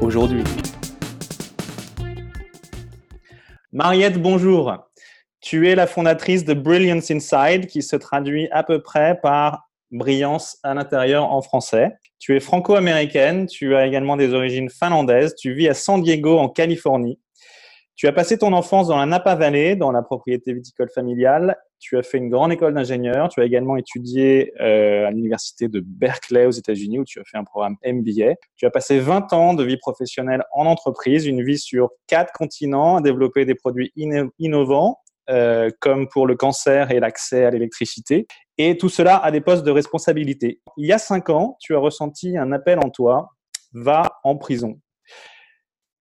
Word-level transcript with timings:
aujourd'hui. 0.00 0.44
Mariette, 3.72 4.20
bonjour. 4.20 4.74
Tu 5.40 5.68
es 5.68 5.74
la 5.74 5.86
fondatrice 5.86 6.44
de 6.44 6.54
Brilliance 6.54 7.10
Inside, 7.10 7.66
qui 7.66 7.82
se 7.82 7.96
traduit 7.96 8.48
à 8.50 8.62
peu 8.62 8.82
près 8.82 9.18
par 9.20 9.68
brillance 9.90 10.58
à 10.62 10.74
l'intérieur 10.74 11.30
en 11.30 11.42
français. 11.42 11.96
Tu 12.18 12.36
es 12.36 12.40
franco-américaine, 12.40 13.46
tu 13.46 13.76
as 13.76 13.86
également 13.86 14.16
des 14.16 14.32
origines 14.32 14.70
finlandaises, 14.70 15.34
tu 15.34 15.52
vis 15.52 15.68
à 15.68 15.74
San 15.74 16.02
Diego 16.02 16.38
en 16.38 16.48
Californie. 16.48 17.20
Tu 17.94 18.06
as 18.06 18.12
passé 18.12 18.38
ton 18.38 18.52
enfance 18.52 18.88
dans 18.88 18.96
la 18.96 19.06
Napa 19.06 19.34
Valley, 19.34 19.76
dans 19.76 19.92
la 19.92 20.02
propriété 20.02 20.52
viticole 20.52 20.90
familiale. 20.90 21.56
Tu 21.78 21.96
as 21.98 22.02
fait 22.02 22.18
une 22.18 22.28
grande 22.28 22.52
école 22.52 22.74
d'ingénieur. 22.74 23.28
Tu 23.28 23.40
as 23.40 23.44
également 23.44 23.76
étudié 23.76 24.52
euh, 24.60 25.06
à 25.06 25.10
l'université 25.10 25.68
de 25.68 25.80
Berkeley 25.80 26.46
aux 26.46 26.52
États-Unis, 26.52 26.98
où 26.98 27.04
tu 27.04 27.20
as 27.20 27.24
fait 27.24 27.38
un 27.38 27.44
programme 27.44 27.76
MBA. 27.84 28.34
Tu 28.56 28.66
as 28.66 28.70
passé 28.70 28.98
20 28.98 29.32
ans 29.32 29.54
de 29.54 29.64
vie 29.64 29.76
professionnelle 29.76 30.42
en 30.52 30.66
entreprise, 30.66 31.26
une 31.26 31.44
vie 31.44 31.58
sur 31.58 31.90
quatre 32.06 32.32
continents, 32.32 32.96
à 32.96 33.00
développer 33.00 33.44
des 33.44 33.54
produits 33.54 33.92
innovants, 34.38 34.98
euh, 35.28 35.70
comme 35.80 36.08
pour 36.08 36.26
le 36.26 36.36
cancer 36.36 36.90
et 36.90 37.00
l'accès 37.00 37.44
à 37.44 37.50
l'électricité. 37.50 38.26
Et 38.58 38.78
tout 38.78 38.88
cela 38.88 39.16
à 39.16 39.30
des 39.30 39.40
postes 39.40 39.64
de 39.64 39.70
responsabilité. 39.70 40.60
Il 40.76 40.86
y 40.86 40.92
a 40.92 40.98
cinq 40.98 41.30
ans, 41.30 41.56
tu 41.60 41.74
as 41.74 41.78
ressenti 41.78 42.38
un 42.38 42.52
appel 42.52 42.78
en 42.78 42.90
toi, 42.90 43.30
va 43.72 44.18
en 44.24 44.36
prison. 44.36 44.80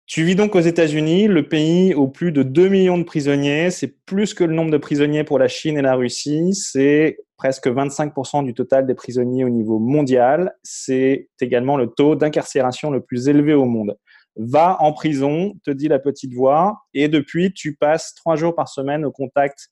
Tu 0.07 0.23
vis 0.23 0.35
donc 0.35 0.55
aux 0.55 0.59
États-Unis, 0.59 1.27
le 1.27 1.47
pays 1.47 1.95
au 1.95 2.07
plus 2.07 2.31
de 2.31 2.43
2 2.43 2.69
millions 2.69 2.99
de 2.99 3.03
prisonniers. 3.03 3.71
C'est 3.71 3.95
plus 4.05 4.35
que 4.35 4.43
le 4.43 4.53
nombre 4.53 4.69
de 4.69 4.77
prisonniers 4.77 5.23
pour 5.23 5.39
la 5.39 5.47
Chine 5.47 5.79
et 5.79 5.81
la 5.81 5.95
Russie. 5.95 6.53
C'est 6.53 7.17
presque 7.37 7.67
25% 7.67 8.45
du 8.45 8.53
total 8.53 8.85
des 8.85 8.93
prisonniers 8.93 9.43
au 9.43 9.49
niveau 9.49 9.79
mondial. 9.79 10.53
C'est 10.61 11.29
également 11.41 11.75
le 11.75 11.87
taux 11.87 12.15
d'incarcération 12.15 12.91
le 12.91 13.01
plus 13.01 13.29
élevé 13.29 13.55
au 13.55 13.65
monde. 13.65 13.97
Va 14.35 14.77
en 14.79 14.93
prison, 14.93 15.55
te 15.65 15.71
dit 15.71 15.87
la 15.87 15.97
petite 15.97 16.33
voix, 16.35 16.77
et 16.93 17.07
depuis, 17.07 17.51
tu 17.51 17.75
passes 17.75 18.13
trois 18.13 18.35
jours 18.35 18.53
par 18.53 18.67
semaine 18.67 19.05
au 19.05 19.11
contact 19.11 19.69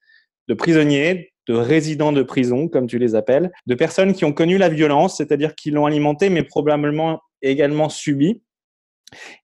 de 0.48 0.56
prisonniers, 0.56 1.31
de 1.48 1.54
résidents 1.54 2.14
de 2.14 2.23
prison, 2.23 2.67
comme 2.70 2.88
tu 2.88 2.98
les 2.98 3.14
appelles, 3.14 3.52
de 3.67 3.76
personnes 3.76 4.14
qui 4.14 4.26
ont 4.26 4.34
connu 4.34 4.58
la 4.58 4.70
violence, 4.70 5.17
c'est-à-dire 5.17 5.54
qui 5.54 5.70
l'ont 5.70 5.86
alimentée, 5.86 6.30
mais 6.30 6.44
probablement 6.44 7.22
également 7.42 7.89
subi 7.89 8.42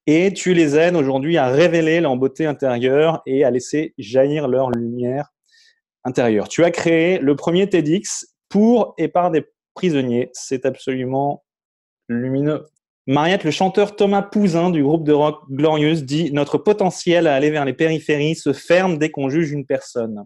et 0.08 0.34
tu 0.34 0.54
les 0.54 0.76
aides 0.76 0.96
aujourd'hui 0.96 1.38
à 1.38 1.48
révéler 1.48 2.02
leur 2.02 2.16
beauté 2.18 2.46
intérieure 2.46 3.22
et 3.26 3.44
à 3.44 3.52
laisser 3.52 3.94
jaillir 3.98 4.48
leur 4.48 4.72
lumière 4.72 5.30
intérieure. 6.04 6.48
Tu 6.48 6.64
as 6.64 6.72
créé 6.72 7.20
le 7.20 7.36
premier 7.36 7.68
TEDx 7.70 8.28
pour 8.50 8.94
et 8.98 9.08
par 9.08 9.32
des 9.32 9.46
prisonniers. 9.74 10.30
C'est 10.34 10.66
absolument 10.66 11.44
lumineux. 12.08 12.66
Mariette, 13.08 13.44
le 13.44 13.52
chanteur 13.52 13.96
Thomas 13.96 14.22
Pouzin 14.22 14.70
du 14.70 14.84
groupe 14.84 15.04
de 15.04 15.14
rock 15.14 15.42
Glorious 15.50 16.02
dit 16.02 16.32
Notre 16.32 16.58
potentiel 16.58 17.28
à 17.28 17.36
aller 17.36 17.50
vers 17.50 17.66
les 17.66 17.74
périphéries 17.74 18.36
se 18.36 18.54
ferme 18.54 18.98
dès 18.98 19.10
qu'on 19.10 19.30
juge 19.30 19.52
une 19.52 19.66
personne. 19.66 20.26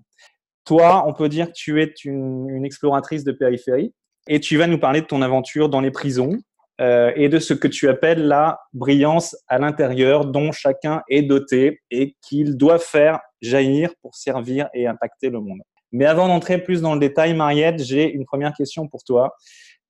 Toi, 0.65 1.03
on 1.07 1.13
peut 1.13 1.29
dire 1.29 1.47
que 1.47 1.53
tu 1.53 1.81
es 1.81 1.93
une, 2.03 2.49
une 2.49 2.65
exploratrice 2.65 3.23
de 3.23 3.31
périphérie 3.31 3.93
et 4.27 4.39
tu 4.39 4.57
vas 4.57 4.67
nous 4.67 4.79
parler 4.79 5.01
de 5.01 5.05
ton 5.05 5.21
aventure 5.21 5.69
dans 5.69 5.81
les 5.81 5.91
prisons, 5.91 6.37
euh, 6.81 7.11
et 7.15 7.29
de 7.29 7.39
ce 7.39 7.53
que 7.53 7.67
tu 7.67 7.87
appelles 7.87 8.25
la 8.27 8.59
brillance 8.73 9.35
à 9.47 9.59
l'intérieur 9.59 10.25
dont 10.25 10.51
chacun 10.51 11.03
est 11.07 11.21
doté 11.21 11.81
et 11.91 12.15
qu'il 12.21 12.57
doit 12.57 12.79
faire 12.79 13.19
jaillir 13.41 13.93
pour 14.01 14.15
servir 14.15 14.69
et 14.73 14.87
impacter 14.87 15.29
le 15.29 15.39
monde. 15.39 15.61
Mais 15.91 16.05
avant 16.05 16.27
d'entrer 16.27 16.57
plus 16.57 16.81
dans 16.81 16.95
le 16.95 16.99
détail, 16.99 17.35
Mariette, 17.35 17.83
j'ai 17.83 18.11
une 18.11 18.25
première 18.25 18.53
question 18.53 18.87
pour 18.87 19.03
toi. 19.03 19.35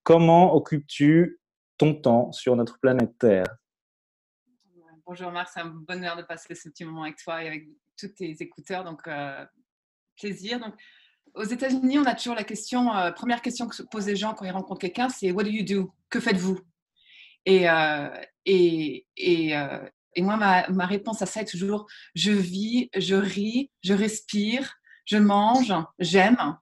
Comment 0.03 0.53
occupes-tu 0.53 1.39
ton 1.77 1.93
temps 1.93 2.33
sur 2.33 2.57
notre 2.57 2.77
planète 2.79 3.17
Terre? 3.17 3.45
Bonjour 5.05 5.31
Marc, 5.31 5.49
c'est 5.53 5.61
un 5.61 5.67
bonheur 5.67 6.17
de 6.17 6.23
passer 6.23 6.55
ce 6.55 6.67
petit 6.67 6.83
moment 6.83 7.03
avec 7.03 7.17
toi 7.17 7.43
et 7.43 7.47
avec 7.47 7.67
tous 7.97 8.09
tes 8.09 8.35
écouteurs, 8.41 8.83
donc 8.83 9.07
euh, 9.07 9.45
plaisir. 10.17 10.59
Donc, 10.59 10.73
aux 11.35 11.43
États-Unis, 11.43 11.99
on 11.99 12.05
a 12.05 12.15
toujours 12.15 12.35
la 12.35 12.43
question, 12.43 12.93
euh, 12.93 13.11
première 13.11 13.41
question 13.41 13.67
que 13.67 13.75
se 13.75 13.83
posent 13.83 14.07
les 14.07 14.15
gens 14.15 14.33
quand 14.33 14.45
ils 14.45 14.51
rencontrent 14.51 14.81
quelqu'un, 14.81 15.09
c'est 15.09 15.31
What 15.31 15.43
do 15.43 15.49
you 15.49 15.63
do? 15.63 15.93
Que 16.09 16.19
faites-vous? 16.19 16.59
Et, 17.45 17.69
euh, 17.69 18.09
et, 18.45 19.05
et, 19.17 19.57
euh, 19.57 19.79
et, 20.15 20.21
moi, 20.21 20.37
ma, 20.37 20.67
ma, 20.69 20.85
réponse 20.85 21.21
à 21.21 21.25
ça 21.25 21.41
est 21.41 21.45
toujours 21.45 21.87
je 22.15 22.31
vis, 22.31 22.89
je 22.95 23.15
ris, 23.15 23.71
je 23.81 23.93
respire, 23.93 24.73
je 25.05 25.17
mange, 25.17 25.73
j'aime. 25.99 26.57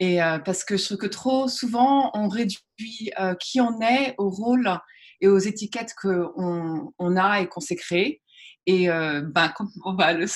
Et 0.00 0.22
euh, 0.22 0.38
parce 0.38 0.64
que 0.64 0.76
je 0.76 0.84
trouve 0.84 0.98
que 0.98 1.06
trop 1.06 1.48
souvent, 1.48 2.10
on 2.14 2.28
réduit 2.28 3.10
qui 3.40 3.60
on 3.60 3.80
est 3.80 4.14
au 4.18 4.28
rôle 4.28 4.78
et 5.20 5.28
aux 5.28 5.38
étiquettes 5.38 5.94
qu'on 6.00 6.92
on 6.98 7.16
a 7.16 7.40
et 7.40 7.46
qu'on 7.46 7.60
s'est 7.60 7.76
créées. 7.76 8.20
Et 8.66 8.88
ben, 8.88 9.52
on 9.84 9.94
va 9.94 10.12
le 10.12 10.26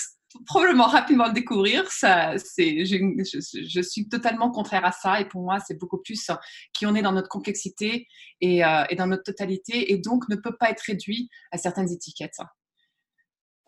probablement 0.47 0.87
rapidement 0.87 1.27
le 1.27 1.33
découvrir. 1.33 1.91
Ça, 1.91 2.35
c'est, 2.39 2.85
je, 2.85 2.97
je, 2.97 3.67
je, 3.67 3.81
suis 3.81 4.09
totalement 4.09 4.51
contraire 4.51 4.85
à 4.85 4.93
ça. 4.93 5.21
Et 5.21 5.25
pour 5.25 5.43
moi, 5.43 5.59
c'est 5.67 5.79
beaucoup 5.79 5.99
plus 5.99 6.31
qui 6.73 6.87
on 6.87 6.95
est 6.95 7.03
dans 7.03 7.13
notre 7.13 7.29
complexité 7.29 8.07
et, 8.41 8.65
euh, 8.65 8.85
et, 8.91 8.97
dans 8.97 9.07
notre 9.07 9.25
totalité, 9.25 9.93
et 9.93 9.99
donc 9.99 10.29
ne 10.29 10.37
peut 10.37 10.57
pas 10.59 10.71
être 10.71 10.83
réduit 10.83 11.29
à 11.53 11.59
certaines 11.59 11.91
étiquettes. 11.91 12.39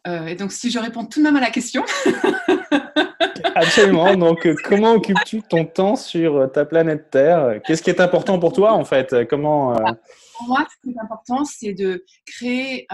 Euh, 0.06 0.26
et 0.26 0.34
donc, 0.34 0.53
si 0.53 0.71
je 0.71 0.78
réponds 0.78 1.04
tout 1.04 1.21
de 1.21 1.25
même 1.25 1.37
à 1.37 1.41
la 1.41 1.50
question. 1.50 1.84
Absolument. 3.54 4.16
Donc, 4.16 4.47
euh, 4.47 4.54
comment 4.65 4.92
occupes-tu 4.92 5.42
ton 5.42 5.65
temps 5.66 5.97
sur 5.97 6.50
ta 6.53 6.65
planète 6.65 7.10
Terre? 7.10 7.60
Qu'est-ce 7.66 7.82
qui 7.82 7.91
est 7.91 8.00
important 8.00 8.38
pour 8.38 8.53
toi, 8.53 8.72
en 8.72 8.84
fait? 8.84 9.15
Comment 9.28 9.75
euh... 9.75 9.92
Pour 10.38 10.48
moi, 10.48 10.66
ce 10.71 10.77
qui 10.82 10.97
est 10.97 11.00
important, 11.00 11.44
c'est 11.44 11.75
de 11.75 12.04
créer 12.27 12.87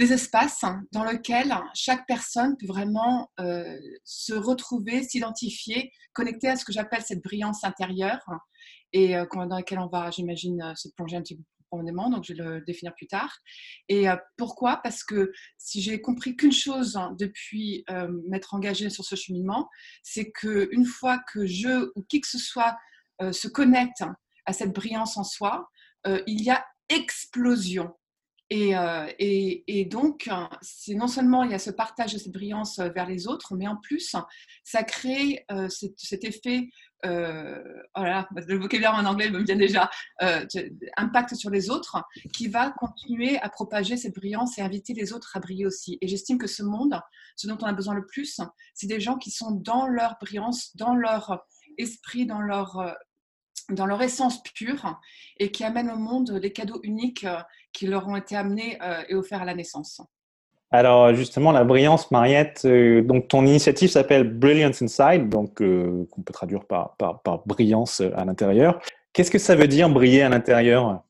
des 0.00 0.14
espaces 0.14 0.64
dans 0.92 1.04
lesquels 1.04 1.54
chaque 1.74 2.06
personne 2.06 2.56
peut 2.56 2.66
vraiment 2.66 3.30
euh, 3.38 3.78
se 4.02 4.32
retrouver, 4.32 5.02
s'identifier, 5.02 5.92
connecter 6.14 6.48
à 6.48 6.56
ce 6.56 6.64
que 6.64 6.72
j'appelle 6.72 7.02
cette 7.02 7.22
brillance 7.22 7.64
intérieure 7.64 8.24
et 8.94 9.14
euh, 9.14 9.26
dans 9.34 9.56
laquelle 9.56 9.78
on 9.78 9.88
va, 9.88 10.10
j'imagine, 10.10 10.62
euh, 10.62 10.74
se 10.74 10.88
plonger 10.96 11.16
un 11.16 11.22
petit 11.22 11.36
peu 11.36 11.42
profondément, 11.68 12.08
donc 12.08 12.24
je 12.24 12.32
vais 12.32 12.42
le 12.42 12.62
définir 12.62 12.94
plus 12.94 13.08
tard. 13.08 13.30
Et 13.88 14.06
pourquoi? 14.36 14.80
Parce 14.82 15.04
que 15.04 15.30
si 15.56 15.80
j'ai 15.80 16.00
compris 16.00 16.34
qu'une 16.34 16.50
chose 16.50 16.98
depuis 17.16 17.84
m'être 18.26 18.54
engagée 18.54 18.90
sur 18.90 19.04
ce 19.04 19.14
cheminement, 19.14 19.68
c'est 20.02 20.32
qu'une 20.32 20.84
fois 20.84 21.20
que 21.32 21.46
je 21.46 21.92
ou 21.94 22.02
qui 22.08 22.20
que 22.20 22.26
ce 22.26 22.38
soit 22.38 22.76
se 23.30 23.46
connecte 23.46 24.02
à 24.46 24.52
cette 24.52 24.72
brillance 24.74 25.16
en 25.16 25.22
soi, 25.22 25.68
il 26.26 26.42
y 26.42 26.50
a 26.50 26.66
explosion 26.88 27.94
et, 28.50 28.76
euh, 28.76 29.06
et, 29.20 29.84
donc, 29.84 30.28
c'est 30.60 30.94
non 30.94 31.06
seulement 31.06 31.44
il 31.44 31.52
y 31.52 31.54
a 31.54 31.60
ce 31.60 31.70
partage 31.70 32.14
de 32.14 32.18
cette 32.18 32.32
brillance 32.32 32.80
vers 32.80 33.06
les 33.06 33.28
autres, 33.28 33.54
mais 33.54 33.68
en 33.68 33.76
plus, 33.76 34.16
ça 34.64 34.82
crée 34.82 35.44
euh, 35.52 35.68
cet, 35.68 36.24
effet, 36.24 36.68
euh, 37.06 37.62
voilà, 37.94 38.28
le 38.34 38.58
vocabulaire 38.58 38.94
en 38.94 39.04
anglais 39.04 39.30
me 39.30 39.44
vient 39.44 39.54
déjà, 39.54 39.88
euh, 40.22 40.44
impact 40.96 41.36
sur 41.36 41.50
les 41.50 41.70
autres, 41.70 42.02
qui 42.32 42.48
va 42.48 42.72
continuer 42.72 43.38
à 43.38 43.48
propager 43.50 43.96
cette 43.96 44.16
brillance 44.16 44.58
et 44.58 44.62
inviter 44.62 44.94
les 44.94 45.12
autres 45.12 45.36
à 45.36 45.40
briller 45.40 45.66
aussi. 45.66 45.98
Et 46.00 46.08
j'estime 46.08 46.36
que 46.36 46.48
ce 46.48 46.64
monde, 46.64 47.00
ce 47.36 47.46
dont 47.46 47.58
on 47.62 47.66
a 47.66 47.72
besoin 47.72 47.94
le 47.94 48.04
plus, 48.04 48.40
c'est 48.74 48.88
des 48.88 48.98
gens 48.98 49.16
qui 49.16 49.30
sont 49.30 49.52
dans 49.52 49.86
leur 49.86 50.16
brillance, 50.20 50.76
dans 50.76 50.96
leur 50.96 51.46
esprit, 51.78 52.26
dans 52.26 52.40
leur 52.40 52.96
dans 53.70 53.86
leur 53.86 54.02
essence 54.02 54.42
pure 54.42 55.00
et 55.38 55.50
qui 55.50 55.64
amènent 55.64 55.90
au 55.90 55.96
monde 55.96 56.38
les 56.42 56.52
cadeaux 56.52 56.80
uniques 56.82 57.24
euh, 57.24 57.38
qui 57.72 57.86
leur 57.86 58.08
ont 58.08 58.16
été 58.16 58.36
amenés 58.36 58.78
euh, 58.82 59.02
et 59.08 59.14
offerts 59.14 59.42
à 59.42 59.44
la 59.44 59.54
naissance. 59.54 60.00
Alors 60.72 61.12
justement, 61.14 61.50
la 61.50 61.64
brillance, 61.64 62.10
Mariette, 62.12 62.62
euh, 62.64 63.02
donc 63.02 63.26
ton 63.26 63.44
initiative 63.44 63.90
s'appelle 63.90 64.22
Brilliance 64.22 64.82
Inside, 64.82 65.28
donc 65.28 65.60
euh, 65.60 66.06
qu'on 66.10 66.22
peut 66.22 66.32
traduire 66.32 66.64
par, 66.64 66.96
par, 66.96 67.22
par 67.22 67.44
brillance 67.44 68.00
à 68.00 68.24
l'intérieur. 68.24 68.80
Qu'est-ce 69.12 69.32
que 69.32 69.38
ça 69.38 69.56
veut 69.56 69.66
dire 69.66 69.90
briller 69.90 70.22
à 70.22 70.28
l'intérieur? 70.28 71.02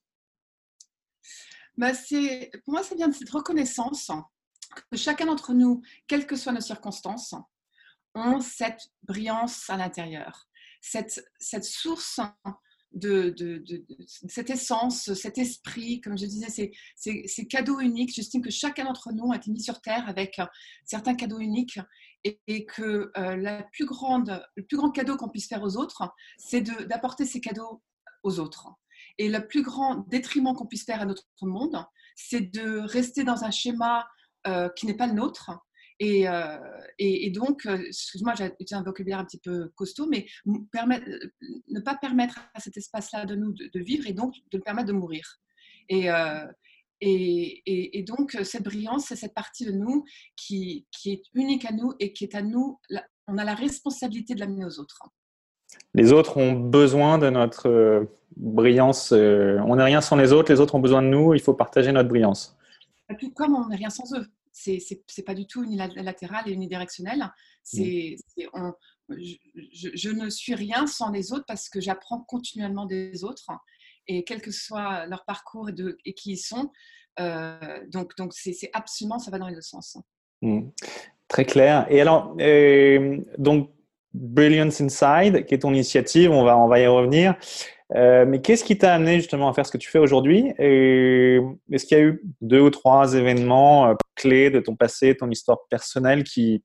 Bah 1.77 1.93
Pour 1.93 2.75
moi, 2.75 2.83
ça 2.83 2.95
vient 2.95 3.09
de 3.09 3.15
cette 3.15 3.29
reconnaissance 3.29 4.11
que 4.91 4.97
chacun 4.97 5.27
d'entre 5.27 5.53
nous, 5.53 5.83
quelles 6.07 6.27
que 6.27 6.37
soient 6.37 6.53
nos 6.53 6.61
circonstances, 6.63 7.35
ont 8.15 8.41
cette 8.41 8.89
brillance 9.03 9.69
à 9.69 9.77
l'intérieur 9.77 10.49
cette, 10.81 11.65
source 11.65 12.21
de, 12.93 13.35
cette 14.29 14.51
essence, 14.51 15.13
cet 15.15 15.39
esprit, 15.39 16.01
comme 16.01 16.19
je 16.19 16.27
disais, 16.27 16.73
ces, 16.97 17.47
cadeaux 17.47 17.81
uniques. 17.81 18.15
J'estime 18.15 18.43
que 18.43 18.51
chacun 18.51 18.85
d'entre 18.85 19.13
nous 19.13 19.33
a 19.33 19.37
été 19.37 19.51
mis 19.51 19.63
sur 19.63 19.81
Terre 19.81 20.09
avec 20.09 20.41
certains 20.85 21.15
cadeaux 21.15 21.39
uniques 21.39 21.79
et, 22.25 22.67
que 22.67 23.11
euh, 23.17 23.37
la 23.37 23.63
plus 23.73 23.87
grande, 23.87 24.43
le 24.57 24.65
plus 24.65 24.77
grand 24.77 24.91
cadeau 24.91 25.17
qu'on 25.17 25.29
puisse 25.29 25.49
faire 25.49 25.63
aux 25.63 25.77
autres, 25.77 26.03
c'est 26.39 26.61
d'apporter 26.61 27.25
ces 27.25 27.41
cadeaux 27.41 27.83
aux 28.23 28.39
autres. 28.41 28.69
Et 29.19 29.29
le 29.29 29.47
plus 29.47 29.63
grand 29.63 30.07
détriment 30.09 30.55
qu'on 30.55 30.67
puisse 30.67 30.85
faire 30.85 31.01
à 31.01 31.07
notre 31.07 31.25
monde, 31.43 31.85
c'est 32.17 32.41
de 32.41 32.81
rester 32.81 33.25
dans 33.25 33.45
un 33.45 33.51
schéma 33.51 34.07
euh, 34.47 34.69
qui 34.71 34.87
n'est 34.87 34.97
pas 34.97 35.07
le 35.07 35.15
nôtre. 35.15 35.51
Et, 36.01 36.27
euh, 36.27 36.59
et, 36.99 37.31
donc, 37.31 37.67
excuse-moi, 37.67 38.35
j'ai 38.35 38.75
un 38.75 38.83
vocabulaire 38.83 39.19
un 39.19 39.25
petit 39.25 39.39
peu 39.39 39.69
costaud, 39.75 40.09
mais 40.09 40.27
permettre, 40.73 41.07
ne 41.69 41.81
pas 41.81 41.95
permettre 41.95 42.41
à 42.55 42.61
cet 42.61 42.77
espace-là 42.77 43.27
de 43.27 43.35
nous 43.35 43.53
de, 43.53 43.81
vivre 43.81 44.07
et 44.07 44.13
donc 44.13 44.35
de 44.51 44.59
le 44.59 44.63
permettre 44.63 44.89
de 44.89 44.93
mourir. 44.95 45.39
Et, 45.91 46.09
et, 47.03 47.99
et, 47.99 48.03
donc, 48.03 48.37
cette 48.45 48.65
brillance, 48.65 49.07
c'est 49.09 49.17
cette 49.17 49.35
partie 49.35 49.67
de 49.67 49.73
nous 49.73 50.05
qui, 50.37 50.87
qui, 50.91 51.13
est 51.13 51.23
unique 51.35 51.67
à 51.67 51.73
nous 51.73 51.93
et 52.01 52.13
qui 52.15 52.25
est 52.25 52.35
à 52.35 52.43
nous. 52.43 52.81
On 53.27 53.37
a 53.37 53.45
la 53.45 53.55
responsabilité 53.55 54.35
de 54.35 54.41
l'amener 54.41 54.65
aux 54.65 54.81
autres. 54.81 54.99
Les 55.95 56.13
autres 56.13 56.37
ont 56.37 56.53
besoin 56.53 57.19
de 57.19 57.31
notre 57.31 57.69
euh, 57.69 58.05
brillance. 58.37 59.13
Euh, 59.13 59.59
on 59.67 59.77
n'est 59.77 59.85
rien 59.85 60.01
sans 60.01 60.17
les 60.17 60.33
autres, 60.33 60.53
les 60.53 60.61
autres 60.61 60.75
ont 60.75 60.81
besoin 60.81 61.03
de 61.03 61.09
nous, 61.09 61.35
il 61.35 61.41
faut 61.41 61.55
partager 61.55 61.93
notre 61.93 62.09
brillance. 62.09 62.57
Tout 63.19 63.31
comme 63.33 63.55
on 63.57 63.69
n'est 63.69 63.77
rien 63.77 63.91
sans 63.91 64.15
eux. 64.17 64.27
C'est 64.53 65.25
pas 65.25 65.35
du 65.35 65.47
tout 65.47 65.63
unilatéral 65.65 66.49
et 66.49 66.53
unidirectionnel. 66.53 67.31
C'est 67.63 68.17
mm. 68.37 68.73
je, 69.09 69.89
je, 69.95 70.11
ne 70.11 70.29
suis 70.31 70.55
rien 70.55 70.87
sans 70.87 71.11
les 71.11 71.33
autres 71.33 71.45
parce 71.47 71.69
que 71.69 71.81
j'apprends 71.81 72.21
continuellement 72.21 72.87
des 72.87 73.25
autres 73.25 73.51
et 74.07 74.25
quel 74.25 74.43
que 74.43 74.51
soit 74.51 75.07
leur 75.07 75.25
parcours 75.25 75.69
et, 75.69 75.73
de, 75.73 75.97
et 76.05 76.15
qui 76.15 76.33
ils 76.33 76.39
sont. 76.39 76.71
Euh, 77.19 77.81
donc, 77.89 78.17
donc 78.17 78.33
c'est 78.35 78.71
absolument, 78.73 79.19
ça 79.19 79.31
va 79.31 79.39
dans 79.39 79.49
les 79.49 79.55
deux 79.55 79.61
sens. 79.61 79.99
Hmm. 80.43 80.69
Très 81.29 81.45
clair. 81.45 81.87
Et 81.91 82.01
alors, 82.01 82.35
euh, 82.41 83.19
donc, 83.39 83.71
Brilliance 84.13 84.81
Inside, 84.81 85.47
qui 85.47 85.55
est 85.55 85.61
ton 85.61 85.73
initiative, 85.73 86.33
on 86.33 86.43
va, 86.43 86.59
on 86.59 86.67
va 86.67 86.81
y 86.81 86.87
revenir. 86.87 87.37
Euh, 87.95 88.25
mais 88.27 88.41
qu'est-ce 88.41 88.65
qui 88.65 88.79
t'a 88.79 88.95
amené 88.95 89.17
justement 89.17 89.49
à 89.49 89.53
faire 89.53 89.67
ce 89.67 89.73
que 89.73 89.79
tu 89.79 89.91
fais 89.91 89.99
aujourd'hui? 89.99 90.53
Est-ce 90.59 91.87
qu'il 91.87 91.99
y 91.99 92.01
a 92.01 92.05
eu 92.05 92.23
deux 92.41 92.61
ou 92.61 92.71
trois 92.71 93.15
événements 93.15 93.97
clés 94.15 94.51
de 94.51 94.61
ton 94.61 94.77
passé, 94.77 95.17
ton 95.17 95.31
histoire 95.31 95.59
personnelle 95.69 96.25
qui 96.25 96.63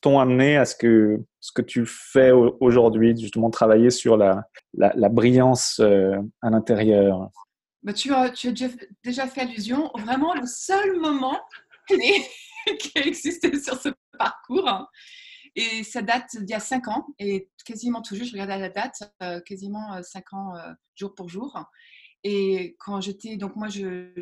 t'ont 0.00 0.18
amené 0.18 0.56
à 0.56 0.64
ce 0.64 0.74
que, 0.76 1.20
ce 1.40 1.52
que 1.52 1.62
tu 1.62 1.84
fais 1.86 2.30
aujourd'hui, 2.30 3.18
justement 3.18 3.50
travailler 3.50 3.90
sur 3.90 4.16
la, 4.16 4.44
la, 4.74 5.08
brillance 5.08 5.80
euh, 5.80 6.16
à 6.42 6.50
l'intérieur? 6.50 7.28
Bah, 7.82 7.92
tu, 7.92 8.12
as, 8.12 8.30
tu 8.30 8.48
as 8.48 8.52
déjà 9.02 9.26
fait 9.26 9.42
allusion, 9.42 9.90
vraiment 9.96 10.34
le 10.34 10.46
seul 10.46 10.98
moment 11.00 11.40
qui 11.88 12.92
a 12.96 13.06
existé 13.06 13.58
sur 13.58 13.80
ce 13.80 13.88
parcours. 14.18 14.88
Et 15.58 15.82
ça 15.82 16.02
date 16.02 16.36
d'il 16.36 16.50
y 16.50 16.54
a 16.54 16.60
cinq 16.60 16.86
ans, 16.86 17.08
et 17.18 17.50
quasiment 17.64 18.00
tout 18.00 18.14
juste, 18.14 18.28
je 18.28 18.34
regardais 18.34 18.58
la 18.58 18.68
date, 18.68 19.12
euh, 19.24 19.40
quasiment 19.40 19.94
euh, 19.94 20.02
cinq 20.02 20.32
ans 20.32 20.54
jour 20.94 21.14
pour 21.16 21.28
jour. 21.28 21.58
Et 22.22 22.76
quand 22.78 23.00
j'étais, 23.00 23.36
donc 23.36 23.56
moi, 23.56 23.68
je, 23.68 24.12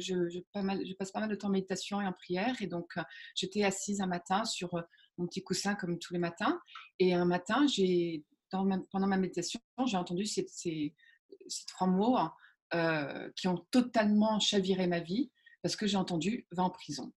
passe 0.99 1.13
pas 1.13 1.21
mal 1.21 1.29
de 1.29 1.35
temps 1.35 1.49
en 1.49 1.51
méditation 1.51 2.01
et 2.01 2.07
en 2.07 2.13
prière. 2.13 2.55
Et 2.63 2.67
donc, 2.67 2.95
j'étais 3.35 3.65
assise 3.65 4.01
un 4.01 4.07
matin 4.07 4.45
sur 4.45 4.83
mon 5.19 5.27
petit 5.27 5.43
coussin 5.43 5.75
comme 5.75 5.99
tous 5.99 6.15
les 6.15 6.19
matins. 6.19 6.59
Et 6.99 7.13
un 7.13 7.27
matin, 7.27 7.67
j'ai, 7.67 8.25
pendant 8.51 9.07
ma 9.07 9.19
méditation, 9.19 9.61
j'ai 9.87 9.97
entendu 9.99 10.25
ces, 10.25 10.47
ces, 10.49 10.95
trois 11.67 11.87
mots 11.87 12.19
euh, 12.75 13.31
qui 13.37 13.47
ont 13.47 13.65
totalement 13.71 14.41
chaviré 14.41 14.87
ma 14.87 15.01
vie 15.01 15.31
parce 15.63 15.77
que 15.77 15.87
j'ai 15.87 15.97
entendu 15.97 16.47
va 16.51 16.65
en 16.65 16.71
prison. 16.71 17.13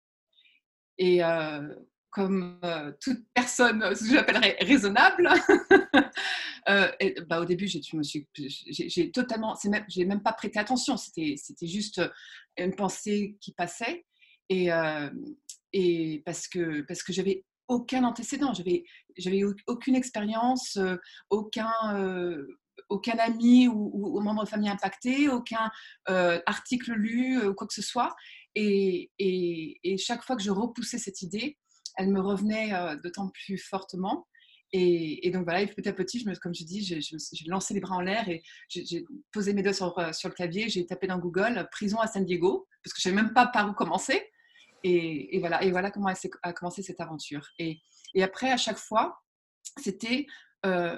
Et 0.99 1.25
euh, 1.25 1.75
comme 2.11 2.59
euh, 2.65 2.93
toute 3.01 3.21
personne, 3.35 3.95
ce 3.95 4.05
que 4.05 4.11
j'appellerais 4.15 4.57
raisonnable, 4.61 5.29
bah, 7.29 7.41
au 7.41 7.45
début, 7.45 7.67
j'ai, 7.67 7.81
j'ai, 8.35 9.11
totalement, 9.11 9.57
même, 9.65 9.85
j'ai 9.89 10.05
même 10.05 10.23
pas 10.23 10.33
prêté 10.33 10.59
attention. 10.59 10.97
C'était, 10.97 11.35
c'était 11.37 11.67
juste 11.67 12.01
une 12.57 12.75
pensée 12.75 13.37
qui 13.41 13.53
passait. 13.53 14.05
Et, 14.49 14.71
et 15.73 16.23
parce 16.25 16.49
que, 16.49 16.83
parce 16.83 17.03
que 17.03 17.13
j'avais 17.13 17.45
aucun 17.69 18.05
antécédent, 18.05 18.55
j'avais, 18.55 18.85
j'avais 19.17 19.43
aucune 19.67 19.95
expérience, 19.95 20.77
euh, 20.77 20.97
aucun, 21.31 21.73
euh, 21.95 22.47
aucun 22.89 23.19
ami 23.19 23.69
ou, 23.69 24.21
membre 24.21 24.45
de 24.45 24.49
famille 24.49 24.71
impacté, 24.71 25.29
aucun 25.29 25.71
euh, 26.09 26.41
article 26.47 26.93
lu, 26.93 27.39
quoi 27.55 27.67
que 27.67 27.75
ce 27.75 27.83
soit. 27.83 28.15
Et, 28.55 29.11
et, 29.19 29.97
chaque 29.99 30.25
fois 30.25 30.37
que 30.37 30.43
je 30.43 30.51
repoussais 30.51 30.99
cette 30.99 31.23
idée, 31.23 31.59
elle 31.99 32.11
me 32.11 32.21
revenait 32.21 32.73
d'autant 33.03 33.29
plus 33.29 33.59
fortement. 33.59 34.27
Et, 34.73 35.31
donc 35.33 35.45
voilà, 35.45 35.67
petit 35.67 35.89
à 35.89 35.93
petit, 35.93 36.25
comme 36.41 36.55
je 36.55 36.65
dis, 36.65 36.83
j'ai, 36.83 37.01
lancé 37.47 37.75
les 37.75 37.81
bras 37.81 37.97
en 37.97 38.01
l'air 38.01 38.29
et 38.29 38.43
j'ai, 38.69 39.05
posé 39.33 39.53
mes 39.53 39.63
doigts 39.63 39.73
sur, 39.73 39.95
sur 40.15 40.29
le 40.29 40.35
clavier, 40.35 40.69
j'ai 40.69 40.87
tapé 40.87 41.07
dans 41.07 41.19
Google 41.19 41.69
prison 41.71 41.99
à 41.99 42.07
San 42.07 42.25
Diego, 42.25 42.67
parce 42.83 42.95
que 42.95 43.01
je 43.01 43.09
ne 43.09 43.15
savais 43.15 43.23
même 43.23 43.35
pas 43.35 43.47
par 43.47 43.69
où 43.69 43.73
commencer. 43.73 44.23
Et, 44.85 45.39
voilà, 45.41 45.63
et 45.65 45.71
voilà 45.71 45.91
comment 45.91 46.09
a 46.43 46.53
commencé 46.53 46.83
cette 46.83 47.01
aventure. 47.01 47.47
Et, 47.59 47.81
après, 48.23 48.51
à 48.51 48.57
chaque 48.57 48.79
fois, 48.79 49.19
c'était 49.79 50.27
euh, 50.67 50.97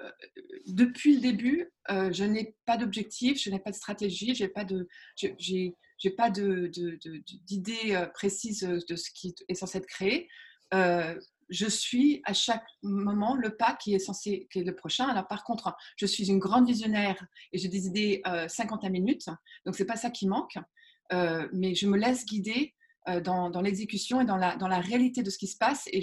depuis 0.66 1.16
le 1.16 1.20
début, 1.20 1.70
euh, 1.90 2.10
je 2.12 2.24
n'ai 2.24 2.56
pas 2.66 2.76
d'objectif, 2.76 3.40
je 3.40 3.50
n'ai 3.50 3.58
pas 3.58 3.70
de 3.70 3.76
stratégie, 3.76 4.34
j'ai 4.34 4.48
pas 4.48 4.64
de, 4.64 4.88
j'ai, 5.16 5.74
pas 6.16 6.30
d'idée 6.30 7.94
euh, 7.94 8.06
précise 8.06 8.60
de 8.60 8.96
ce 8.96 9.10
qui 9.10 9.34
est 9.48 9.54
censé 9.54 9.78
être 9.78 9.86
créé. 9.86 10.28
Je 10.72 11.66
suis 11.66 12.22
à 12.24 12.32
chaque 12.32 12.66
moment 12.82 13.34
le 13.34 13.56
pas 13.56 13.74
qui 13.74 13.94
est 13.94 13.98
censé, 13.98 14.48
qui 14.52 14.62
le 14.62 14.74
prochain. 14.74 15.08
Alors 15.08 15.26
par 15.26 15.44
contre, 15.44 15.74
je 15.96 16.06
suis 16.06 16.28
une 16.28 16.38
grande 16.38 16.66
visionnaire 16.66 17.24
et 17.52 17.58
j'ai 17.58 17.68
des 17.68 17.86
idées 17.86 18.22
50 18.48 18.84
minutes, 18.84 19.28
donc 19.66 19.74
c'est 19.74 19.84
pas 19.84 19.96
ça 19.96 20.10
qui 20.10 20.28
manque. 20.28 20.58
mais 21.10 21.74
je 21.74 21.86
me 21.86 21.96
laisse 21.96 22.24
guider 22.24 22.74
euh, 23.08 23.20
dans, 23.20 23.60
l'exécution 23.62 24.20
et 24.20 24.24
dans 24.24 24.36
la, 24.36 24.80
réalité 24.80 25.22
de 25.22 25.30
ce 25.30 25.38
qui 25.38 25.46
se 25.46 25.56
passe. 25.56 25.88
Et 25.92 26.00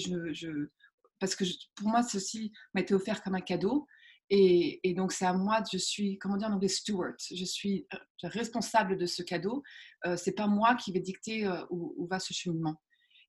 parce 1.19 1.35
que 1.35 1.45
pour 1.75 1.89
moi, 1.89 2.03
ceci 2.03 2.51
m'a 2.73 2.81
été 2.81 2.93
offert 2.93 3.23
comme 3.23 3.35
un 3.35 3.41
cadeau. 3.41 3.87
Et, 4.29 4.93
donc, 4.95 5.13
c'est 5.13 5.25
à 5.25 5.33
moi, 5.33 5.63
je 5.71 5.77
suis, 5.77 6.17
comment 6.17 6.35
dire 6.35 6.49
en 6.49 6.53
anglais, 6.53 6.67
steward. 6.67 7.15
Je 7.17 7.45
suis 7.45 7.87
euh, 7.93 7.97
responsable 8.23 8.97
de 8.97 9.05
ce 9.05 9.23
cadeau. 9.23 9.63
Euh, 10.05 10.17
c'est 10.17 10.33
pas 10.33 10.47
moi 10.47 10.75
qui 10.75 10.91
vais 10.91 10.99
dicter 10.99 11.45
euh, 11.45 11.63
où, 11.69 12.05
va 12.07 12.19
ce 12.19 12.33
cheminement. 12.33 12.81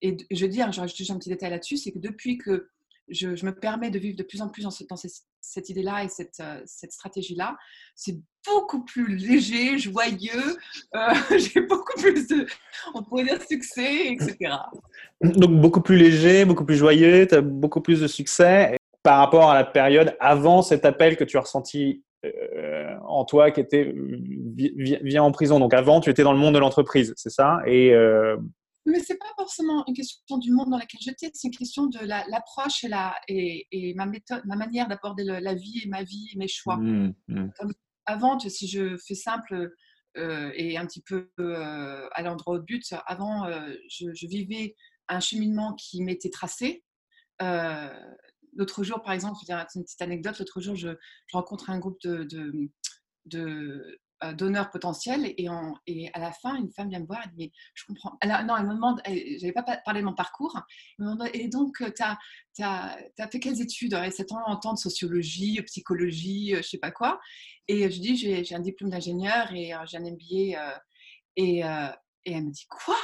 Et 0.02 0.16
je 0.30 0.44
veux 0.44 0.50
dire, 0.50 0.70
je 0.72 0.80
rajoute 0.80 1.10
un 1.10 1.18
petit 1.18 1.28
détail 1.28 1.50
là-dessus, 1.50 1.76
c'est 1.76 1.92
que 1.92 1.98
depuis 1.98 2.38
que 2.38 2.68
je, 3.10 3.44
me 3.44 3.52
permets 3.52 3.90
de 3.90 3.98
vivre 3.98 4.16
de 4.16 4.22
plus 4.22 4.42
en 4.42 4.48
plus 4.48 4.62
dans, 4.62 4.70
cette, 4.70 5.68
idée-là 5.68 6.04
et 6.04 6.08
cette, 6.08 6.40
euh, 6.40 6.60
cette 6.66 6.92
stratégie-là. 6.92 7.56
C'est 7.94 8.18
beaucoup 8.46 8.84
plus 8.84 9.16
léger, 9.16 9.78
joyeux, 9.78 10.56
euh, 10.94 10.98
j'ai 11.38 11.60
beaucoup 11.62 11.98
plus 12.00 12.26
de, 12.28 12.46
on 12.94 13.02
pourrait 13.02 13.24
dire, 13.24 13.42
succès, 13.42 14.12
etc. 14.12 14.54
Donc 15.20 15.60
beaucoup 15.60 15.80
plus 15.80 15.96
léger, 15.96 16.44
beaucoup 16.44 16.64
plus 16.64 16.76
joyeux, 16.76 17.26
tu 17.26 17.34
as 17.34 17.40
beaucoup 17.40 17.80
plus 17.80 18.00
de 18.00 18.06
succès 18.06 18.76
par 19.02 19.18
rapport 19.18 19.50
à 19.50 19.54
la 19.54 19.64
période 19.64 20.16
avant 20.20 20.62
cet 20.62 20.84
appel 20.84 21.16
que 21.16 21.24
tu 21.24 21.38
as 21.38 21.40
ressenti 21.40 22.02
euh, 22.24 22.94
en 23.06 23.24
toi 23.24 23.50
qui 23.50 23.60
était 23.60 23.94
viens 24.76 25.22
en 25.22 25.30
prison. 25.30 25.60
Donc 25.60 25.72
avant, 25.72 26.00
tu 26.00 26.10
étais 26.10 26.24
dans 26.24 26.32
le 26.32 26.38
monde 26.38 26.54
de 26.54 26.58
l'entreprise, 26.58 27.14
c'est 27.16 27.30
ça? 27.30 27.60
Et 27.66 27.94
mais 28.88 29.00
ce 29.00 29.12
n'est 29.12 29.18
pas 29.18 29.32
forcément 29.36 29.84
une 29.86 29.94
question 29.94 30.38
du 30.38 30.50
monde 30.52 30.70
dans 30.70 30.78
lequel 30.78 31.00
j'étais, 31.00 31.30
c'est 31.34 31.48
une 31.48 31.56
question 31.56 31.86
de 31.86 31.98
l'approche 32.00 32.84
et, 32.84 32.88
la, 32.88 33.14
et, 33.28 33.66
et, 33.72 33.94
ma, 33.94 34.06
méthode, 34.06 34.42
ma 34.44 34.56
manière 34.56 34.88
d'aborder 34.88 35.24
la 35.24 35.54
vie 35.54 35.82
et 35.84 35.88
ma 35.88 36.02
vie 36.02 36.28
et 36.32 36.38
mes 36.38 36.48
choix. 36.48 36.76
Mmh, 36.76 37.14
mmh. 37.28 37.48
avant, 38.06 38.38
si 38.38 38.68
je 38.68 38.96
fais 39.06 39.14
simple 39.14 39.70
euh, 40.16 40.50
et 40.54 40.76
un 40.76 40.86
petit 40.86 41.02
peu 41.02 41.30
euh, 41.38 42.08
à 42.12 42.22
l'endroit 42.22 42.56
au 42.56 42.60
but, 42.60 42.94
avant, 43.06 43.44
euh, 43.46 43.72
je, 43.88 44.26
vivais 44.26 44.74
un 45.08 45.20
cheminement 45.20 45.74
qui 45.74 46.02
m'était 46.02 46.30
tracé. 46.30 46.84
L'autre 48.54 48.82
jour, 48.82 49.02
par 49.02 49.12
exemple, 49.12 49.36
je 49.40 49.46
vais 49.46 49.56
dire 49.56 49.66
une 49.74 49.84
petite 49.84 50.02
anecdote, 50.02 50.38
l'autre 50.38 50.60
jour, 50.60 50.74
je, 50.74 50.88
rencontre 51.32 51.70
un 51.70 51.78
groupe 51.78 52.00
de, 52.02 52.24
de, 52.24 52.52
de 53.26 54.00
euh, 54.24 54.32
donneur 54.32 54.70
potentiel 54.70 55.32
et, 55.36 55.48
à 56.12 56.18
la 56.18 56.32
fin, 56.32 56.56
une 56.56 56.70
femme 56.72 56.88
vient 56.88 56.98
me 56.98 57.06
voir 57.06 57.24
et 57.24 57.28
dit 57.28 57.34
Mais 57.38 57.52
je 57.74 57.84
comprends. 57.86 58.16
Elle 58.20 58.30
non, 58.46 58.56
elle 58.56 58.66
me 58.66 58.74
demande 58.74 59.00
Je 59.06 59.40
n'avais 59.40 59.52
pas 59.52 59.62
parlé 59.84 60.00
de 60.00 60.06
mon 60.06 60.14
parcours. 60.14 60.60
Elle 60.98 61.04
me 61.04 61.12
demande 61.12 61.30
Et 61.34 61.48
donc, 61.48 61.80
euh, 61.80 61.90
tu 61.94 62.02
as, 62.02 62.18
as, 62.60 63.28
fait 63.28 63.38
quelles 63.38 63.60
études? 63.60 63.94
Et 63.94 64.10
c'est 64.10 64.32
en 64.32 64.56
temps 64.56 64.74
de 64.74 64.78
sociologie, 64.78 65.62
psychologie, 65.62 66.54
euh, 66.54 66.62
je 66.62 66.68
sais 66.68 66.78
pas 66.78 66.90
quoi. 66.90 67.20
Et 67.68 67.90
je 67.90 68.00
dis 68.00 68.16
J'ai 68.16 68.54
un 68.54 68.60
diplôme 68.60 68.90
d'ingénieur 68.90 69.52
et 69.52 69.72
j'ai 69.86 69.98
un 69.98 70.00
MBA. 70.00 70.80
et, 71.36 71.60
et 71.60 71.62
elle 72.32 72.44
me 72.44 72.50
dit 72.50 72.66
Quoi? 72.68 72.96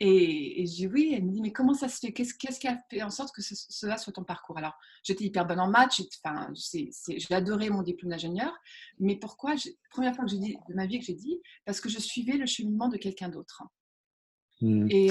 Et, 0.00 0.64
je 0.66 0.74
dis 0.74 0.86
oui, 0.86 1.12
elle 1.14 1.24
me 1.24 1.32
dit 1.32 1.40
mais 1.40 1.52
comment 1.52 1.74
ça 1.74 1.88
se 1.88 1.98
fait? 1.98 2.12
Qu'est-ce 2.12 2.34
qui 2.34 2.68
a 2.68 2.78
fait 2.90 3.02
en 3.02 3.10
sorte 3.10 3.34
que 3.34 3.42
cela 3.42 3.96
soit 3.96 4.12
ton 4.12 4.24
parcours? 4.24 4.56
Alors 4.58 4.74
j'étais 5.02 5.24
hyper 5.24 5.44
bonne 5.44 5.58
en 5.58 5.68
maths, 5.68 6.00
enfin, 6.24 6.52
j'ai 6.54 7.34
adoré 7.34 7.68
mon 7.70 7.82
diplôme 7.82 8.10
d'ingénieur, 8.10 8.56
mais 9.00 9.16
pourquoi? 9.16 9.54
Première 9.90 10.14
fois 10.14 10.24
que 10.24 10.30
j'ai 10.30 10.38
dit 10.38 10.56
de 10.68 10.74
ma 10.74 10.86
vie 10.86 11.00
que 11.00 11.04
j'ai 11.04 11.14
dit 11.14 11.40
parce 11.64 11.80
que 11.80 11.88
je 11.88 11.98
suivais 11.98 12.36
le 12.36 12.46
cheminement 12.46 12.88
de 12.88 12.96
quelqu'un 12.96 13.28
d'autre. 13.28 13.62
Mmh. 14.60 14.88
Et, 14.90 15.10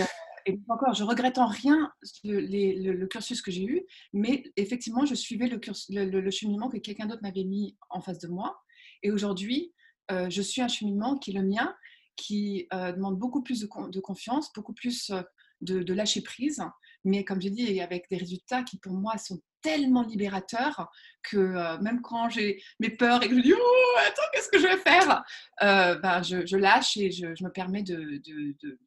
encore, 0.69 0.93
je 0.93 1.03
regrette 1.03 1.37
en 1.39 1.47
rien 1.47 1.91
le, 2.23 3.05
cursus 3.07 3.41
que 3.41 3.51
j'ai 3.51 3.65
eu, 3.65 3.85
mais 4.13 4.45
effectivement, 4.55 5.05
je 5.05 5.13
suivais 5.13 5.49
le, 5.49 6.21
le 6.21 6.31
cheminement 6.31 6.69
que 6.69 6.77
quelqu'un 6.77 7.05
d'autre 7.05 7.21
m'avait 7.21 7.43
mis 7.43 7.75
en 7.89 7.99
face 7.99 8.19
de 8.19 8.29
moi. 8.29 8.57
Et 9.03 9.11
aujourd'hui, 9.11 9.73
euh, 10.11 10.29
je 10.29 10.41
suis 10.41 10.61
un 10.61 10.67
cheminement 10.67 11.17
qui 11.17 11.31
est 11.31 11.33
le 11.33 11.43
mien, 11.43 11.75
qui 12.17 12.67
euh, 12.73 12.91
demande 12.91 13.17
beaucoup 13.17 13.41
plus 13.41 13.61
de, 13.61 13.99
confiance, 13.99 14.51
beaucoup 14.53 14.73
plus 14.73 15.11
euh, 15.11 15.21
de, 15.61 15.93
lâcher 15.93 16.21
prise, 16.21 16.61
mais 17.05 17.23
comme 17.23 17.39
j'ai 17.39 17.49
dit, 17.49 17.79
avec 17.79 18.09
des 18.09 18.17
résultats 18.17 18.63
qui 18.63 18.77
pour 18.79 18.93
moi 18.93 19.17
sont 19.17 19.39
tellement 19.61 20.03
libérateurs 20.03 20.91
que 21.23 21.37
euh, 21.37 21.77
même 21.79 22.01
quand 22.01 22.29
j'ai 22.29 22.61
mes 22.79 22.89
peurs 22.89 23.23
et 23.23 23.29
que 23.29 23.35
je 23.35 23.41
dis 23.41 23.53
oh 23.53 23.97
attends 24.05 24.21
qu'est-ce 24.33 24.49
que 24.49 24.59
je 24.59 24.67
vais 24.67 24.77
faire, 24.77 25.23
ben, 25.61 26.21
je, 26.21 26.57
lâche 26.57 26.97
et 26.97 27.11
je, 27.11 27.27
me 27.43 27.49
permets 27.49 27.83
de, 27.83 28.21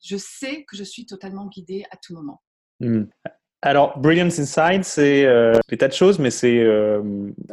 je 0.03 0.17
sais 0.17 0.65
que 0.65 0.77
je 0.77 0.85
suis 0.85 1.07
totalement 1.07 1.47
guidée 1.47 1.85
à 1.91 1.97
tout 1.97 2.15
moment. 2.15 2.43
Mmh. 2.81 3.05
Alors, 3.63 3.99
Brilliance 3.99 4.39
Inside, 4.39 4.85
c'est 4.85 5.27
euh, 5.27 5.53
des 5.69 5.77
tas 5.77 5.89
de 5.89 5.93
choses, 5.93 6.19
mais 6.19 6.31
c'est 6.31 6.61
euh, 6.61 7.03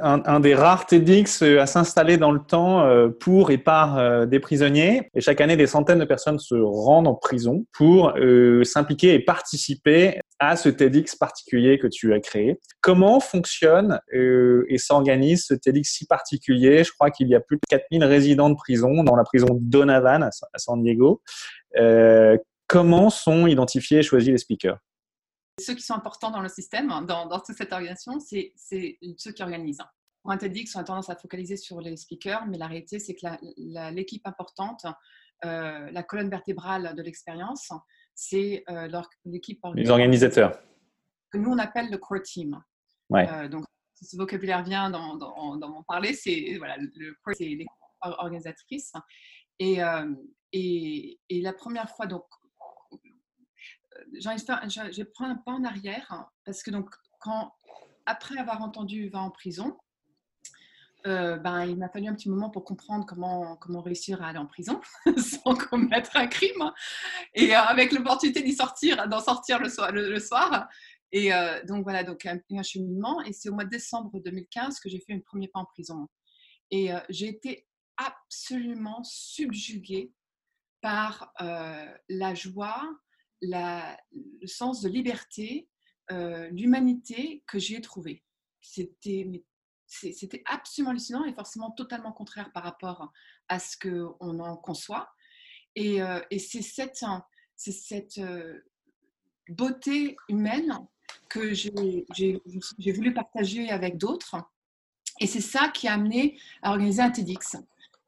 un, 0.02 0.40
des 0.40 0.56
rares 0.56 0.86
TEDx 0.86 1.44
euh, 1.44 1.60
à 1.60 1.66
s'installer 1.66 2.16
dans 2.16 2.32
le 2.32 2.40
temps 2.40 2.86
euh, 2.86 3.10
pour 3.10 3.52
et 3.52 3.58
par 3.58 4.26
des 4.26 4.40
prisonniers. 4.40 5.10
Et 5.16 5.20
chaque 5.20 5.42
année, 5.42 5.58
des 5.58 5.68
centaines 5.68 6.00
de 6.00 6.06
personnes 6.06 6.40
se 6.40 6.56
rendent 6.56 7.08
en 7.08 7.16
prison 7.16 7.66
pour 7.74 8.14
s'impliquer 8.64 9.16
et 9.16 9.20
participer 9.20 10.20
à 10.40 10.56
ce 10.56 10.70
TEDx 10.70 11.16
particulier 11.16 11.78
que 11.78 11.88
tu 11.88 12.14
as 12.14 12.20
créé. 12.20 12.60
Comment 12.80 13.20
fonctionne 13.20 14.00
et 14.14 14.78
s'organise 14.78 15.46
ce 15.46 15.56
TEDx 15.56 15.90
si 15.90 16.06
particulier? 16.06 16.84
Je 16.84 16.92
crois 16.94 17.12
qu'il 17.12 17.28
y 17.28 17.36
a 17.36 17.40
plus 17.42 17.58
de 17.58 17.62
4000 17.70 18.04
résidents 18.06 18.50
de 18.50 18.56
prison 18.56 19.04
dans 19.04 19.16
la 19.16 19.24
prison 19.24 19.48
Donovan 19.60 20.24
à 20.24 20.58
San 20.58 20.82
Diego. 20.82 21.22
comment 22.68 23.10
sont 23.10 23.48
identifiés 23.48 24.00
et 24.00 24.04
choisis 24.04 24.32
les 24.32 24.38
speakers? 24.38 24.78
Ceux 25.60 25.74
qui 25.74 25.82
sont 25.82 25.96
importants 25.96 26.32
dans 26.32 26.42
le 26.42 26.50
système, 26.50 26.88
dans, 27.08 27.28
toute 27.40 27.56
cette 27.56 27.74
organisation, 27.74 28.20
c'est 28.20 28.54
ceux 28.56 29.32
qui 29.32 29.42
organisent. 29.42 29.82
Pour 30.22 30.32
un 30.32 30.38
TEDx, 30.38 30.76
on 30.76 30.80
a 30.80 30.84
tendance 30.84 31.10
à 31.10 31.16
focaliser 31.16 31.58
sur 31.58 31.82
les 31.82 31.96
speakers, 31.98 32.46
mais 32.48 32.58
la 32.58 32.68
réalité, 32.68 33.00
c'est 33.00 33.16
que 33.16 33.26
l'équipe 33.92 34.26
importante, 34.28 34.86
euh, 35.46 35.92
la 35.92 36.04
colonne 36.04 36.30
vertébrale 36.30 36.96
de 36.96 37.02
l'expérience, 37.02 37.72
c'est 38.14 38.64
euh, 38.70 39.02
l'équipe 39.26 39.60
Les 39.76 39.90
organisateurs. 39.90 40.60
Que 41.32 41.38
nous, 41.38 41.52
on 41.52 41.58
appelle 41.58 41.90
le 41.90 41.98
core 41.98 42.22
team. 42.22 42.62
Ouais. 43.10 43.28
Euh, 43.30 43.48
donc, 43.48 43.66
si 43.96 44.06
ce 44.06 44.18
vocabulaire 44.18 44.64
vient 44.64 44.90
dans, 44.90 45.16
dans, 45.16 45.70
mon 45.70 45.84
parler, 45.84 46.14
c'est 46.14 46.56
voilà, 46.58 46.78
le 46.78 47.16
core, 47.24 47.34
c'est 47.36 47.46
l'équipe 47.46 47.68
organisatrice. 48.02 48.94
Et, 49.60 49.80
et, 50.54 51.20
et, 51.30 51.42
la 51.42 51.54
première 51.54 51.90
fois, 51.90 52.06
donc, 52.06 52.26
je 54.13 55.04
prends 55.04 55.25
un 55.25 55.36
pas 55.36 55.51
en 55.51 55.63
arrière 55.63 56.06
hein, 56.10 56.27
parce 56.46 56.63
que 56.63 56.72
donc 56.72 56.89
quand 57.20 57.54
après 58.06 58.38
avoir 58.38 58.62
entendu 58.62 59.10
va 59.10 59.20
en 59.20 59.32
prison, 59.32 59.77
euh, 61.06 61.38
ben, 61.38 61.66
il 61.66 61.77
m'a 61.77 61.88
fallu 61.89 62.08
un 62.08 62.16
petit 62.16 62.30
moment 62.30 62.50
pour 62.50 62.66
comprendre 62.66 63.06
comment, 63.06 63.56
comment 63.58 63.82
réussir 63.82 64.22
à 64.22 64.27
aller 64.27 64.39
en 64.39 64.46
prison 64.46 64.82
sans 65.18 65.56
commettre 65.56 66.18
un 66.18 66.27
crime 66.27 66.72
et 67.34 67.56
euh, 67.56 67.62
avec 67.62 67.92
l'opportunité 67.94 68.42
d'y 68.42 68.54
sortir, 68.54 69.08
d'en 69.08 69.22
sortir 69.22 69.60
le 69.60 69.70
soir. 69.70 69.92
Le, 69.92 70.20
soir. 70.20 70.68
Et 71.12 71.34
euh, 71.34 71.63
donc 71.63 71.84
voilà, 71.84 72.04
donc 72.04 72.25
un, 72.25 72.39
un 72.51 72.63
cheminement. 72.63 73.22
Et 73.22 73.32
c'est 73.32 73.48
au 73.48 73.54
mois 73.54 73.63
de 73.63 73.70
décembre 73.70 74.20
2015 74.20 74.80
que 74.80 74.89
j'ai 74.89 75.00
fait 75.00 75.13
un 75.13 75.20
premier 75.20 75.48
pas 75.48 75.60
en 75.60 75.66
prison. 75.66 76.10
Et 76.72 76.89
j'ai 77.08 77.27
été 77.27 77.66
absolument 77.96 79.01
subjuguée 79.04 80.12
par 80.82 81.32
la 81.39 82.34
joie, 82.36 82.84
le 83.41 84.48
sens 84.48 84.82
de 84.82 84.89
liberté, 84.89 85.67
euh, 86.12 86.48
l'humanité 86.50 87.44
que 87.48 87.60
j'y 87.60 87.75
ai 87.75 87.82
trouvé. 87.82 88.24
C'était, 88.62 89.44
absolument 90.46 90.91
hallucinant 90.91 91.25
et 91.25 91.34
forcément 91.34 91.72
totalement 91.72 92.12
contraire 92.12 92.51
par 92.53 92.63
rapport 92.63 93.12
à 93.48 93.60
ce 93.60 93.77
qu'on 93.77 94.39
en 94.39 94.58
conçoit. 94.58 95.10
Et, 95.75 96.01
euh, 96.01 96.22
et 96.32 96.39
c'est 96.39 96.62
cette, 96.62 97.03
cette 97.56 98.17
euh, 98.17 98.60
beauté 99.50 100.17
humaine 100.27 100.79
que 101.29 101.53
j'ai 101.53 102.94
voulu 102.94 103.13
partager 103.13 103.70
avec 103.70 103.98
d'autres. 103.98 104.36
Et 105.20 105.27
c'est 105.27 105.41
ça 105.41 105.70
qui 105.70 105.88
a 105.88 105.94
amené 105.94 106.39
à 106.62 106.72
organiser 106.72 107.01
un 107.01 107.12
TEDx 107.12 107.58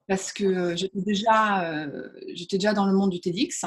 parce 0.10 0.34
que 0.34 0.44
euh, 0.44 0.76
j'étais 0.76 1.02
déjà, 1.02 1.72
euh, 1.72 2.10
déjà 2.52 2.74
dans 2.74 2.88
le 2.88 2.94
monde 2.94 3.12
du 3.12 3.22
TEDx. 3.22 3.64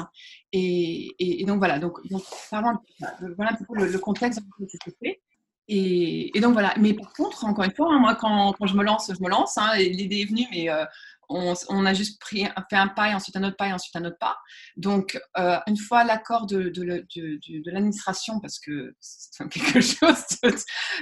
Et, 0.51 1.43
donc 1.47 1.57
voilà, 1.57 1.79
donc, 1.79 1.99
voilà 2.09 2.73
un 2.99 3.55
peu 3.55 3.85
le, 3.85 3.97
contexte 3.97 4.41
dans 4.41 4.45
lequel 4.59 4.93
fait. 5.01 5.21
Et, 5.69 6.37
et, 6.37 6.41
donc 6.41 6.51
voilà, 6.51 6.73
mais 6.77 6.93
par 6.93 7.13
contre, 7.13 7.45
encore 7.45 7.63
une 7.63 7.73
fois, 7.73 7.93
hein, 7.93 7.99
moi 7.99 8.15
quand, 8.15 8.51
quand, 8.59 8.67
je 8.67 8.75
me 8.75 8.83
lance, 8.83 9.09
je 9.17 9.23
me 9.23 9.29
lance. 9.29 9.57
Hein, 9.57 9.77
L'idée 9.77 10.21
est 10.21 10.29
venue, 10.29 10.45
mais 10.51 10.69
euh, 10.69 10.83
on, 11.29 11.85
a 11.85 11.93
juste 11.93 12.19
pris, 12.19 12.45
fait 12.69 12.75
un 12.75 12.87
pas 12.87 13.09
et 13.09 13.13
ensuite 13.13 13.35
un 13.35 13.43
autre 13.43 13.57
pas 13.57 13.67
et 13.67 13.73
ensuite 13.73 13.95
un 13.95 14.05
autre 14.05 14.17
pas. 14.19 14.37
Donc, 14.77 15.19
euh, 15.37 15.57
une 15.67 15.77
fois 15.77 16.03
l'accord 16.03 16.45
de, 16.45 16.69
de, 16.69 17.71
l'administration, 17.71 18.39
parce 18.39 18.59
que 18.59 18.95
c'est 18.99 19.47
quelque 19.49 19.81
chose 19.81 20.25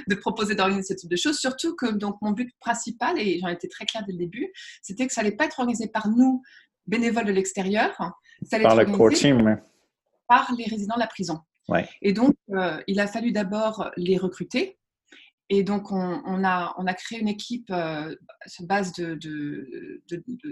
de, 0.08 0.14
proposer 0.14 0.54
d'organiser 0.54 0.94
ce 0.94 1.00
type 1.00 1.10
de 1.10 1.16
choses, 1.16 1.38
surtout 1.38 1.74
que 1.74 1.86
donc, 1.86 2.16
mon 2.22 2.30
but 2.32 2.52
principal, 2.60 3.18
et 3.18 3.38
j'en 3.40 3.48
étais 3.48 3.68
très 3.68 3.84
claire 3.84 4.04
dès 4.06 4.12
le 4.12 4.18
début, 4.18 4.52
c'était 4.82 5.06
que 5.06 5.12
ça 5.12 5.22
n'allait 5.22 5.36
pas 5.36 5.46
être 5.46 5.58
organisé 5.58 5.88
par 5.88 6.08
nous, 6.08 6.42
bénévoles 6.86 7.26
de 7.26 7.32
l'extérieur, 7.32 7.94
ça 8.42 8.56
allait 8.56 8.64
par 8.64 8.80
être 8.80 8.90
organisé 8.90 9.34
par 10.28 10.50
les 10.56 10.64
résidents 10.64 10.94
de 10.94 11.00
la 11.00 11.06
prison. 11.06 11.40
Et 12.02 12.12
donc, 12.12 12.34
euh, 12.50 12.82
il 12.86 13.00
a 13.00 13.06
fallu 13.06 13.32
d'abord 13.32 13.90
les 13.96 14.18
recruter, 14.18 14.78
et 15.54 15.64
donc, 15.64 15.92
on, 15.92 16.44
a, 16.44 16.94
créé 16.94 17.20
une 17.20 17.28
équipe 17.28 17.70
euh, 17.70 18.16
sur 18.46 18.64
base 18.64 18.90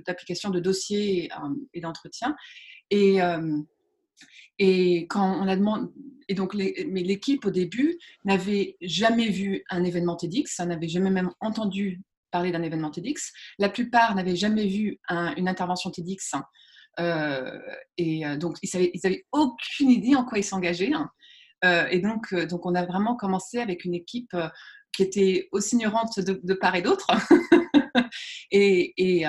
d'applications 0.06 0.50
de, 0.50 0.60
dossiers 0.60 1.30
euh, 1.32 1.54
et, 1.72 1.80
d'entretien. 1.80 2.36
Et, 2.90 3.22
euh, 3.22 3.62
et 4.58 5.06
quand 5.06 5.42
on 5.42 5.48
a 5.48 5.56
demandé, 5.56 5.88
et 6.28 6.34
donc, 6.34 6.52
mais 6.52 7.02
l'équipe 7.02 7.46
au 7.46 7.50
début 7.50 7.96
n'avait 8.26 8.76
jamais 8.82 9.30
vu 9.30 9.64
un 9.70 9.84
événement 9.84 10.16
TEDx, 10.16 10.60
n'avait 10.60 10.88
jamais 10.88 11.08
même 11.08 11.30
entendu 11.40 12.02
parler 12.30 12.52
d'un 12.52 12.62
événement 12.62 12.90
TEDx. 12.90 13.32
La 13.58 13.70
plupart 13.70 14.14
n'avaient 14.14 14.36
jamais 14.36 14.66
vu 14.66 15.00
une 15.08 15.48
intervention 15.48 15.90
TEDx. 15.90 16.34
et 17.96 18.22
donc, 18.36 18.58
ils 18.62 19.00
n'avaient 19.02 19.24
aucune 19.32 19.88
idée 19.88 20.14
en 20.14 20.26
quoi 20.26 20.36
ils 20.36 20.44
s'engageaient. 20.44 20.92
et 21.64 22.00
donc, 22.00 22.34
donc, 22.34 22.66
on 22.66 22.74
a 22.74 22.84
vraiment 22.84 23.16
commencé 23.16 23.60
avec 23.60 23.86
une 23.86 23.94
équipe 23.94 24.36
qui 24.92 25.02
était 25.02 25.48
aussi 25.52 25.76
ignorante 25.76 26.18
de, 26.20 26.54
part 26.54 26.74
et 26.74 26.82
d'autre. 26.82 27.10
euh, 27.96 28.08
et, 28.52 29.24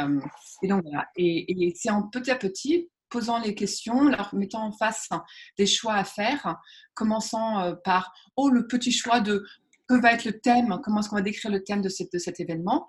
donc 0.63 0.83
voilà. 0.83 1.07
Et, 1.15 1.73
c'est 1.75 1.91
en 1.91 2.03
petit 2.03 2.31
à 2.31 2.35
petit, 2.35 2.89
posant 3.09 3.39
les 3.39 3.55
questions, 3.55 4.03
leur 4.03 4.33
mettant 4.33 4.63
en 4.65 4.71
face 4.71 5.09
des 5.57 5.65
choix 5.65 5.95
à 5.95 6.03
faire, 6.03 6.57
commençant 6.93 7.59
euh, 7.61 7.73
par 7.83 8.13
oh 8.35 8.49
le 8.49 8.67
petit 8.67 8.91
choix 8.91 9.19
de 9.19 9.43
que 9.87 9.99
va 9.99 10.13
être 10.13 10.25
le 10.25 10.39
thème, 10.39 10.79
comment 10.83 11.01
est-ce 11.01 11.09
qu'on 11.09 11.17
va 11.17 11.21
décrire 11.21 11.51
le 11.51 11.63
thème 11.63 11.81
de, 11.81 11.89
cette, 11.89 12.13
de 12.13 12.17
cet 12.17 12.39
événement. 12.39 12.87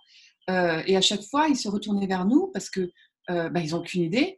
Euh, 0.50 0.82
et 0.86 0.96
à 0.96 1.00
chaque 1.00 1.22
fois, 1.22 1.48
ils 1.48 1.56
se 1.56 1.68
retournaient 1.68 2.06
vers 2.06 2.24
nous 2.24 2.48
parce 2.52 2.70
que 2.70 2.90
bah, 3.28 3.60
ils 3.60 3.70
n'ont 3.70 3.78
aucune 3.78 4.02
idée, 4.02 4.36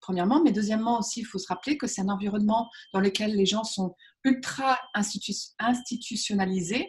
premièrement, 0.00 0.42
mais 0.44 0.52
deuxièmement 0.52 1.00
aussi, 1.00 1.20
il 1.20 1.24
faut 1.24 1.38
se 1.38 1.48
rappeler 1.48 1.76
que 1.76 1.88
c'est 1.88 2.02
un 2.02 2.08
environnement 2.08 2.70
dans 2.92 3.00
lequel 3.00 3.34
les 3.34 3.46
gens 3.46 3.64
sont 3.64 3.96
ultra 4.22 4.78
institutionnalisés, 4.94 6.88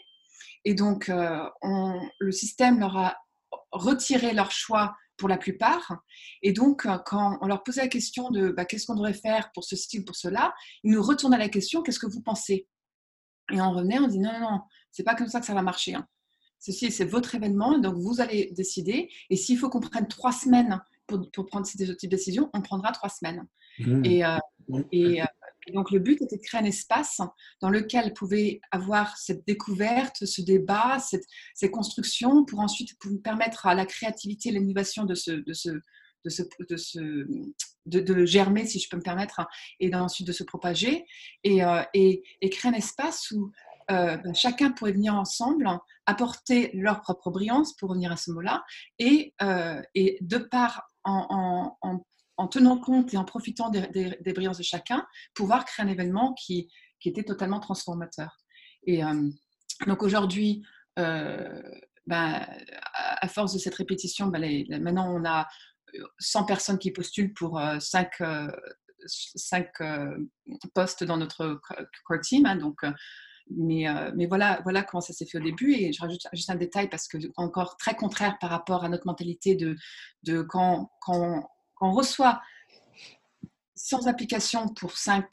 et 0.65 0.73
donc, 0.73 1.09
euh, 1.09 1.43
le 2.19 2.31
système 2.31 2.79
leur 2.79 2.97
a 2.97 3.17
retiré 3.71 4.33
leur 4.33 4.51
choix 4.51 4.95
pour 5.17 5.29
la 5.29 5.37
plupart. 5.37 6.01
Et 6.41 6.53
donc, 6.53 6.85
euh, 6.85 6.97
quand 7.05 7.37
on 7.41 7.47
leur 7.47 7.63
posait 7.63 7.81
la 7.81 7.87
question 7.87 8.29
de 8.29 8.49
bah, 8.49 8.65
qu'est-ce 8.65 8.87
qu'on 8.87 8.95
devrait 8.95 9.13
faire 9.13 9.51
pour 9.53 9.63
ce 9.63 9.75
style, 9.75 10.05
pour 10.05 10.15
cela, 10.15 10.53
ils 10.83 10.91
nous 10.91 11.01
retournaient 11.01 11.37
la 11.37 11.49
question 11.49 11.81
qu'est-ce 11.81 11.99
que 11.99 12.07
vous 12.07 12.21
pensez? 12.21 12.67
Et 13.51 13.61
on 13.61 13.71
revenait, 13.71 13.99
on 13.99 14.07
dit 14.07 14.19
non, 14.19 14.31
non, 14.33 14.39
non, 14.39 14.61
c'est 14.91 15.03
pas 15.03 15.15
comme 15.15 15.27
ça 15.27 15.39
que 15.39 15.45
ça 15.45 15.53
va 15.53 15.61
marcher. 15.61 15.95
Hein. 15.95 16.07
Ceci, 16.59 16.91
c'est 16.91 17.05
votre 17.05 17.35
événement, 17.35 17.77
donc 17.77 17.95
vous 17.95 18.21
allez 18.21 18.51
décider. 18.55 19.09
Et 19.29 19.35
s'il 19.35 19.57
faut 19.57 19.69
qu'on 19.69 19.81
prenne 19.81 20.07
trois 20.07 20.31
semaines 20.31 20.81
pour, 21.07 21.29
pour 21.31 21.45
prendre 21.45 21.65
ce 21.65 21.77
type 21.77 22.09
de 22.09 22.15
décision, 22.15 22.49
on 22.53 22.61
prendra 22.61 22.93
trois 22.93 23.09
semaines. 23.09 23.45
Mmh. 23.79 24.05
Et, 24.05 24.25
euh, 24.25 24.37
et, 24.91 25.21
et 25.67 25.71
donc 25.71 25.91
le 25.91 25.99
but 25.99 26.21
était 26.21 26.37
de 26.37 26.41
créer 26.41 26.61
un 26.61 26.65
espace 26.65 27.21
dans 27.61 27.69
lequel 27.69 28.13
pouvait 28.13 28.59
avoir 28.71 29.17
cette 29.17 29.45
découverte, 29.47 30.25
ce 30.25 30.41
débat, 30.41 30.97
ces 31.53 31.71
constructions 31.71 32.45
pour 32.45 32.59
ensuite 32.59 32.91
permettre 33.23 33.65
à 33.65 33.75
la 33.75 33.85
créativité 33.85 34.49
et 34.49 34.51
l'innovation 34.53 35.05
de 35.05 35.15
se, 35.15 35.31
de, 35.31 35.53
se, 35.53 35.69
de, 36.25 36.77
se, 36.77 36.99
de, 37.85 38.25
germer, 38.25 38.65
si 38.65 38.79
je 38.79 38.89
peux 38.89 38.97
me 38.97 39.01
permettre, 39.01 39.41
et 39.79 39.93
ensuite 39.95 40.27
de 40.27 40.33
se 40.33 40.43
propager, 40.43 41.05
et, 41.43 41.61
et, 41.93 42.23
et 42.41 42.49
créer 42.49 42.71
un 42.71 42.75
espace 42.75 43.31
où 43.31 43.51
ben, 43.87 44.33
chacun 44.33 44.71
pourrait 44.71 44.93
venir 44.93 45.15
ensemble, 45.15 45.69
apporter 46.05 46.71
leur 46.73 47.01
propre 47.01 47.31
brillance, 47.31 47.73
pour 47.75 47.89
revenir 47.89 48.11
à 48.11 48.17
ce 48.17 48.31
mot-là, 48.31 48.63
et, 48.99 49.33
et 49.95 50.17
de 50.21 50.37
part 50.37 50.89
en, 51.03 51.77
tenant 52.49 52.77
compte 52.79 53.13
et 53.13 53.17
en 53.17 53.25
profitant 53.25 53.69
des, 53.69 54.33
brillances 54.33 54.57
de 54.57 54.63
chacun, 54.63 55.05
pouvoir 55.33 55.65
créer 55.65 55.85
un 55.85 55.89
événement 55.89 56.33
qui, 56.33 56.69
était 57.05 57.23
totalement 57.23 57.59
transformateur. 57.59 58.37
Et 58.87 59.01
donc 59.87 60.03
aujourd'hui, 60.03 60.63
ben, 60.95 62.47
à 62.95 63.27
force 63.27 63.53
de 63.53 63.59
cette 63.59 63.75
répétition, 63.75 64.27
ben, 64.27 64.41
maintenant 64.81 65.13
on 65.13 65.25
a 65.25 65.47
100 66.19 66.45
personnes 66.45 66.79
qui 66.79 66.91
postulent 66.91 67.33
pour 67.33 67.61
5, 67.79 68.09
postes 70.73 71.03
dans 71.03 71.17
notre 71.17 71.59
core 72.05 72.21
team. 72.21 72.45
Hein, 72.45 72.55
donc, 72.55 72.81
mais, 73.49 73.85
mais 74.15 74.25
voilà, 74.25 74.61
voilà 74.63 74.83
comment 74.83 75.01
ça 75.01 75.13
s'est 75.13 75.25
fait 75.25 75.37
au 75.37 75.43
début. 75.43 75.73
Et 75.73 75.91
je 75.93 76.01
rajoute 76.01 76.21
juste 76.33 76.49
un 76.49 76.55
détail 76.55 76.89
parce 76.89 77.07
que 77.07 77.17
encore 77.35 77.77
très 77.77 77.95
contraire 77.95 78.37
par 78.39 78.49
rapport 78.49 78.83
à 78.83 78.89
notre 78.89 79.05
mentalité 79.05 79.55
de, 79.55 79.75
de 80.23 80.41
quand, 80.41 80.91
quand, 81.01 81.49
quand 81.75 81.89
on 81.89 81.93
reçoit 81.93 82.41
100 83.75 84.07
applications 84.07 84.67
pour 84.69 84.97
5 84.97 85.25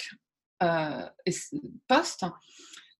postes, 1.89 2.25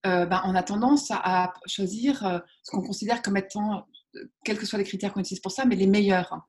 euh, 0.07 0.25
ben, 0.25 0.41
on 0.45 0.55
a 0.55 0.63
tendance 0.63 1.11
à, 1.11 1.53
choisir 1.67 2.25
euh, 2.25 2.39
ce 2.63 2.71
qu'on 2.71 2.81
considère 2.81 3.21
comme 3.21 3.37
étant, 3.37 3.85
quels 4.43 4.57
que 4.57 4.65
soient 4.65 4.79
les 4.79 4.85
critères 4.85 5.13
qu'on 5.13 5.19
utilise 5.19 5.41
pour 5.41 5.51
ça, 5.51 5.65
mais 5.65 5.75
les 5.75 5.87
meilleurs. 5.87 6.39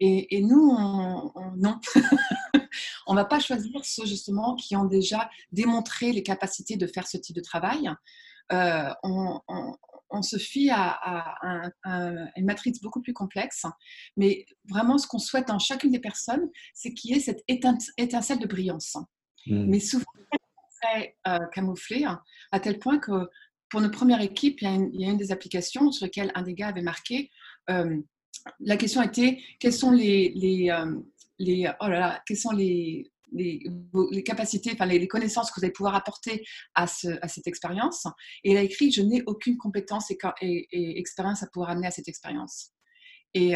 Et, 0.00 0.42
nous, 0.42 0.74
on, 0.76 1.32
non. 1.56 1.78
on 3.06 3.14
ne 3.14 3.18
va 3.18 3.24
pas 3.24 3.40
choisir 3.40 3.82
ceux 3.82 4.04
justement 4.04 4.54
qui 4.54 4.76
ont 4.76 4.84
déjà 4.84 5.30
démontré 5.52 6.12
les 6.12 6.22
capacités 6.22 6.76
de 6.76 6.86
faire 6.86 7.06
ce 7.06 7.16
type 7.16 7.36
de 7.36 7.40
travail. 7.40 7.90
Euh, 8.52 8.90
se 10.22 10.38
fie 10.38 10.70
à, 10.70 10.98
une 12.36 12.44
matrice 12.44 12.80
beaucoup 12.80 13.02
plus 13.02 13.12
complexe, 13.12 13.64
mais 14.16 14.46
vraiment 14.68 14.98
ce 14.98 15.06
qu'on 15.06 15.18
souhaite 15.18 15.50
en 15.50 15.58
chacune 15.58 15.90
des 15.90 16.00
personnes, 16.00 16.48
c'est 16.74 16.94
qu'il 16.94 17.10
y 17.10 17.18
ait 17.18 17.20
cette 17.20 17.42
étincelle 17.48 18.38
de 18.38 18.46
brillance. 18.46 18.96
Mmh. 19.46 19.64
Mais 19.66 19.80
souvent, 19.80 20.04
très 20.82 21.16
euh, 21.28 21.38
camouflé, 21.52 22.04
hein, 22.04 22.22
à 22.52 22.60
tel 22.60 22.78
point 22.78 22.98
que 22.98 23.28
pour 23.70 23.80
notre 23.80 23.96
première 23.96 24.20
équipe, 24.20 24.60
il 24.62 24.90
y, 24.92 25.04
a 25.04 25.10
une, 25.10 25.16
des 25.16 25.32
applications 25.32 25.90
sur 25.90 26.06
lesquelles 26.06 26.30
un 26.34 26.42
des 26.42 26.54
gars 26.54 26.68
avait 26.68 26.82
marqué. 26.82 27.30
Euh, 27.70 28.00
la 28.60 28.76
question 28.76 29.02
était 29.02 29.40
quelles 29.58 29.72
sont 29.72 29.90
les, 29.90 30.32
les, 30.36 30.70
euh, 30.70 30.94
les 31.38 31.68
oh 31.80 31.88
là 31.88 31.98
là, 31.98 32.22
quelles 32.26 32.36
sont 32.36 32.52
les, 32.52 33.10
les, 33.32 33.62
capacités, 34.24 34.70
enfin 34.72 34.86
les, 34.86 35.08
connaissances 35.08 35.50
que 35.50 35.60
vous 35.60 35.64
allez 35.64 35.72
pouvoir 35.72 35.94
apporter 35.94 36.44
à, 36.74 36.86
ce, 36.86 37.08
à 37.22 37.28
cette 37.28 37.46
expérience. 37.46 38.06
Et 38.44 38.52
il 38.52 38.56
a 38.56 38.62
écrit 38.62 38.90
Je 38.90 39.02
n'ai 39.02 39.22
aucune 39.26 39.56
compétence 39.56 40.10
et, 40.10 40.98
expérience 40.98 41.42
à 41.42 41.46
pouvoir 41.48 41.70
amener 41.70 41.86
à 41.86 41.90
cette 41.90 42.08
expérience. 42.08 42.70
Et, 43.34 43.54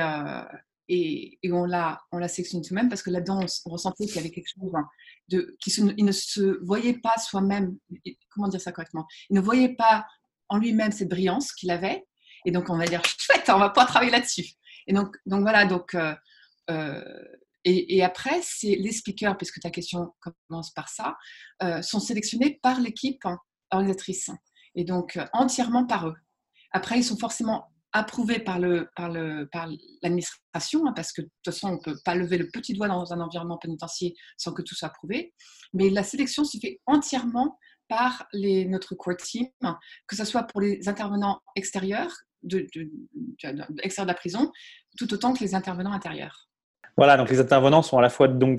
et, 0.88 1.38
on 1.52 1.64
l'a 1.64 2.00
on 2.12 2.18
l'a 2.18 2.28
sélectionné 2.28 2.62
tout 2.62 2.74
de 2.74 2.74
même 2.74 2.88
parce 2.88 3.02
que 3.02 3.10
là-dedans, 3.10 3.40
on, 3.64 3.70
ressentait 3.70 4.06
qu'il 4.06 4.16
y 4.16 4.18
avait 4.18 4.30
quelque 4.30 4.48
chose 4.48 4.72
hein, 4.74 4.86
de, 5.28 5.56
qui 5.60 5.70
il 5.96 6.04
ne 6.04 6.12
se 6.12 6.62
voyait 6.64 6.98
pas 6.98 7.16
soi-même, 7.16 7.76
comment 8.30 8.48
dire 8.48 8.60
ça 8.60 8.72
correctement, 8.72 9.06
il 9.30 9.36
ne 9.36 9.40
voyait 9.40 9.74
pas 9.74 10.04
en 10.48 10.58
lui-même 10.58 10.92
cette 10.92 11.08
brillance 11.08 11.52
qu'il 11.52 11.70
avait. 11.70 12.04
Et 12.44 12.50
donc, 12.50 12.68
on 12.68 12.76
va 12.76 12.86
dire, 12.86 13.02
chouette, 13.04 13.48
on 13.48 13.58
va 13.58 13.70
pas 13.70 13.86
travailler 13.86 14.10
là-dessus. 14.10 14.46
Et 14.86 14.92
donc, 14.92 15.16
donc 15.26 15.42
voilà, 15.42 15.64
donc, 15.64 15.94
euh, 15.94 16.14
euh, 16.70 17.02
et, 17.64 18.02
après, 18.02 18.40
c'est 18.42 18.76
les 18.76 18.92
speakers, 18.92 19.36
puisque 19.36 19.60
ta 19.60 19.70
question 19.70 20.14
commence 20.48 20.70
par 20.72 20.88
ça, 20.88 21.16
euh, 21.62 21.82
sont 21.82 22.00
sélectionnés 22.00 22.58
par 22.62 22.80
l'équipe 22.80 23.22
organisatrice. 23.70 24.30
Et 24.74 24.84
donc, 24.84 25.18
entièrement 25.32 25.86
par 25.86 26.08
eux. 26.08 26.16
Après, 26.72 26.98
ils 26.98 27.04
sont 27.04 27.18
forcément 27.18 27.66
approuvé 27.92 28.38
par 28.38 28.58
le 28.58 28.88
par 28.94 29.08
le 29.08 29.48
par 29.50 29.68
l'administration 30.02 30.86
hein, 30.86 30.92
parce 30.94 31.12
que 31.12 31.22
de 31.22 31.26
toute 31.26 31.54
façon 31.54 31.70
on 31.70 31.78
peut 31.78 31.98
pas 32.04 32.14
lever 32.14 32.38
le 32.38 32.48
petit 32.48 32.72
doigt 32.72 32.88
dans 32.88 33.12
un 33.12 33.20
environnement 33.20 33.58
pénitentiaire 33.58 34.12
sans 34.36 34.52
que 34.52 34.62
tout 34.62 34.76
soit 34.76 34.88
approuvé 34.88 35.34
mais 35.72 35.90
la 35.90 36.04
sélection 36.04 36.44
se 36.44 36.58
fait 36.58 36.80
entièrement 36.86 37.58
par 37.88 38.28
les, 38.32 38.64
notre 38.66 38.94
core 38.94 39.16
team 39.16 39.48
que 40.06 40.14
ce 40.14 40.24
soit 40.24 40.44
pour 40.44 40.60
les 40.60 40.88
intervenants 40.88 41.40
extérieurs 41.56 42.14
de, 42.44 42.64
de, 42.74 42.88
de 43.42 44.06
la 44.06 44.14
prison 44.14 44.52
tout 44.96 45.12
autant 45.12 45.34
que 45.34 45.40
les 45.40 45.56
intervenants 45.56 45.92
intérieurs 45.92 46.49
voilà 46.96 47.16
donc 47.16 47.30
les 47.30 47.40
intervenants 47.40 47.82
sont 47.82 47.98
à 47.98 48.02
la 48.02 48.10
fois 48.10 48.28
donc 48.28 48.56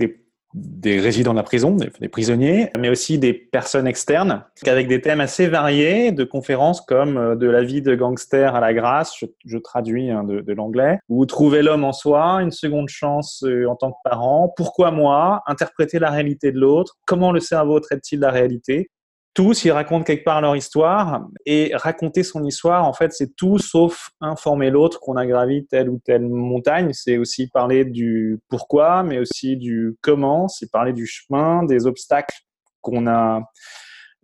des 0.54 1.00
résidents 1.00 1.32
de 1.32 1.38
la 1.38 1.44
prison, 1.44 1.76
des, 1.76 2.10
prisonniers, 2.10 2.72
mais 2.78 2.90
aussi 2.90 3.18
des 3.18 3.34
personnes 3.34 3.88
externes, 3.88 4.44
avec 4.66 4.88
des 4.88 5.00
thèmes 5.00 5.22
assez 5.22 5.48
variés 5.48 6.12
de 6.12 6.24
conférences 6.24 6.82
comme 6.82 7.18
euh, 7.18 7.36
de 7.36 7.48
la 7.48 7.64
vie 7.64 7.82
de 7.82 7.96
gangster 7.96 8.54
à 8.54 8.60
la 8.60 8.74
grâce, 8.74 9.16
je, 9.46 9.58
traduis 9.58 10.10
hein, 10.10 10.24
de, 10.24 10.42
de 10.42 10.54
l'anglais, 10.54 11.00
ou 11.08 11.26
trouver 11.26 11.62
l'homme 11.62 11.84
en 11.84 11.94
soi, 11.94 12.42
une 12.42 12.52
seconde 12.52 12.90
chance 12.90 13.44
euh, 13.44 13.66
en 13.70 13.76
tant 13.76 13.92
que 13.92 13.98
parent, 14.04 14.54
pourquoi 14.58 14.92
moi, 14.92 15.42
interpréter 15.48 16.00
la 16.00 16.10
réalité 16.10 16.52
de 16.52 16.60
l'autre, 16.60 16.98
comment 17.06 17.32
le 17.32 17.40
cerveau 17.40 17.80
traite-t-il 17.80 18.20
la 18.20 18.32
réalité, 18.32 18.90
tous, 19.34 19.64
ils 19.64 19.72
racontent 19.72 20.04
quelque 20.04 20.24
part 20.24 20.42
leur 20.42 20.56
histoire. 20.56 21.28
Et 21.46 21.72
raconter 21.74 22.24
son 22.24 22.44
histoire, 22.44 22.86
en 22.86 22.94
fait, 22.94 23.14
c'est 23.14 23.36
tout 23.36 23.58
sauf 23.58 24.10
informer 24.20 24.70
l'autre 24.70 25.00
qu'on 25.00 25.16
a 25.16 25.26
gravi 25.26 25.66
telle 25.68 25.90
ou 25.90 26.00
telle 26.04 26.28
montagne. 26.28 26.92
C'est 26.94 27.18
aussi 27.18 27.48
parler 27.48 27.86
du 27.86 28.40
pourquoi, 28.50 29.04
mais 29.04 29.20
aussi 29.20 29.58
du 29.58 29.96
comment. 30.02 30.48
C'est 30.48 30.72
parler 30.72 30.94
du 30.94 31.06
chemin, 31.06 31.64
des 31.64 31.88
obstacles 31.88 32.36
qu'on 32.82 33.08
a, 33.08 33.42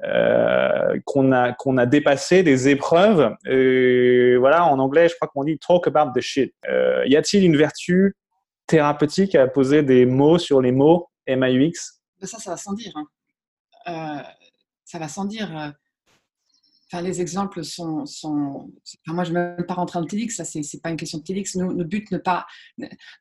euh, 0.03 0.99
qu'on 1.05 1.31
a, 1.31 1.53
qu'on 1.53 1.77
a 1.77 1.85
dépassé, 1.85 2.43
des 2.43 2.67
épreuves. 2.67 3.33
Voilà, 3.45 4.65
en 4.65 4.79
anglais, 4.79 5.07
je 5.07 5.15
crois 5.15 5.27
qu'on 5.27 5.43
dit 5.43 5.57
talk 5.57 5.87
about 5.87 6.11
the 6.13 6.21
shit. 6.21 6.53
Euh, 6.69 7.03
y 7.05 7.15
a-t-il 7.15 7.43
une 7.43 7.57
vertu 7.57 8.15
thérapeutique 8.67 9.35
à 9.35 9.47
poser 9.47 9.83
des 9.83 10.05
mots 10.05 10.37
sur 10.37 10.61
les 10.61 10.73
mots 10.73 11.09
MAUX 11.27 11.71
ben, 12.19 12.27
Ça, 12.27 12.39
ça 12.39 12.51
va 12.51 12.57
sans 12.57 12.73
dire. 12.73 12.91
Hein. 12.95 13.07
Euh, 13.87 14.21
ça 14.87 14.99
va 14.99 15.07
sans 15.07 15.25
dire. 15.25 15.55
Euh, 15.55 15.69
enfin, 16.87 17.03
les 17.03 17.21
exemples 17.21 17.63
sont. 17.63 18.05
moi, 19.05 19.23
je 19.23 19.31
ne 19.31 19.33
même 19.33 19.65
pas 19.67 19.75
rentrer 19.75 19.99
le 19.99 20.07
TEDx, 20.07 20.35
ça, 20.35 20.45
c'est 20.45 20.61
n'est 20.61 20.79
pas 20.79 20.89
une 20.89 20.97
question 20.97 21.19
de 21.19 21.23
TEDx. 21.23 21.55
Notre 21.55 21.83
but, 21.83 22.09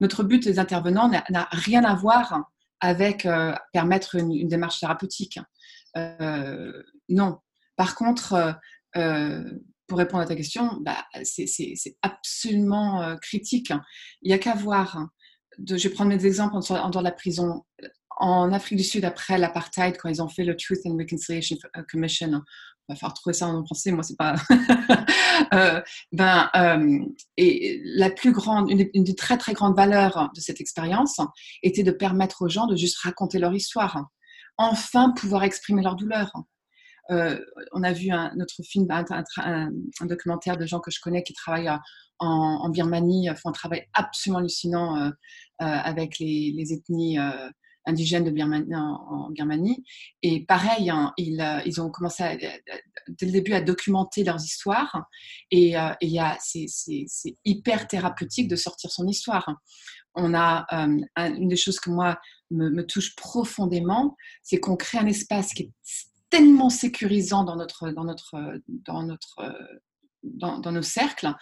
notre 0.01 0.23
but 0.23 0.45
des 0.45 0.59
intervenants 0.59 1.09
n'a 1.09 1.49
rien 1.51 1.85
à 1.85 1.95
voir 1.95 2.45
avec 2.81 3.27
euh, 3.27 3.55
permettre 3.73 4.15
une, 4.15 4.49
démarche 4.49 4.81
thérapeutique. 4.81 5.41
Euh, 5.97 6.83
non. 7.09 7.39
Par 7.77 7.95
contre, 7.95 8.59
pour 9.87 9.99
répondre 9.99 10.23
à 10.23 10.27
ta 10.27 10.37
question, 10.37 10.79
bah, 10.81 11.05
c'est 11.25 11.97
absolument 12.01 13.17
critique. 13.21 13.71
Il 14.23 14.29
n'y 14.29 14.35
a 14.35 14.39
qu'à 14.39 14.55
voir. 14.55 15.09
Je 15.59 15.75
vais 15.75 15.95
prendre 15.95 16.11
mes 16.11 16.25
exemples 16.25 16.57
en 16.57 16.61
dehors 16.61 16.91
de 16.91 17.05
la 17.05 17.13
prison 17.13 17.65
en 18.17 18.53
Afrique 18.53 18.79
du 18.79 18.85
Sud, 18.85 19.05
après 19.05 19.39
l'apartheid, 19.39 19.97
quand 19.99 20.09
ils 20.09 20.23
ont 20.23 20.29
fait 20.29 20.45
le 20.45 20.57
Truth 20.57 20.81
and 20.87 20.97
Reconciliation 20.97 21.57
euh, 21.77 21.83
Commission, 21.91 22.43
on 22.89 22.95
va 22.95 22.99
faire 22.99 23.13
trouver 23.15 23.35
ça 23.35 23.49
en 23.49 23.65
français, 23.65 23.91
moi 23.91 24.03
c'est 24.03 24.17
pas. 24.17 24.37
euh, 25.53 25.83
ben, 26.13 26.49
euh, 26.55 27.05
et 27.37 27.81
la 27.85 28.11
plus 28.11 28.33
grande, 28.33 28.71
une, 28.71 29.05
des 29.05 29.15
très 29.15 29.37
très 29.39 29.55
grandes 29.55 29.77
valeurs 29.77 30.31
de 30.35 30.41
cette 30.41 30.61
expérience 30.61 31.21
était 31.63 31.83
de 31.83 31.91
permettre 31.91 32.43
aux 32.43 32.49
gens 32.49 32.67
de 32.67 32.77
juste 32.77 32.99
raconter 32.99 33.39
leur 33.39 33.55
histoire, 33.55 34.07
enfin 34.57 35.13
pouvoir 35.17 35.45
exprimer 35.45 35.83
leur 35.83 35.97
douleur. 35.97 36.33
Euh, 37.11 37.39
on 37.73 37.83
a 37.85 37.93
vu 37.93 38.11
un, 38.11 38.33
notre 38.37 38.63
film, 38.65 38.87
un, 38.91 39.71
documentaire 40.03 40.57
de 40.57 40.67
gens 40.67 40.81
que 40.81 40.91
je 40.91 41.01
connais 41.01 41.23
qui 41.23 41.35
travaillent 41.35 41.71
en, 42.19 42.69
Birmanie, 42.71 43.29
font 43.37 43.51
un 43.51 43.53
travail 43.53 43.87
absolument 43.95 44.39
hallucinant 44.39 45.13
avec 45.59 46.19
les 46.19 46.73
ethnies 46.73 47.19
indigènes 47.87 48.25
de 48.25 48.31
Birmanie, 48.31 48.75
en, 48.75 49.31
Birmanie. 49.31 49.85
Et 50.23 50.45
pareil, 50.45 50.91
hein, 50.91 51.13
ils, 51.17 51.41
euh, 51.41 51.61
ils, 51.65 51.81
ont 51.81 51.91
commencé 51.91 52.25
dès 53.09 53.27
le 53.27 53.33
début 53.33 53.53
à 53.53 53.61
documenter 53.61 54.25
leurs 54.25 54.45
histoires. 54.45 55.07
Et, 55.51 55.79
euh, 55.79 55.93
c'est 56.39 57.37
hyper 57.45 57.87
thérapeutique 57.87 58.49
de 58.49 58.57
sortir 58.57 58.91
son 58.91 59.07
histoire. 59.07 59.49
On 60.15 60.35
a 60.35 60.67
euh, 60.73 60.99
une 61.17 61.49
des 61.49 61.57
choses 61.57 61.79
que 61.79 61.91
moi 61.91 62.19
me, 62.51 62.83
touche 62.83 63.15
profondément, 63.17 64.17
c'est 64.43 64.59
qu'on 64.59 64.77
crée 64.77 64.99
un 64.99 65.07
espace 65.07 65.53
qui 65.53 65.65
est 65.65 65.73
tellement 66.31 66.71
sécurisant 66.71 67.45
dans 67.45 67.57
notre 67.57 67.91
dans 67.91 68.05
notre 68.05 68.61
dans 68.67 69.03
notre 69.05 69.37
dans, 70.25 70.59
dans 70.59 70.73
nos 70.73 70.83
cercles 70.83 71.33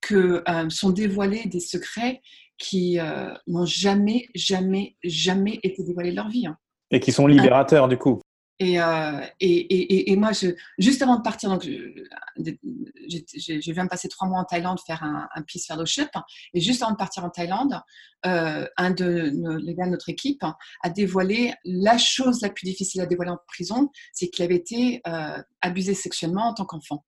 que 0.00 0.44
sont 0.68 0.90
dévoilés 0.90 1.46
des 1.46 1.60
secrets 1.60 2.20
qui 2.60 3.00
euh, 3.00 3.32
n'ont 3.48 3.66
jamais, 3.66 4.28
jamais, 4.36 4.94
jamais 5.02 5.58
été 5.64 5.82
dévoilés 5.82 6.10
de 6.10 6.16
leur 6.16 6.28
vie. 6.28 6.46
Hein. 6.46 6.56
Et 6.92 7.00
qui 7.00 7.10
sont 7.10 7.26
libérateurs, 7.26 7.88
du 7.88 7.96
coup. 7.96 8.20
Euh, 8.62 9.20
et, 9.40 9.48
et, 9.48 10.12
et, 10.12 10.16
moi, 10.16 10.32
je, 10.32 10.48
juste 10.78 11.00
avant 11.00 11.16
de 11.16 11.22
partir, 11.22 11.48
donc 11.48 11.62
je, 11.64 11.70
je, 12.36 13.72
viens 13.72 13.84
de 13.84 13.88
passer 13.88 14.08
trois 14.08 14.28
mois 14.28 14.38
en 14.38 14.44
Thaïlande 14.44 14.78
faire 14.86 15.02
un, 15.02 15.26
un 15.34 15.42
peace 15.42 15.64
fellowship. 15.66 16.10
Et 16.52 16.60
juste 16.60 16.82
avant 16.82 16.92
de 16.92 16.98
partir 16.98 17.24
en 17.24 17.30
Thaïlande, 17.30 17.80
euh, 18.26 18.66
un 18.76 18.90
de 18.90 19.30
nos, 19.30 19.56
les 19.56 19.74
gars 19.74 19.86
de 19.86 19.92
notre 19.92 20.10
équipe 20.10 20.44
a 20.82 20.90
dévoilé 20.90 21.54
la 21.64 21.96
chose 21.96 22.42
la 22.42 22.50
plus 22.50 22.66
difficile 22.66 23.00
à 23.00 23.06
dévoiler 23.06 23.30
en 23.30 23.38
prison, 23.46 23.88
c'est 24.12 24.28
qu'il 24.28 24.44
avait 24.44 24.56
été 24.56 25.00
euh, 25.06 25.42
abusé 25.62 25.94
sexuellement 25.94 26.48
en 26.48 26.54
tant 26.54 26.66
qu'enfant. 26.66 27.06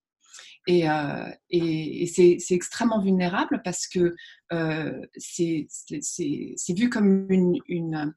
Et, 0.67 0.89
euh, 0.89 1.29
et, 1.49 2.05
c'est, 2.07 2.37
extrêmement 2.51 3.01
vulnérable 3.01 3.61
parce 3.63 3.87
que 3.87 4.15
euh, 4.51 5.01
c'est, 5.17 5.67
vu 6.69 6.89
comme 6.89 7.29
une, 7.29 7.57
une, 7.67 8.13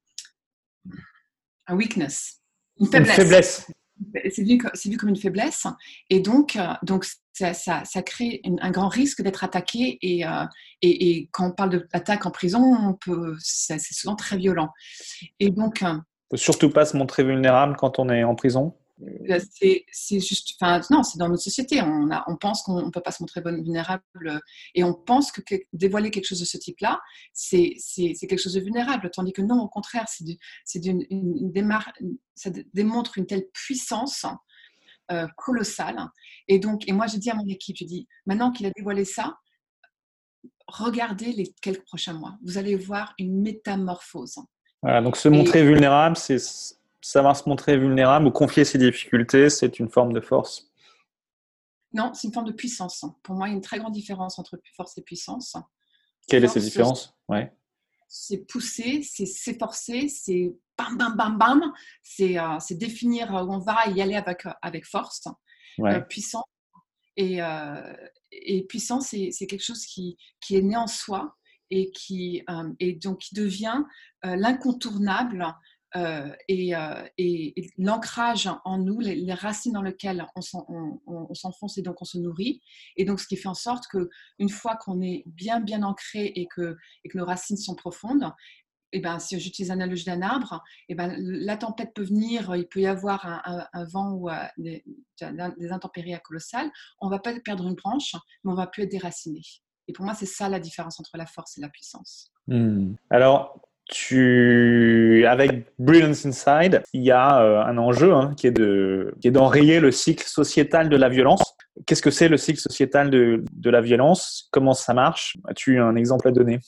un 1.66 1.76
weakness, 1.76 2.40
une 2.79 2.87
faiblesse. 2.87 3.66
C'est 4.31 4.42
vu, 4.42 4.59
vu, 4.85 4.96
comme 4.98 5.09
une 5.09 5.16
faiblesse. 5.16 5.66
Et 6.11 6.20
donc, 6.20 6.57
euh, 6.57 6.74
donc 6.83 7.07
ça, 7.33 7.55
ça, 7.55 7.83
ça 7.87 8.02
crée 8.02 8.42
un 8.44 8.70
grand 8.70 8.88
risque 8.88 9.22
d'être 9.22 9.42
attaqué. 9.42 9.98
Et, 10.02 10.22
et, 10.83 11.11
et, 11.11 11.29
quand 11.33 11.48
on 11.48 11.52
parle 11.52 11.87
d'attaque 11.92 12.26
en 12.26 12.31
prison, 12.31 12.61
on 12.61 12.92
peut, 12.92 13.37
c'est 13.40 13.79
souvent 13.79 14.16
très 14.16 14.37
violent. 14.37 14.70
Et 15.40 15.50
donc. 15.50 15.81
Il 15.81 16.02
faut 16.31 16.37
surtout 16.37 16.70
pas 16.70 16.85
se 16.85 16.96
montrer 16.96 17.24
vulnérable 17.24 17.76
quand 17.76 17.98
on 17.98 18.11
est 18.11 18.24
en 18.24 18.35
prison 18.35 18.76
c'est 19.50 20.20
juste, 20.20 20.54
enfin, 20.61 20.80
non, 20.90 21.02
c'est 21.02 21.18
dans 21.18 21.28
notre 21.28 21.42
société. 21.42 21.82
On, 21.82 22.11
a, 22.11 22.24
on 22.28 22.37
pense 22.37 22.62
qu'on 22.62 22.87
ne 22.87 22.90
peut 22.90 23.02
pas 23.02 23.11
se 23.11 23.22
montrer 23.22 23.42
vulnérable 23.42 24.40
et 24.74 24.85
on 24.85 24.94
pense 24.94 25.30
que, 25.30 25.42
dévoiler 25.72 26.11
quelque 26.11 26.26
chose 26.26 26.40
de 26.40 26.44
ce 26.44 26.56
type-là, 26.56 27.00
c'est 27.32 27.76
quelque 28.20 28.38
chose 28.38 28.54
de 28.54 28.61
vulnérable. 28.61 29.11
Tandis 29.12 29.32
que 29.32 29.42
non, 29.42 29.61
au 29.61 29.68
contraire, 29.68 30.06
c'est 30.09 30.85
une, 30.85 31.04
une, 31.11 31.52
démarche, 31.52 31.90
ça 32.35 32.50
démontre 32.72 33.18
une 33.18 33.26
telle 33.26 33.46
puissance 33.52 34.24
euh, 35.12 35.26
colossale. 35.37 35.98
Et 36.48 36.59
donc, 36.59 36.88
et 36.88 36.92
moi, 36.92 37.06
je 37.06 37.16
dis 37.16 37.30
à 37.30 37.35
mon 37.35 37.46
équipe, 37.46 37.76
je 37.78 37.85
dis, 37.85 38.09
maintenant 38.24 38.50
qu'il 38.50 38.66
a 38.66 38.70
dévoilé 38.70 39.04
ça, 39.04 39.37
regardez 40.66 41.32
les 41.32 41.54
quelques 41.61 41.85
prochains 41.85 42.14
mois. 42.14 42.37
Vous 42.44 42.59
allez 42.59 42.76
voir 42.76 43.14
une 43.18 43.40
métamorphose. 43.40 44.38
Voilà, 44.82 45.02
donc 45.02 45.16
se 45.16 45.28
montrer 45.28 45.64
vulnérable, 45.64 46.16
c'est 46.16 46.38
savoir 47.06 47.36
se 47.36 47.48
montrer 47.48 47.78
vulnérable 47.78 48.26
ou 48.26 48.30
confier 48.32 48.64
ses 48.64 48.78
difficultés, 48.78 49.48
c'est 49.48 49.78
une 49.78 49.88
forme 49.88 50.12
de 50.12 50.20
force 50.20 50.72
Non, 51.92 52.12
c'est 52.12 52.26
une 52.26 52.34
forme 52.34 52.46
de 52.46 52.52
puissance. 52.52 53.04
Pour 53.22 53.36
moi, 53.36 53.46
il 53.46 53.50
y 53.50 53.54
a 53.54 53.56
une 53.56 53.62
très 53.62 53.78
grande 53.78 53.92
différence 53.92 54.38
entre 54.40 54.60
force 54.74 54.98
et 54.98 55.02
puissance. 55.02 55.56
Quelle 56.26 56.44
est 56.44 56.48
cette 56.48 56.64
différence? 56.64 57.16
Ouais. 57.28 57.52
C'est 58.08 58.38
pousser, 58.38 59.02
c'est 59.02 59.26
s'efforcer, 59.26 60.08
c'est 60.08 60.56
bam, 60.76 60.96
bam, 60.96 61.16
bam, 61.16 61.38
bam. 61.38 61.72
C'est 62.02 62.38
euh, 62.38 62.58
définir 62.72 63.30
où 63.30 63.52
on 63.52 63.58
va 63.58 63.86
y 63.86 64.02
aller 64.02 64.16
avec, 64.16 64.42
avec 64.60 64.84
force. 64.84 65.28
Ouais. 65.78 65.94
Euh, 65.94 66.00
puissance. 66.00 66.44
Et, 67.16 67.40
euh, 67.40 67.94
et 68.32 68.64
puissance, 68.64 69.08
c'est 69.08 69.46
quelque 69.46 69.64
chose 69.64 69.86
qui, 69.86 70.18
qui, 70.40 70.56
est 70.56 70.62
né 70.62 70.76
en 70.76 70.88
soi 70.88 71.36
et 71.70 71.90
qui, 71.92 72.44
et 72.78 72.92
donc, 72.94 73.20
qui 73.20 73.34
devient 73.34 73.82
l'incontournable 74.22 75.46
euh, 75.96 76.30
euh, 76.50 77.09
et, 77.18 77.54
l'ancrage 77.78 78.48
en 78.64 78.78
nous, 78.78 79.00
les, 79.00 79.32
racines 79.32 79.72
dans 79.72 79.82
lesquelles 79.82 80.26
on, 80.37 81.35
s'enfonce 81.35 81.78
et 81.78 81.82
donc 81.82 82.00
on 82.02 82.04
se 82.04 82.18
nourrit. 82.18 82.61
Et 82.96 83.04
donc, 83.04 83.20
ce 83.20 83.26
qui 83.26 83.37
fait 83.37 83.48
en 83.48 83.54
sorte 83.54 83.87
qu'une 83.88 84.48
fois 84.50 84.76
qu'on 84.76 85.00
est 85.00 85.22
bien, 85.26 85.61
bien 85.61 85.82
ancré 85.82 86.26
et 86.35 86.46
que, 86.54 86.76
que 87.09 87.18
nos 87.18 87.24
racines 87.24 87.56
sont 87.56 87.74
profondes, 87.74 88.30
eh 88.92 89.00
ben, 89.00 89.18
si 89.18 89.38
j'utilise 89.40 89.68
l'analogie 89.70 90.04
d'un 90.04 90.22
arbre, 90.22 90.62
eh 90.88 90.94
ben, 90.94 91.14
la 91.18 91.56
tempête 91.56 91.92
peut 91.94 92.04
venir, 92.04 92.54
il 92.54 92.68
peut 92.68 92.80
y 92.80 92.87
avoir 92.87 93.26
un, 93.26 93.85
vent 93.85 94.12
ou 94.12 94.30
euh, 94.30 94.35
des, 94.59 94.85
des, 95.20 95.72
intempéries 95.72 96.14
colossales. 96.22 96.70
On 97.00 97.09
va 97.09 97.18
pas 97.18 97.32
perdre 97.40 97.66
une 97.66 97.74
branche, 97.74 98.14
mais 98.44 98.52
on 98.52 98.54
va 98.54 98.66
plus 98.66 98.85
être 98.85 98.90
déraciné. 98.90 99.40
Et 99.88 99.92
pour 99.92 100.04
moi, 100.04 100.14
c'est 100.14 100.26
ça 100.26 100.48
la 100.48 100.61
différence 100.61 100.98
entre 101.00 101.16
la 101.16 101.26
force 101.26 101.59
et 101.59 101.61
la 101.61 101.68
puissance. 101.68 102.32
Hmm. 102.48 102.94
Alors, 103.11 103.61
tu, 103.88 105.25
avec 105.27 105.66
Brilliance 105.79 106.27
Inside, 106.27 106.83
il 106.92 107.03
y 107.03 107.11
a 107.11 107.40
euh, 107.40 107.62
un 107.62 107.79
enjeu 107.79 108.12
hein, 108.12 108.35
qui 108.37 108.49
est 108.49 108.53
de, 108.53 109.14
qui 109.20 109.29
est 109.29 109.31
d'enrayer 109.31 109.81
le 109.81 109.92
cycle 109.92 110.27
sociétal 110.27 110.88
de 110.88 110.96
la 110.96 111.09
violence. 111.09 111.55
Qu'est-ce 111.87 112.03
que 112.03 112.11
c'est 112.11 112.29
le 112.29 112.37
cycle 112.37 112.61
sociétal 112.61 113.11
de, 113.11 113.44
de 113.53 113.70
la 113.70 113.81
violence? 113.81 114.49
Comment 114.51 114.72
ça 114.72 114.92
marche? 114.92 115.37
As-tu 115.49 115.79
un 115.79 115.94
exemple 115.94 116.27
à 116.29 116.33
donner? 116.33 116.59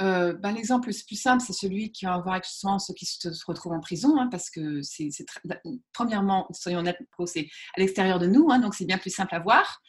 Euh, 0.00 0.32
ben, 0.32 0.52
L'exemple 0.52 0.88
le 0.88 0.94
plus 1.06 1.20
simple, 1.20 1.42
c'est 1.46 1.52
celui 1.52 1.92
qui 1.92 2.06
va 2.06 2.14
avoir 2.14 2.42
justement 2.42 2.80
ceux 2.80 2.94
qui 2.94 3.06
se 3.06 3.28
retrouvent 3.46 3.74
en 3.74 3.80
prison, 3.80 4.18
hein, 4.18 4.28
parce 4.30 4.50
que 4.50 4.82
c'est, 4.82 5.10
premièrement, 5.92 6.48
soyons 6.52 6.80
honnêtes, 6.80 6.98
c'est 7.26 7.46
à 7.76 7.80
l'extérieur 7.80 8.18
de 8.18 8.26
nous, 8.26 8.48
hein, 8.50 8.58
donc 8.58 8.74
c'est 8.74 8.86
bien 8.86 8.98
plus 8.98 9.10
simple 9.10 9.34
à 9.34 9.38
voir. 9.38 9.80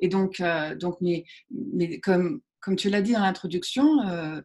Et 0.00 0.08
donc, 0.08 0.40
euh, 0.40 0.74
donc 0.74 0.96
mais, 1.00 1.24
mais 1.50 2.00
comme 2.00 2.40
comme 2.64 2.76
tu 2.76 2.88
l'as 2.88 3.02
dit 3.02 3.12
dans 3.12 3.20
l'introduction, 3.20 4.00
euh, 4.08 4.40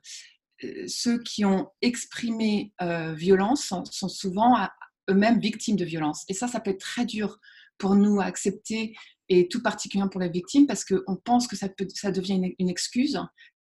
euh, 0.66 0.84
ceux 0.88 1.20
qui 1.20 1.46
ont 1.46 1.70
exprimé 1.82 2.74
euh, 2.82 3.14
violence 3.14 3.64
sont, 3.64 4.10
souvent 4.10 4.68
eux-mêmes 5.10 5.40
victimes 5.40 5.78
de 5.78 5.86
violence. 5.86 6.26
Et 6.28 6.34
ça, 6.34 6.50
ça 6.50 6.60
peut 6.60 6.72
être 6.72 6.82
très 6.82 7.06
dur 7.06 7.40
pour 7.78 7.96
nous 7.96 8.20
à 8.20 8.26
accepter, 8.26 8.94
et 9.30 9.48
tout 9.48 9.64
particulièrement 9.64 10.10
pour 10.10 10.20
les 10.20 10.30
victimes, 10.30 10.68
parce 10.68 10.84
qu'on 10.84 11.16
pense 11.16 11.48
que 11.48 11.56
ça, 11.56 11.70
devient 12.12 12.54
une, 12.60 12.70
excuse. 12.70 13.18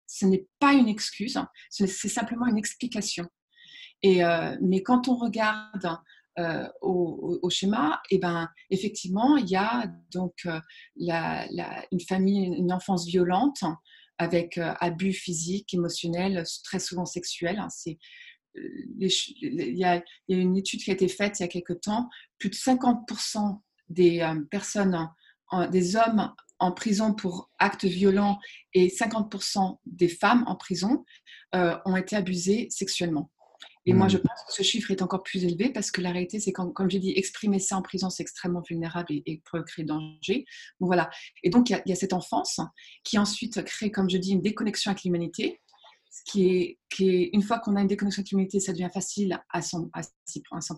Ce 0.05 0.25
n'est 0.27 0.45
pas 0.59 0.73
une 0.73 0.87
excuse, 0.87 1.39
c'est 1.71 1.87
simplement 1.87 2.45
une 2.45 2.59
explication. 2.59 3.27
Et, 4.03 4.21
mais 4.61 4.83
quand 4.83 5.07
on 5.07 5.15
regarde 5.15 5.97
au, 6.81 7.49
schéma, 7.49 8.01
et 8.11 8.15
eh 8.15 8.19
ben, 8.19 8.47
effectivement, 8.69 9.35
il 9.37 9.49
y 9.49 9.55
a 9.55 9.91
donc 10.11 10.45
une 10.95 12.01
famille, 12.07 12.45
une 12.55 12.71
enfance 12.71 13.07
violente 13.07 13.63
avec 14.17 14.57
euh, 14.57 14.73
abus 14.79 15.13
physiques, 15.13 15.73
émotionnels, 15.73 16.43
très 16.63 16.79
souvent 16.79 17.05
sexuels. 17.05 17.59
Euh, 17.59 18.61
il, 18.99 19.77
y 19.77 19.83
a, 19.83 20.03
une 20.29 20.57
étude 20.57 20.81
qui 20.81 20.91
a 20.91 20.93
été 20.93 21.07
faite 21.07 21.39
il 21.39 21.43
y 21.43 21.45
a 21.45 21.49
quelque 21.49 21.73
temps, 21.73 22.09
plus 22.37 22.49
de 22.49 22.55
50% 22.55 23.59
des 23.89 24.21
euh, 24.21 24.41
personnes, 24.49 25.09
des 25.71 25.95
hommes 25.95 26.33
en 26.59 26.71
prison 26.71 27.13
pour 27.13 27.51
actes 27.59 27.85
violents 27.85 28.39
et 28.73 28.87
50% 28.87 29.79
des 29.85 30.07
femmes 30.07 30.43
en 30.47 30.55
prison 30.55 31.05
ont 31.53 31.95
été 31.95 32.15
abusées 32.15 32.67
sexuellement. 32.71 33.29
Et 33.85 33.93
moi, 33.93 34.07
je 34.07 34.17
mm. 34.17 34.21
pense 34.21 34.43
que 34.47 34.53
ce 34.53 34.63
chiffre 34.63 34.91
est 34.91 35.01
encore 35.01 35.23
plus 35.23 35.43
élevé 35.43 35.69
parce 35.69 35.91
que 35.91 36.01
la 36.01 36.11
réalité, 36.11 36.39
c'est 36.39 36.53
quand, 36.53 36.69
comme 36.71 36.89
j'ai 36.89 36.99
dit, 36.99 37.13
exprimer 37.15 37.59
ça 37.59 37.77
en 37.77 37.81
prison, 37.81 38.09
c'est 38.09 38.23
extrêmement 38.23 38.61
vulnérable 38.67 39.07
et, 39.11 39.41
peut 39.51 39.63
créer 39.63 39.85
danger. 39.85 40.45
Donc 40.79 40.87
voilà. 40.87 41.09
Et 41.43 41.49
donc, 41.49 41.69
il 41.69 41.81
y, 41.85 41.91
a, 41.91 41.95
cette 41.95 42.13
enfance 42.13 42.59
qui 43.03 43.17
ensuite 43.17 43.63
crée, 43.63 43.91
comme 43.91 44.09
je 44.09 44.17
dis, 44.17 44.31
une 44.31 44.41
déconnexion 44.41 44.91
avec 44.91 45.03
l'humanité. 45.03 45.59
Qui 46.27 46.47
est, 46.47 46.79
qui 46.91 47.09
est, 47.09 47.29
une 47.33 47.41
fois 47.41 47.57
qu'on 47.57 47.75
a 47.75 47.81
une 47.81 47.87
déconnexion 47.87 48.21
avec 48.21 48.29
l'humanité, 48.29 48.59
ça 48.59 48.71
devient 48.71 48.89
facile 48.93 49.41
à 49.49 49.63
s'en, 49.63 49.89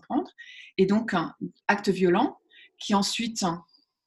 prendre. 0.02 0.30
Et 0.78 0.86
donc, 0.86 1.12
un 1.12 1.34
acte 1.68 1.90
violent 1.90 2.38
qui 2.78 2.94
ensuite 2.94 3.44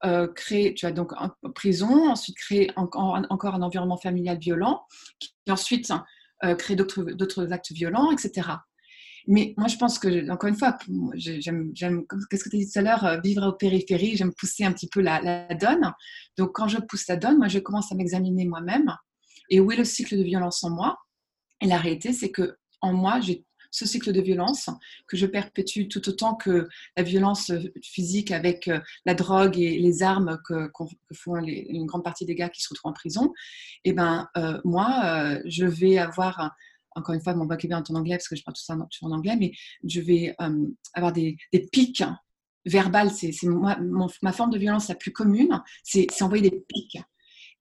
euh, 0.05 0.27
crée, 0.27 0.73
tu 0.75 0.88
vois, 0.88 0.91
donc 0.91 1.13
en 1.13 1.29
prison, 1.53 2.09
ensuite 2.09 2.35
crée 2.35 2.71
encore, 2.75 3.21
encore 3.29 3.53
un 3.53 3.62
environnement 3.62 3.97
familial 3.97 4.39
violent, 4.39 4.83
qui 5.19 5.31
ensuite 5.49 5.93
euh, 6.43 6.55
crée 6.55 6.75
d'autres, 6.75 7.03
d'autres 7.03 7.53
actes 7.53 7.71
violents, 7.71 8.12
etc. 8.12 8.49
Mais 9.27 9.53
moi, 9.58 9.67
je 9.67 9.77
pense 9.77 9.99
que, 9.99 10.29
encore 10.29 10.49
une 10.49 10.58
fois, 10.58 10.77
j'aime, 11.15 11.73
qu'est-ce 11.73 12.43
que 12.43 12.49
tu 12.49 12.55
as 12.55 12.60
dit 12.60 12.71
tout 12.71 12.79
à 12.79 12.82
l'heure, 12.82 13.05
euh, 13.05 13.19
vivre 13.23 13.47
aux 13.47 13.53
périphéries, 13.53 14.15
j'aime 14.15 14.34
pousser 14.34 14.63
un 14.63 14.71
petit 14.71 14.88
peu 14.88 15.01
la, 15.01 15.47
donne. 15.55 15.93
Donc, 16.38 16.51
quand 16.53 16.67
je 16.67 16.77
pousse 16.77 17.08
la 17.08 17.15
donne, 17.15 17.38
moi, 17.38 17.47
je 17.47 17.60
commence 17.60 17.91
à 17.91 17.95
m'examiner 17.95 18.45
moi-même. 18.45 18.95
Et 19.49 19.60
où 19.60 19.71
est 19.71 19.77
le 19.77 19.86
cycle 19.86 20.17
de 20.17 20.23
violence 20.23 20.63
en 20.63 20.69
moi? 20.69 20.97
Et 21.62 21.67
la 21.67 21.77
réalité, 21.77 22.13
c'est 22.13 22.32
que 22.32 22.58
en 22.82 22.93
moi, 22.93 23.19
j'ai 23.19 23.45
ce 23.71 23.86
cycle 23.86 24.12
de 24.12 24.21
violence 24.21 24.67
que 25.08 25.15
je 25.15 25.27
perpétue 25.27 25.88
tout 25.89 26.10
autant 26.10 26.34
que 26.34 26.67
la 26.97 27.03
violence 27.03 27.51
physique 27.84 28.32
avec 28.32 28.67
euh, 28.67 28.79
la 29.05 29.13
drogue 29.13 29.60
et 29.60 29.77
les 29.77 30.01
armes 30.01 30.39
que, 30.47 30.71
font 31.13 31.36
une 31.36 31.86
grande 31.86 32.03
partie 32.03 32.25
des 32.25 32.34
gars 32.34 32.49
qui 32.49 32.63
se 32.63 32.69
retrouvent 32.69 32.89
en 32.89 32.93
prison. 32.93 33.32
Et 33.84 33.89
eh 33.89 33.93
ben, 33.93 34.27
euh, 34.38 34.60
moi, 34.63 35.38
je 35.45 35.65
vais 35.65 35.99
avoir 35.99 36.51
encore 36.99 37.15
une 37.15 37.21
fois, 37.21 37.33
mon 37.33 37.45
vocabulaire 37.45 37.79
est 37.79 37.91
en 37.91 37.95
anglais 37.95 38.15
parce 38.15 38.27
que 38.27 38.35
je 38.35 38.43
parle 38.43 38.55
tout 38.55 38.63
ça 38.63 38.75
en 38.75 39.12
anglais, 39.12 39.35
mais 39.38 39.51
je 39.83 40.01
vais 40.01 40.35
euh, 40.41 40.67
avoir 40.93 41.13
des, 41.13 41.38
pics 41.71 42.03
verbales. 42.65 43.12
C'est 43.12 43.31
ma 44.21 44.31
forme 44.31 44.51
de 44.51 44.57
violence 44.57 44.89
la 44.89 44.95
plus 44.95 45.12
commune, 45.12 45.62
c'est 45.83 46.21
envoyer 46.21 46.49
des 46.49 46.65
pics. 46.67 46.97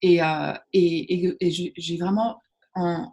Et, 0.03 0.23
euh, 0.23 0.55
j'ai 0.73 1.97
vraiment, 1.99 2.41
en, 2.75 3.13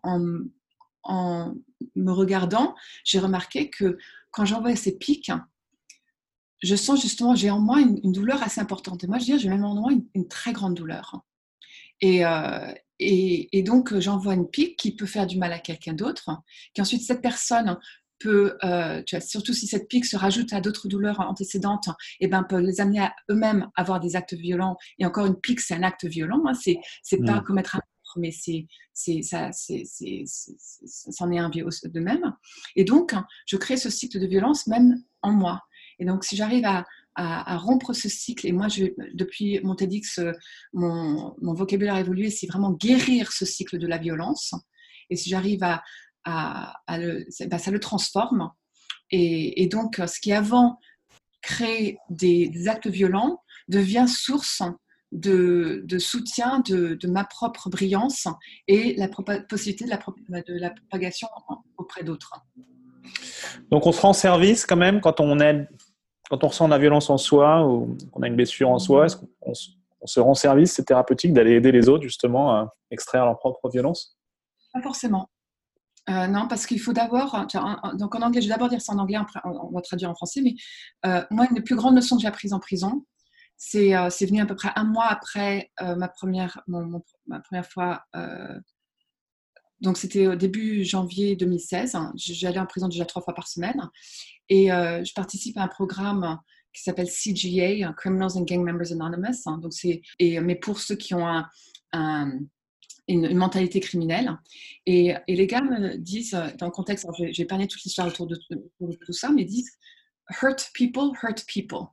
me 1.95 2.11
regardant, 2.11 2.75
j'ai 3.03 3.19
remarqué 3.19 3.69
que 3.69 3.97
quand 4.31 4.45
j'envoie 4.45 4.75
ces 4.75 4.97
pics, 4.97 5.31
je 6.63 6.75
sens 6.75 7.01
justement, 7.01 7.35
j'ai 7.35 7.51
en 7.51 7.59
moi 7.59 7.79
une, 7.79 8.11
douleur 8.11 8.41
assez 8.41 8.59
importante. 8.59 9.03
Et 9.03 9.07
moi, 9.07 9.19
je 9.19 9.25
dis, 9.25 9.39
j'ai 9.39 9.49
même 9.49 9.65
en 9.65 9.75
moi 9.75 9.91
une, 10.13 10.27
très 10.27 10.53
grande 10.53 10.73
douleur. 10.73 11.21
Et, 12.05 12.23
euh, 12.23 12.71
et, 12.99 13.63
donc, 13.63 13.91
euh, 13.91 13.99
j'envoie 13.99 14.35
une 14.35 14.47
pique 14.47 14.77
qui 14.77 14.95
peut 14.95 15.07
faire 15.07 15.25
du 15.25 15.39
mal 15.39 15.51
à 15.51 15.57
quelqu'un 15.57 15.93
d'autre, 15.93 16.29
qui 16.75 16.81
ensuite, 16.81 17.01
cette 17.01 17.21
personne 17.21 17.79
peut, 18.19 18.57
euh, 18.63 19.01
tu 19.03 19.15
vois, 19.15 19.25
surtout 19.25 19.53
si 19.53 19.65
cette 19.65 19.87
pique 19.87 20.05
se 20.05 20.15
rajoute 20.15 20.53
à 20.53 20.61
d'autres 20.61 20.87
douleurs 20.87 21.19
antécédentes, 21.19 21.87
et 22.19 22.25
eh 22.25 22.27
ben, 22.27 22.43
peut 22.43 22.59
les 22.59 22.79
amener 22.79 22.99
à 22.99 23.15
eux-mêmes 23.31 23.67
à 23.75 23.81
avoir 23.81 23.99
des 23.99 24.15
actes 24.15 24.35
violents. 24.35 24.77
Et 24.99 25.05
encore 25.05 25.25
une 25.25 25.35
pique, 25.35 25.59
c'est 25.61 25.73
un 25.73 25.81
acte 25.81 26.05
violent. 26.05 26.43
Hein, 26.45 26.53
c'est 26.53 27.25
pas 27.25 27.41
mm. 27.41 27.43
commettre 27.43 27.75
un 27.77 27.81
mais 28.17 28.31
c'est 28.31 28.65
c'est 28.93 29.21
ça 29.23 29.49
c'est 29.51 29.83
c'en 30.25 31.29
est 31.33 31.37
un 31.37 31.49
de 31.49 31.99
même. 31.99 32.33
Et 32.77 32.85
donc, 32.85 33.13
je 33.45 33.57
crée 33.57 33.75
ce 33.75 33.89
cycle 33.89 34.21
de 34.21 34.25
violence 34.25 34.67
même 34.67 35.03
en 35.21 35.33
moi. 35.33 35.63
Et 35.99 36.05
donc, 36.05 36.23
si 36.23 36.37
j'arrive 36.37 36.63
à, 36.65 36.85
à, 37.15 37.57
rompre 37.57 37.93
ce 37.93 38.09
cycle, 38.09 38.45
et 38.47 38.51
moi, 38.51 38.67
je, 38.67 38.85
depuis 39.13 39.59
mon 39.63 39.75
TEDx, 39.75 40.19
mon, 40.73 41.35
vocabulaire 41.41 41.95
a 41.95 42.01
évolué, 42.01 42.29
c'est 42.29 42.47
vraiment 42.47 42.71
guérir 42.71 43.31
ce 43.31 43.45
cycle 43.45 43.77
de 43.77 43.87
la 43.87 43.97
violence. 43.97 44.53
Et 45.09 45.15
si 45.15 45.29
j'arrive 45.29 45.63
à, 45.63 45.83
à, 46.25 46.97
le, 46.97 47.25
bah, 47.47 47.57
ça 47.57 47.71
le 47.71 47.79
transforme. 47.79 48.51
Et, 49.11 49.67
donc, 49.67 50.01
ce 50.05 50.19
qui 50.19 50.33
avant 50.33 50.79
crée 51.41 51.97
des, 52.09 52.67
actes 52.67 52.87
violents 52.87 53.41
devient 53.67 54.07
source 54.07 54.63
de, 55.11 55.85
soutien 55.99 56.59
de, 56.59 57.07
ma 57.07 57.23
propre 57.23 57.69
brillance 57.69 58.27
et 58.67 58.95
la 58.97 59.07
possibilité 59.07 59.85
de 59.85 60.59
la 60.59 60.69
propagation 60.71 61.27
auprès 61.77 62.03
d'autres. 62.03 62.33
Donc, 63.71 63.85
on 63.85 63.91
se 63.91 64.01
rend 64.01 64.13
service 64.13 64.65
quand 64.65 64.75
même 64.75 65.01
quand 65.01 65.19
on 65.19 65.39
aide, 65.39 65.67
quand 66.29 66.43
on 66.43 66.47
ressent 66.47 66.67
la 66.67 66.77
violence 66.77 67.09
en 67.09 67.17
soi 67.17 67.65
ou 67.67 67.97
qu'on 68.11 68.21
a 68.21 68.27
une 68.27 68.35
blessure 68.35 68.69
en 68.69 68.79
soi. 68.79 69.05
Est-ce 69.05 69.17
qu'on 69.17 69.53
on 70.01 70.07
se 70.07 70.19
rend 70.19 70.35
service, 70.35 70.73
c'est 70.73 70.83
thérapeutique 70.83 71.33
d'aller 71.33 71.53
aider 71.53 71.71
les 71.71 71.89
autres 71.89 72.03
justement 72.03 72.51
à 72.51 72.75
extraire 72.91 73.25
leur 73.25 73.37
propre 73.39 73.69
violence? 73.69 74.17
Pas 74.73 74.81
forcément. 74.81 75.29
Euh, 76.09 76.27
non, 76.27 76.47
parce 76.47 76.67
qu'il 76.67 76.79
faut 76.79 76.93
d'abord, 76.93 77.47
donc 77.95 78.13
en 78.13 78.21
anglais, 78.21 78.41
je 78.41 78.47
vais 78.47 78.53
d'abord 78.53 78.69
dire 78.69 78.81
ça 78.81 78.93
en 78.93 78.99
anglais, 78.99 79.17
on 79.43 79.71
va 79.71 79.81
traduire 79.81 80.11
en 80.11 80.13
français, 80.13 80.41
mais 80.43 80.53
euh, 81.07 81.23
moi, 81.31 81.47
une 81.49 81.55
des 81.55 81.61
plus 81.61 81.75
grandes 81.75 81.95
leçons 81.95 82.17
que 82.17 82.21
j'ai 82.21 82.27
apprises 82.27 82.53
en 82.53 82.59
prison, 82.59 83.03
c'est 83.57 83.95
euh, 83.95 84.09
venu 84.21 84.41
à 84.41 84.45
peu 84.45 84.55
près 84.55 84.69
un 84.75 84.83
mois 84.83 85.07
après 85.07 85.71
première, 86.15 86.61
ma 86.67 87.39
première 87.39 87.65
fois. 87.65 88.03
Donc 89.81 89.97
c'était 89.97 90.27
au 90.27 90.35
début 90.35 90.83
janvier 90.83 91.35
2016. 91.35 91.97
J'allais 92.15 92.59
en 92.59 92.65
prison 92.65 92.87
déjà 92.87 93.05
trois 93.05 93.21
fois 93.21 93.33
par 93.33 93.47
semaine 93.47 93.89
et 94.49 94.67
je 94.67 95.13
participe 95.13 95.57
à 95.57 95.63
un 95.63 95.67
programme 95.67 96.39
qui 96.73 96.81
s'appelle 96.81 97.09
CGA, 97.09 97.93
Criminals 97.93 98.37
and 98.37 98.43
Gang 98.43 98.63
Members 98.63 98.91
Anonymous. 98.91 99.43
Donc 99.61 99.73
et, 100.19 100.39
mais 100.39 100.55
pour 100.55 100.79
ceux 100.79 100.95
qui 100.95 101.13
ont 101.13 101.27
un 101.27 102.39
une, 103.07 103.35
mentalité 103.35 103.79
criminelle. 103.79 104.37
Et, 104.85 105.13
les 105.27 105.47
gars 105.47 105.61
me 105.61 105.97
disent, 105.97 106.33
euh, 106.33 106.47
dans 106.57 106.65
le 106.65 106.71
contexte, 106.71 107.07
j'ai 107.17 107.43
épargné 107.43 107.67
toute 107.67 107.83
l'histoire 107.83 108.07
autour 108.07 108.27
de, 108.27 108.37
tout 108.79 109.13
ça, 109.13 109.29
mais 109.29 109.45
disent 109.45 109.71
hurt 110.41 110.71
people, 110.73 111.11
hurt 111.21 111.45
people. 111.45 111.87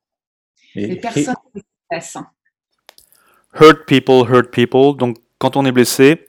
les 0.75 0.97
personnes 0.97 1.35
qui 1.55 1.63
blessent. 1.91 2.19
Hurt 3.61 3.87
people, 3.87 4.27
hurt 4.29 4.51
people. 4.51 4.97
Donc, 4.97 5.19
quand 5.39 5.57
on 5.57 5.67
est 5.67 5.73
blessé, 5.73 6.29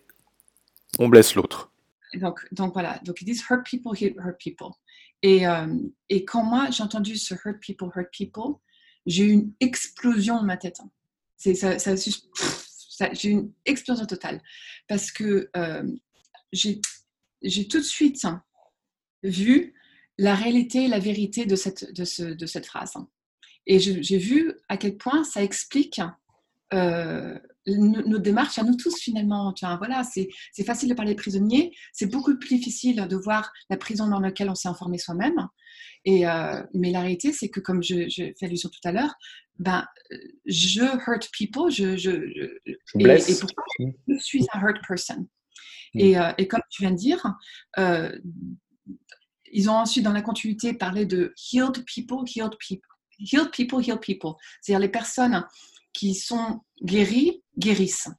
on 0.99 1.07
blesse 1.07 1.35
l'autre. 1.35 1.71
Donc, 2.51 2.73
voilà, 2.73 2.99
donc 3.03 3.21
ils 3.21 3.25
disent 3.25 3.43
hurt 3.49 3.65
people, 3.65 3.93
hurt 3.95 4.37
people. 4.37 4.71
Et, 5.23 5.47
euh, 5.47 5.75
et 6.09 6.25
quand 6.25 6.43
moi 6.43 6.69
j'ai 6.69 6.83
entendu 6.83 7.17
ce 7.17 7.33
hurt 7.33 7.59
people, 7.59 7.89
hurt 7.95 8.11
people, 8.11 8.55
j'ai 9.05 9.25
eu 9.25 9.31
une 9.31 9.53
explosion 9.59 10.35
dans 10.35 10.43
ma 10.43 10.57
tête. 10.57 10.79
C'est 11.37 11.55
ça, 11.55 11.95
j'ai 13.13 13.29
eu 13.29 13.31
une 13.31 13.51
explosion 13.65 14.05
totale 14.05 14.41
parce 14.87 15.11
que 15.11 15.49
euh, 15.57 15.83
j'ai 16.51 16.79
tout 17.67 17.79
de 17.79 17.83
suite 17.83 18.25
vu 19.23 19.73
la 20.17 20.35
réalité 20.35 20.85
et 20.85 20.87
la 20.87 20.99
vérité 20.99 21.45
de 21.45 21.55
cette, 21.55 22.65
phrase. 22.65 22.93
Et 23.65 23.79
j'ai 23.79 24.17
vu 24.17 24.53
à 24.69 24.77
quel 24.77 24.97
point 24.97 25.23
ça 25.23 25.41
explique 25.41 25.99
euh, 26.73 27.37
nos, 27.67 28.19
démarches 28.19 28.59
à 28.59 28.63
nous 28.63 28.75
tous 28.75 28.99
finalement. 28.99 29.53
voilà, 29.77 30.03
c'est 30.03 30.29
facile 30.65 30.89
de 30.89 30.93
parler 30.93 31.15
prisonniers, 31.15 31.71
c'est 31.91 32.11
beaucoup 32.11 32.37
plus 32.37 32.55
difficile 32.57 33.07
de 33.07 33.15
voir 33.15 33.51
la 33.69 33.77
prison 33.77 34.07
dans 34.07 34.19
laquelle 34.19 34.49
on 34.49 34.55
s'est 34.55 34.69
informé 34.69 34.97
soi-même. 34.97 35.47
Et 36.05 36.27
euh, 36.27 36.61
mais 36.73 36.91
la 36.91 37.01
réalité, 37.01 37.31
c'est 37.31 37.49
que 37.49 37.59
comme 37.59 37.81
je, 37.81 38.09
je 38.09 38.33
fais 38.37 38.45
allusion 38.45 38.69
tout 38.69 38.87
à 38.87 38.91
l'heure, 38.91 39.13
ben, 39.59 39.85
je 40.45 40.81
hurt 40.81 41.29
people, 41.31 41.71
je, 41.71 41.95
je, 41.95 42.11
et, 42.65 43.03
et 43.03 43.17
je 44.07 44.17
suis 44.19 44.45
un 44.53 44.59
hurt 44.59 44.79
person. 44.85 45.27
Mm. 45.93 45.99
Et, 45.99 46.17
euh, 46.17 46.31
et, 46.37 46.47
comme 46.47 46.61
tu 46.69 46.81
viens 46.81 46.91
de 46.91 46.97
dire, 46.97 47.25
euh, 47.77 48.11
ils 49.51 49.69
ont 49.69 49.75
ensuite 49.75 50.03
dans 50.03 50.13
la 50.13 50.21
continuité 50.21 50.73
parlé 50.73 51.05
de 51.05 51.33
healed 51.51 51.85
people, 51.85 52.23
healed 52.27 52.57
people, 52.59 52.89
healed 53.19 53.51
people, 53.51 53.81
healed 53.81 54.01
people. 54.01 54.33
C'est-à-dire 54.61 54.81
les 54.81 54.91
personnes 54.91 55.45
qui 55.93 56.15
sont 56.15 56.61
guéries 56.83 57.42
guérissent. 57.57 58.09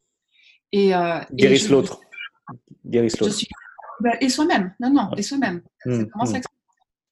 Et, 0.73 0.95
euh, 0.95 1.21
guérissent 1.33 1.69
l'autre. 1.69 2.01
Guérissent 2.85 3.21
l'autre. 3.21 3.39
Ben, 4.01 4.17
et 4.21 4.29
soi-même. 4.29 4.75
Non, 4.81 4.91
non, 4.91 5.11
et 5.17 5.23
soi-même. 5.23 5.63
Mm. 5.87 6.03
Mm. 6.15 6.41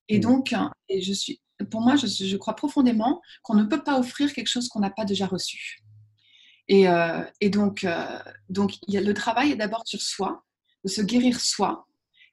Et 0.08 0.18
donc, 0.18 0.54
et 0.88 1.00
je 1.00 1.12
suis 1.12 1.40
pour 1.70 1.80
moi, 1.80 1.96
je, 1.96 2.36
crois 2.36 2.54
profondément 2.54 3.20
qu'on 3.42 3.54
ne 3.54 3.64
peut 3.64 3.82
pas 3.82 3.98
offrir 3.98 4.32
quelque 4.32 4.48
chose 4.48 4.68
qu'on 4.68 4.80
n'a 4.80 4.90
pas 4.90 5.04
déjà 5.04 5.26
reçu. 5.26 5.82
Et, 6.68 6.88
euh, 6.88 7.22
donc, 7.50 7.84
euh, 7.84 8.18
donc 8.48 8.74
y 8.88 8.96
a, 8.96 9.00
le 9.00 9.14
travail 9.14 9.52
est 9.52 9.56
d'abord 9.56 9.82
sur 9.86 10.00
soi, 10.00 10.44
de 10.84 10.90
se 10.90 11.02
guérir 11.02 11.40
soi, 11.40 11.86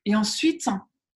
et 0.06 0.16
ensuite 0.16 0.68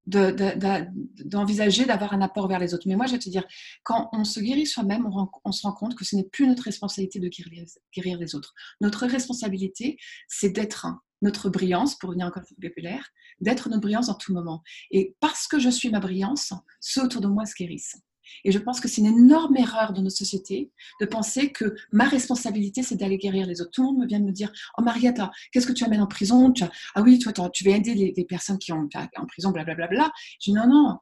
d'envisager 0.05 1.85
d'avoir 1.85 2.13
un 2.13 2.21
apport 2.21 2.47
vers 2.47 2.59
les 2.59 2.73
autres. 2.73 2.87
Mais 2.87 2.95
moi, 2.95 3.05
je 3.05 3.13
vais 3.13 3.19
te 3.19 3.29
dire, 3.29 3.45
quand 3.83 4.09
on 4.13 4.23
se 4.23 4.39
guérit 4.39 4.65
soi-même, 4.65 5.07
on, 5.43 5.51
se 5.51 5.61
rend 5.63 5.73
compte 5.73 5.95
que 5.95 6.05
ce 6.05 6.15
n'est 6.15 6.23
plus 6.23 6.47
notre 6.47 6.63
responsabilité 6.63 7.19
de 7.19 7.27
guérir, 7.27 7.65
guérir 7.95 8.17
les 8.17 8.35
autres. 8.35 8.53
Notre 8.81 9.05
responsabilité, 9.05 9.97
c'est 10.27 10.49
d'être 10.49 10.87
notre 11.21 11.49
brillance, 11.49 11.97
pour 11.97 12.09
revenir 12.09 12.27
encore 12.27 12.43
au 12.43 12.55
vocabulaire, 12.55 13.07
d'être 13.39 13.69
notre 13.69 13.81
brillance 13.81 14.09
en 14.09 14.15
tout 14.15 14.33
moment. 14.33 14.63
Et 14.89 15.15
parce 15.19 15.47
que 15.47 15.59
je 15.59 15.69
suis 15.69 15.89
ma 15.89 15.99
brillance, 15.99 16.53
ceux 16.79 17.03
autour 17.03 17.21
de 17.21 17.27
moi 17.27 17.45
se 17.45 17.53
guérissent. 17.55 17.97
Et 18.43 18.51
je 18.51 18.59
pense 18.59 18.79
que 18.79 18.87
c'est 18.87 19.01
une 19.01 19.07
énorme 19.07 19.55
erreur 19.57 19.93
de 19.93 20.01
notre 20.01 20.15
société 20.15 20.71
de 20.99 21.05
penser 21.05 21.51
que 21.51 21.75
ma 21.91 22.05
responsabilité, 22.05 22.83
c'est 22.83 22.95
d'aller 22.95 23.17
guérir 23.17 23.45
les 23.47 23.61
autres. 23.61 23.71
Tout 23.71 23.81
le 23.91 23.99
monde 23.99 24.07
vient 24.07 24.19
de 24.19 24.25
me 24.25 24.31
dire 24.31 24.51
Oh, 24.77 24.81
Marietta, 24.81 25.31
qu'est-ce 25.51 25.67
que 25.67 25.73
tu 25.73 25.83
amènes 25.83 26.01
en 26.01 26.07
prison? 26.07 26.53
Ah 26.95 27.01
oui, 27.01 27.19
tu 27.19 27.63
vas 27.63 27.71
aider 27.71 28.13
les, 28.15 28.25
personnes 28.25 28.57
qui 28.57 28.67
sont 28.67 28.89
en 29.17 29.25
prison, 29.25 29.51
blablabla. 29.51 29.87
Bla, 29.87 29.97
bla. 30.05 30.11
Je 30.39 30.51
dis 30.51 30.53
Non, 30.53 30.67
non, 30.67 30.97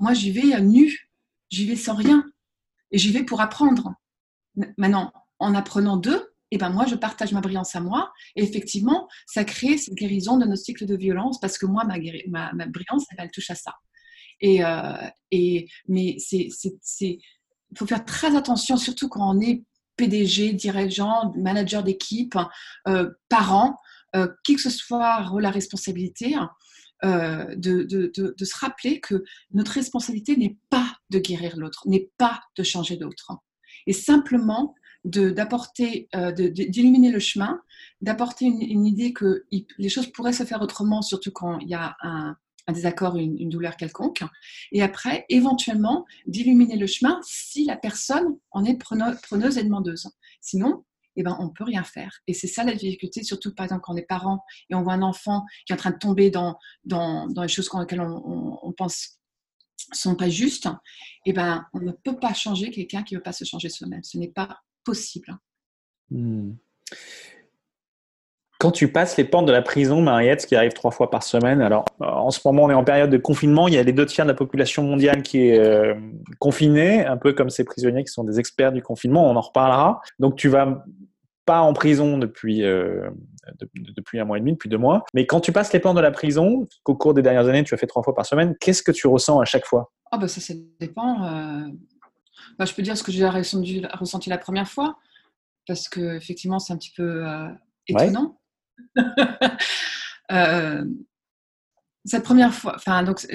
moi, 0.00 0.14
j'y 0.14 0.32
vais 0.32 0.60
nu, 0.60 1.10
j'y 1.50 1.66
vais 1.66 1.76
sans 1.76 1.94
rien. 1.94 2.24
Et 2.90 2.98
j'y 2.98 3.12
vais 3.12 3.22
pour 3.22 3.40
apprendre. 3.40 3.94
Maintenant, 4.76 5.12
en 5.38 5.54
apprenant 5.54 5.96
d'eux, 5.96 6.34
et 6.50 6.58
ben 6.58 6.70
moi, 6.70 6.86
je 6.86 6.96
partage 6.96 7.32
ma 7.32 7.40
brillance 7.40 7.76
à 7.76 7.80
moi. 7.80 8.12
Et 8.34 8.42
effectivement, 8.42 9.08
ça 9.26 9.44
crée 9.44 9.78
cette 9.78 9.94
guérison 9.94 10.36
de 10.36 10.46
nos 10.46 10.56
cycles 10.56 10.86
de 10.86 10.96
violence 10.96 11.38
parce 11.38 11.58
que 11.58 11.66
moi, 11.66 11.84
ma, 11.84 11.96
brillance, 12.66 13.04
elle, 13.16 13.30
touche 13.30 13.50
à 13.50 13.54
ça. 13.54 13.76
Euh, 14.42 15.08
et 15.30 15.68
mais 15.88 16.16
il 16.18 17.18
faut 17.76 17.86
faire 17.86 18.04
très 18.04 18.36
attention, 18.36 18.76
surtout 18.76 19.08
quand 19.08 19.36
on 19.36 19.40
est 19.40 19.62
PDG, 19.96 20.54
dirigeant, 20.54 21.32
manager 21.36 21.82
d'équipe, 21.82 22.36
euh, 22.88 23.10
parent, 23.28 23.76
euh, 24.16 24.28
qui 24.44 24.56
que 24.56 24.62
ce 24.62 24.70
soit 24.70 25.30
la 25.40 25.50
responsabilité, 25.50 26.36
de, 27.02 27.56
de, 27.56 28.44
se 28.44 28.58
rappeler 28.58 29.00
que 29.00 29.24
notre 29.52 29.72
responsabilité 29.72 30.36
n'est 30.36 30.58
pas 30.68 30.96
de 31.08 31.18
guérir 31.18 31.56
l'autre, 31.56 31.82
n'est 31.86 32.10
pas 32.18 32.42
de 32.56 32.62
changer 32.62 32.96
l'autre. 32.96 33.32
Et 33.86 33.94
simplement 33.94 34.74
d'apporter, 35.04 36.08
d'illuminer 36.36 37.10
le 37.10 37.18
chemin, 37.18 37.58
d'apporter 38.02 38.44
une, 38.46 38.84
idée 38.86 39.14
que 39.14 39.46
les 39.78 39.88
choses 39.88 40.12
pourraient 40.12 40.34
se 40.34 40.44
faire 40.44 40.60
autrement, 40.60 41.00
surtout 41.00 41.30
quand 41.30 41.58
il 41.60 41.68
y 41.68 41.74
a 41.74 41.96
un, 42.02 42.36
désaccord, 42.72 43.16
une, 43.16 43.48
douleur 43.48 43.76
quelconque. 43.76 44.22
Et 44.72 44.82
après, 44.82 45.26
éventuellement, 45.28 46.06
d'illuminer 46.26 46.76
le 46.76 46.86
chemin 46.86 47.20
si 47.22 47.64
la 47.64 47.76
personne 47.76 48.38
en 48.50 48.64
est 48.64 48.76
preneuse 48.76 49.58
et 49.58 49.64
demandeuse. 49.64 50.08
Sinon, 50.40 50.84
eh 51.16 51.22
ben, 51.22 51.36
on 51.40 51.46
ne 51.46 51.50
peut 51.50 51.64
rien 51.64 51.84
faire. 51.84 52.20
Et 52.26 52.34
c'est 52.34 52.46
ça 52.46 52.64
la 52.64 52.74
difficulté, 52.74 53.22
surtout 53.22 53.54
par 53.54 53.64
exemple 53.64 53.82
quand 53.82 53.94
on 53.94 53.96
est 53.96 54.02
parent 54.02 54.42
et 54.68 54.74
on 54.74 54.82
voit 54.82 54.94
un 54.94 55.02
enfant 55.02 55.44
qui 55.66 55.72
est 55.72 55.74
en 55.74 55.78
train 55.78 55.90
de 55.90 55.98
tomber 55.98 56.30
dans, 56.30 56.56
dans, 56.84 57.26
les 57.42 57.48
choses 57.48 57.68
dans 57.68 57.80
lesquelles 57.80 58.00
on, 58.00 58.58
on, 58.62 58.72
pense 58.72 59.20
sont 59.92 60.14
pas 60.14 60.28
justes, 60.28 60.68
eh 61.26 61.32
ben, 61.32 61.66
on 61.72 61.80
ne 61.80 61.92
peut 61.92 62.18
pas 62.18 62.34
changer 62.34 62.70
quelqu'un 62.70 63.02
qui 63.02 63.14
ne 63.14 63.18
veut 63.18 63.22
pas 63.22 63.32
se 63.32 63.44
changer 63.44 63.68
soi-même. 63.68 64.04
Ce 64.04 64.18
n'est 64.18 64.28
pas 64.30 64.60
possible. 64.84 65.36
Hmm. 66.10 66.52
Quand 68.60 68.70
tu 68.70 68.92
passes 68.92 69.16
les 69.16 69.24
portes 69.24 69.46
de 69.46 69.52
la 69.52 69.62
prison, 69.62 70.02
Mariette, 70.02 70.42
ce 70.42 70.46
qui 70.46 70.54
arrive 70.54 70.74
trois 70.74 70.90
fois 70.90 71.10
par 71.10 71.22
semaine, 71.22 71.62
alors 71.62 71.86
en 71.98 72.30
ce 72.30 72.40
moment 72.44 72.64
on 72.64 72.70
est 72.70 72.74
en 72.74 72.84
période 72.84 73.08
de 73.08 73.16
confinement, 73.16 73.68
il 73.68 73.74
y 73.74 73.78
a 73.78 73.82
les 73.82 73.94
deux 73.94 74.04
tiers 74.04 74.26
de 74.26 74.30
la 74.30 74.36
population 74.36 74.82
mondiale 74.82 75.22
qui 75.22 75.48
est 75.48 75.58
euh, 75.58 75.94
confinée, 76.40 77.06
un 77.06 77.16
peu 77.16 77.32
comme 77.32 77.48
ces 77.48 77.64
prisonniers 77.64 78.04
qui 78.04 78.12
sont 78.12 78.22
des 78.22 78.38
experts 78.38 78.72
du 78.72 78.82
confinement, 78.82 79.26
on 79.30 79.34
en 79.34 79.40
reparlera. 79.40 80.02
Donc 80.18 80.36
tu 80.36 80.50
vas 80.50 80.84
pas 81.46 81.62
en 81.62 81.72
prison 81.72 82.18
depuis 82.18 82.62
euh, 82.62 83.08
depuis 83.62 84.20
un 84.20 84.26
mois 84.26 84.36
et 84.36 84.40
demi, 84.40 84.52
depuis 84.52 84.68
deux 84.68 84.76
mois. 84.76 85.06
Mais 85.14 85.24
quand 85.24 85.40
tu 85.40 85.52
passes 85.52 85.72
les 85.72 85.80
portes 85.80 85.96
de 85.96 86.02
la 86.02 86.10
prison, 86.10 86.68
qu'au 86.82 86.94
cours 86.94 87.14
des 87.14 87.22
dernières 87.22 87.48
années, 87.48 87.64
tu 87.64 87.72
as 87.72 87.78
fait 87.78 87.86
trois 87.86 88.02
fois 88.02 88.14
par 88.14 88.26
semaine, 88.26 88.54
qu'est-ce 88.60 88.82
que 88.82 88.92
tu 88.92 89.06
ressens 89.06 89.40
à 89.40 89.46
chaque 89.46 89.64
fois? 89.64 89.90
Ah 90.12 90.18
bah 90.18 90.28
ça, 90.28 90.42
ça 90.42 90.52
dépend. 90.78 91.24
Euh. 91.24 91.62
Bah, 92.58 92.66
je 92.66 92.74
peux 92.74 92.82
dire 92.82 92.94
ce 92.94 93.02
que 93.02 93.10
j'ai 93.10 93.26
ressenti, 93.26 93.82
ressenti, 93.90 94.28
la 94.28 94.36
première 94.36 94.68
fois, 94.68 94.98
parce 95.66 95.88
que 95.88 96.16
effectivement, 96.16 96.58
c'est 96.58 96.74
un 96.74 96.76
petit 96.76 96.92
peu 96.94 97.24
euh, 100.32 100.84
cette 102.04 102.24
première 102.24 102.54
fois, 102.54 102.74
enfin 102.76 103.02
donc 103.02 103.26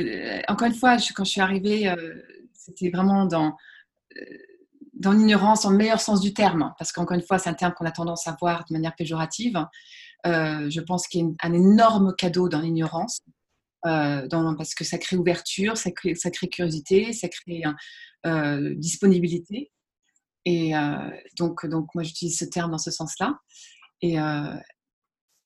encore 0.47 0.67
une 0.67 0.75
fois, 0.75 0.97
quand 1.15 1.23
je 1.23 1.31
suis 1.31 1.41
arrivée, 1.41 1.93
c'était 2.53 2.89
vraiment 2.89 3.25
dans 3.25 3.55
dans 4.95 5.12
l'ignorance, 5.12 5.65
le 5.65 5.77
meilleur 5.77 5.99
sens 5.99 6.21
du 6.21 6.34
terme, 6.34 6.73
parce 6.77 6.91
qu'encore 6.91 7.15
une 7.15 7.23
fois, 7.23 7.38
c'est 7.38 7.49
un 7.49 7.53
terme 7.53 7.73
qu'on 7.73 7.86
a 7.86 7.91
tendance 7.91 8.27
à 8.27 8.38
voir 8.39 8.65
de 8.69 8.73
manière 8.73 8.95
péjorative. 8.95 9.63
Euh, 10.25 10.69
je 10.69 10.81
pense 10.81 11.08
qu'il 11.08 11.21
y 11.21 11.23
a 11.23 11.47
un 11.47 11.53
énorme 11.53 12.15
cadeau 12.17 12.49
dans 12.49 12.62
l'ignorance, 12.62 13.19
euh, 13.86 14.27
parce 14.58 14.73
que 14.73 14.84
ça 14.84 14.97
crée 14.97 15.17
ouverture, 15.17 15.77
ça 15.77 15.91
crée, 15.91 16.15
curiosité, 16.49 17.13
ça 17.13 17.27
crée 17.27 17.63
euh, 18.25 18.73
disponibilité. 18.75 19.71
Et 20.45 20.73
donc, 21.39 21.65
donc, 21.65 21.88
moi, 21.95 22.03
j'utilise 22.03 22.38
ce 22.38 22.45
terme 22.45 22.69
dans 22.71 22.77
ce 22.77 22.91
sens-là. 22.91 23.39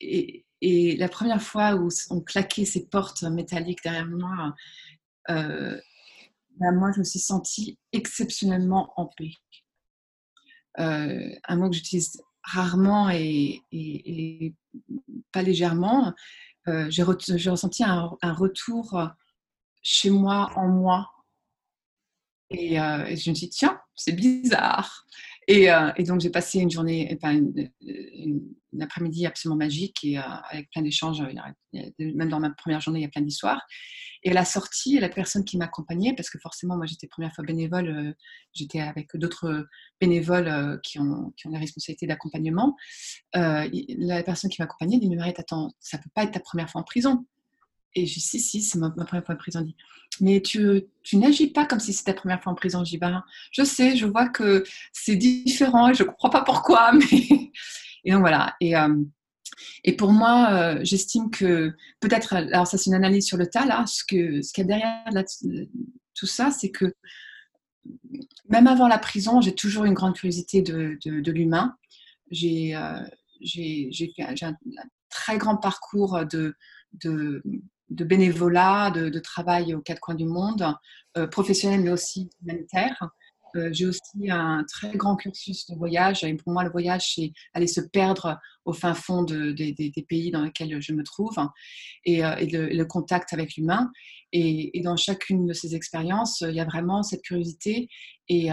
Et, 0.02 0.46
la 0.62 1.08
première 1.08 1.42
fois 1.42 1.76
où 1.76 1.90
on 2.10 2.20
claquait 2.20 2.66
ces 2.66 2.86
portes 2.88 3.24
métalliques 3.24 3.82
derrière 3.84 4.08
moi, 4.08 4.54
ben, 6.60 6.74
moi, 6.74 6.92
je 6.92 7.00
me 7.00 7.04
suis 7.06 7.20
sentie 7.20 7.80
exceptionnellement 7.94 8.94
en 8.98 9.06
paix. 9.06 9.32
Euh, 10.80 11.36
un 11.48 11.56
mot 11.56 11.70
que 11.70 11.76
j'utilise 11.76 12.22
rarement 12.44 13.10
et, 13.10 14.54
pas 15.32 15.42
légèrement. 15.42 16.14
Euh, 16.68 16.90
j'ai, 16.90 17.04
ressenti 17.04 17.84
un, 17.84 18.18
retour 18.34 19.10
chez 19.82 20.10
moi, 20.10 20.52
en 20.56 20.68
moi. 20.68 21.10
Et, 22.50 22.80
euh, 22.80 23.06
et 23.06 23.16
je 23.16 23.30
me 23.30 23.36
suis 23.36 23.48
dit, 23.48 23.50
tiens, 23.50 23.80
c'est 23.96 24.12
bizarre. 24.12 25.06
Euh, 25.50 25.92
et, 25.96 26.04
donc, 26.04 26.22
j'ai 26.22 26.30
passé 26.30 26.60
une 26.60 26.70
journée, 26.70 27.16
enfin, 27.16 27.34
une, 27.34 28.82
après-midi 28.82 29.26
absolument 29.26 29.58
magique 29.58 30.04
et 30.04 30.20
euh, 30.20 30.22
avec 30.52 30.70
plein 30.70 30.84
d'échanges. 30.84 31.24
Même 32.00 32.30
dans 32.30 32.40
ma 32.40 32.52
première 32.52 32.82
journée, 32.82 33.00
il 33.00 33.04
y 33.04 33.06
a 33.06 33.10
plein 33.10 33.24
d'histoires. 33.24 33.62
Et 34.24 34.32
à 34.32 34.34
la 34.34 34.46
sortie, 34.46 35.00
la 35.00 35.10
personne 35.10 35.44
qui 35.44 35.58
m'accompagnait, 35.58 36.14
parce 36.14 36.30
que 36.30 36.38
forcément, 36.40 36.78
moi, 36.78 36.86
j'étais 36.86 37.08
première 37.08 37.34
fois 37.34 37.44
bénévole, 37.44 37.88
euh, 37.88 38.14
j'étais 38.54 38.80
avec 38.80 39.16
d'autres 39.16 39.68
bénévoles 40.00 40.80
qui, 40.84 41.00
ont, 41.00 41.34
qui 41.36 41.48
ont 41.48 41.52
la 41.52 41.60
responsabilité 41.60 42.06
d'accompagnement. 42.06 42.76
la 43.34 44.24
personne 44.24 44.52
qui 44.52 44.62
m'accompagnait 44.62 45.00
dit 45.00 45.10
Mais 45.10 45.16
Mariette, 45.16 45.40
attends, 45.40 45.72
ça 45.80 45.98
ne 45.98 46.04
peut 46.04 46.12
pas 46.14 46.24
être 46.24 46.34
ta 46.34 46.40
première 46.40 46.70
fois 46.70 46.82
en 46.82 46.84
prison. 46.84 47.26
Et 47.96 48.06
je 48.06 48.14
dis, 48.16 48.20
si, 48.20 48.40
si, 48.40 48.62
c'est 48.62 48.78
ma, 48.78 48.90
première 48.92 49.26
fois 49.26 49.36
en 49.36 49.38
prison. 49.38 49.66
Mais 50.22 50.42
tu, 50.42 50.84
n'agis 51.14 51.48
pas 51.48 51.66
comme 51.66 51.80
si 51.80 51.94
c'était 51.94 52.14
ta 52.14 52.20
première 52.20 52.42
fois 52.42 52.52
en 52.52 52.56
prison. 52.56 52.84
Je 52.84 52.92
dis, 52.92 52.98
ben, 52.98 53.24
je 53.52 53.64
sais, 53.64 53.96
je 53.96 54.06
vois 54.06 54.30
que 54.30 54.64
c'est 54.92 55.16
différent 55.16 55.90
et 55.90 55.94
je 55.94 56.04
ne 56.04 56.10
comprends 56.10 56.30
pas 56.30 56.44
pourquoi. 56.44 56.92
Mais... 56.94 57.52
Et 58.04 58.12
donc 58.12 58.22
voilà. 58.22 58.56
Et, 58.60 58.76
euh, 58.76 59.04
pour 59.98 60.12
moi, 60.12 60.50
euh, 60.52 60.80
j'estime 60.84 61.30
que 61.30 61.76
peut-être, 62.00 62.34
alors 62.34 62.68
ça 62.68 62.78
c'est 62.78 62.90
une 62.90 62.96
analyse 62.96 63.26
sur 63.26 63.38
le 63.38 63.48
tas, 63.48 63.66
là, 63.66 63.86
ce 63.88 64.04
qu'il 64.04 64.44
ce 64.44 64.54
qu'il 64.54 64.64
y 64.64 64.66
a 64.66 64.68
derrière 64.68 65.26
tout 66.16 66.26
ça, 66.26 66.52
c'est 66.52 66.70
que 66.70 66.94
même 68.48 68.68
avant 68.68 68.88
la 68.88 68.98
prison, 68.98 69.42
j'ai 69.42 69.56
toujours 69.56 69.86
une 69.86 69.94
grande 69.94 70.16
curiosité 70.16 70.62
de, 70.62 70.98
l'humain. 71.32 71.76
J'ai 72.30 72.76
euh, 72.76 73.00
un, 74.20 74.36
un, 74.42 74.56
très 75.10 75.38
grand 75.38 75.58
parcours 75.58 76.26
de, 76.26 76.56
de, 76.94 77.42
de 77.90 78.04
bénévolat, 78.04 78.92
de, 78.92 79.20
travail 79.20 79.74
aux 79.74 79.82
quatre 79.82 80.00
coins 80.00 80.16
du 80.16 80.26
monde, 80.26 80.76
euh, 81.18 81.28
professionnel 81.28 81.82
mais 81.82 81.92
aussi 81.92 82.30
humanitaire. 82.42 83.10
Euh, 83.56 83.70
j'ai 83.72 83.88
aussi 83.88 84.30
un 84.30 84.64
très 84.72 84.96
grand 84.96 85.16
cursus 85.16 85.66
de 85.68 85.76
voyage. 85.76 86.24
Et 86.24 86.34
pour 86.36 86.54
moi, 86.54 86.64
le 86.64 86.70
voyage, 86.70 87.16
c'est 87.16 87.32
aller 87.54 87.66
se 87.66 87.82
perdre 87.82 88.40
au 88.64 88.74
fin 88.74 88.94
fond 88.94 89.24
de, 89.24 89.52
des 89.52 90.06
pays 90.08 90.30
dans 90.30 90.44
lesquels 90.44 90.80
je 90.82 90.94
me 90.94 91.04
trouve 91.04 91.36
et, 92.06 92.24
euh, 92.24 92.36
le, 92.40 92.84
contact 92.84 93.34
avec 93.34 93.56
l'humain. 93.56 93.92
Et, 94.32 94.80
dans 94.84 94.96
chacune 94.96 95.48
de 95.48 95.54
ces 95.54 95.76
expériences, 95.76 96.42
il 96.42 96.54
y 96.54 96.60
a 96.60 96.66
vraiment 96.66 97.02
cette 97.02 97.24
curiosité. 97.24 97.90
Et, 98.28 98.50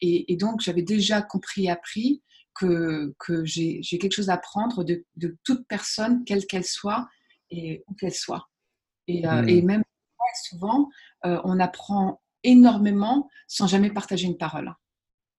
et 0.00 0.36
donc, 0.36 0.62
j'avais 0.62 0.82
déjà 0.82 1.20
compris 1.20 1.66
et 1.66 1.70
appris 1.70 2.22
que, 2.54 3.14
que 3.18 3.44
j'ai 3.44 3.82
quelque 3.82 4.14
chose 4.14 4.30
à 4.30 4.34
apprendre 4.34 4.82
de, 4.82 5.04
de 5.16 5.36
toute 5.44 5.66
personne, 5.68 6.24
quelle 6.24 6.46
qu'elle 6.46 6.64
soit 6.64 7.06
et 7.50 7.84
où 7.86 7.94
qu'elle 7.94 8.14
soit. 8.14 8.47
Et, 9.08 9.26
euh, 9.26 9.42
et, 9.46 9.62
hmm. 9.62 9.66
même 9.66 9.82
souvent, 10.44 10.88
euh, 11.24 11.40
on 11.44 11.58
apprend 11.58 12.20
énormément 12.44 13.28
sans 13.48 13.66
jamais 13.66 13.90
partager 13.90 14.26
une 14.26 14.36
parole. 14.36 14.72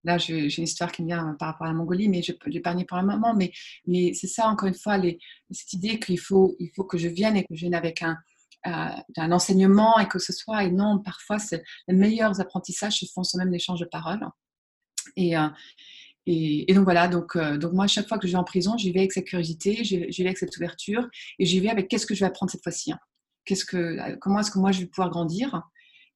Là, 0.04 0.18
j'ai 0.18 0.54
une 0.56 0.64
histoire 0.64 0.92
qui 0.92 1.02
me 1.02 1.08
vient 1.08 1.36
par 1.38 1.48
rapport 1.48 1.66
à 1.66 1.70
la 1.70 1.76
Mongolie, 1.76 2.08
mais 2.08 2.22
je 2.22 2.32
peux 2.32 2.50
l'épargner 2.50 2.84
pour 2.84 2.98
un 2.98 3.02
moment. 3.02 3.34
Mais, 3.34 3.52
mais 3.86 4.12
c'est 4.14 4.26
ça, 4.26 4.48
encore 4.48 4.68
une 4.68 4.74
fois, 4.74 4.98
les, 4.98 5.18
cette 5.50 5.72
idée 5.74 5.98
qu'il 6.00 6.18
faut, 6.18 6.56
il 6.58 6.70
faut 6.74 6.84
que 6.84 6.98
je 6.98 7.08
vienne 7.08 7.36
et 7.36 7.44
que 7.44 7.54
je 7.54 7.60
vienne 7.60 7.74
avec 7.74 8.02
un, 8.02 8.16
euh, 8.66 8.96
un 9.16 9.32
enseignement 9.32 9.98
et 9.98 10.08
que 10.08 10.18
ce 10.18 10.32
soit, 10.32 10.64
et 10.64 10.70
non, 10.70 10.98
parfois, 10.98 11.36
les 11.86 11.94
meilleurs 11.94 12.40
apprentissages 12.40 13.00
se 13.00 13.06
font 13.06 13.22
sans 13.22 13.38
même 13.38 13.50
l'échange 13.50 13.80
de 13.80 13.84
paroles. 13.84 14.26
Et, 15.16 15.34
et, 16.26 16.74
donc 16.74 16.84
voilà, 16.84 17.08
donc, 17.08 17.36
donc 17.36 17.72
moi, 17.72 17.86
chaque 17.86 18.08
fois 18.08 18.18
que 18.18 18.26
je 18.26 18.32
vais 18.32 18.38
en 18.38 18.44
prison, 18.44 18.76
j'y 18.78 18.92
vais 18.92 19.00
avec 19.00 19.12
cette 19.12 19.26
curiosité, 19.26 19.84
j'y 19.84 19.98
vais 19.98 20.28
avec 20.28 20.38
cette 20.38 20.56
ouverture, 20.56 21.08
et 21.38 21.44
j'y 21.44 21.60
vais 21.60 21.68
avec 21.68 21.88
qu'est-ce 21.88 22.06
que 22.06 22.14
je 22.14 22.20
vais 22.20 22.26
apprendre 22.26 22.50
cette 22.50 22.62
fois-ci. 22.62 22.92
Hein 22.92 22.98
que, 23.64 24.16
comment 24.18 24.40
est-ce 24.40 24.50
que 24.50 24.58
moi 24.58 24.72
je 24.72 24.80
vais 24.80 24.86
pouvoir 24.86 25.10
grandir 25.10 25.62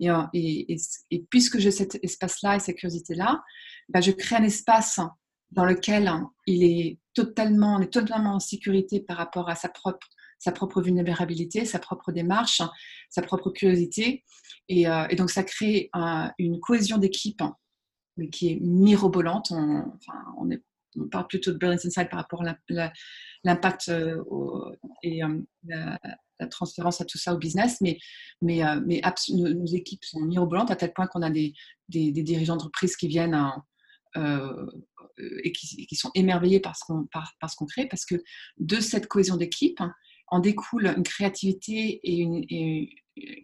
euh, 0.03 0.23
et, 0.33 0.77
et, 1.11 1.25
puisque 1.31 1.59
j'ai 1.59 1.71
cet 1.71 1.99
espace-là 2.03 2.57
et 2.57 2.59
cette 2.59 2.77
curiosité-là, 2.77 3.43
bah, 3.89 4.01
je 4.01 4.11
crée 4.11 4.37
un 4.37 4.45
espace 4.45 5.01
dans 5.51 5.65
lequel 5.65 6.11
il 6.47 6.65
est 6.65 6.99
totalement, 7.15 7.77
on 7.77 7.81
est 7.81 7.93
totalement 7.93 8.35
en 8.35 8.41
sécurité 8.41 9.01
par 9.01 9.17
rapport 9.17 9.49
à 9.49 9.55
sa 9.55 9.69
propre, 9.69 10.07
sa 10.39 10.53
propre 10.53 10.83
vulnérabilité, 10.83 11.65
sa 11.65 11.79
propre 11.79 12.11
démarche, 12.13 12.61
sa 13.09 13.23
propre 13.23 13.51
curiosité. 13.51 14.25
Et, 14.69 14.89
euh, 14.89 15.07
donc, 15.17 15.31
ça 15.31 15.45
crée 15.45 15.91
une 16.39 16.59
cohésion 16.61 16.99
d'équipe 16.99 17.43
qui 18.33 18.53
est 18.53 18.61
mirobolante. 18.61 19.53
On, 19.53 19.81
enfin, 19.95 20.19
on, 20.39 20.51
est, 20.51 20.63
on, 20.97 21.09
parle 21.09 21.29
plutôt 21.29 21.53
de 21.53 21.59
Brilliance 21.59 21.87
Inside 21.87 22.09
par 22.11 22.21
rapport 22.21 22.43
à 22.45 22.57
l'impact 23.45 23.89
euh, 23.89 24.23
et 25.03 25.21
la, 25.65 25.99
la 26.41 26.47
transférence 26.47 27.01
à 27.01 27.05
tout 27.05 27.19
ça 27.19 27.35
au 27.35 27.39
business, 27.39 27.81
mais, 27.81 27.99
mais, 28.43 28.65
euh, 28.65 28.81
mais 28.85 29.01
nos, 29.31 29.67
équipes 29.67 30.05
sont 30.05 30.21
mirobolantes 30.21 30.71
à 30.71 30.77
tel 30.77 30.93
point 30.93 31.07
qu'on 31.07 31.23
a 31.23 31.31
des, 31.31 31.55
des, 31.89 32.11
dirigeants 32.11 32.55
d'entreprise 32.55 32.97
qui 32.97 33.09
viennent 33.09 33.39
euh, 34.17 34.67
et 35.43 35.53
qui, 35.53 35.95
sont 35.95 36.11
émerveillés 36.15 36.61
par 36.61 36.77
ce 36.77 36.85
qu'on 36.85 37.07
par, 37.07 37.33
qu'on 37.57 37.67
crée, 37.67 37.87
parce 37.87 38.05
que 38.05 38.17
de 38.59 38.81
cette 38.81 39.07
cohésion 39.07 39.37
d'équipe 39.37 39.81
en 40.29 40.41
découle 40.41 40.87
une 40.97 41.03
créativité 41.03 42.01
et 42.03 42.17
une, 42.17 42.45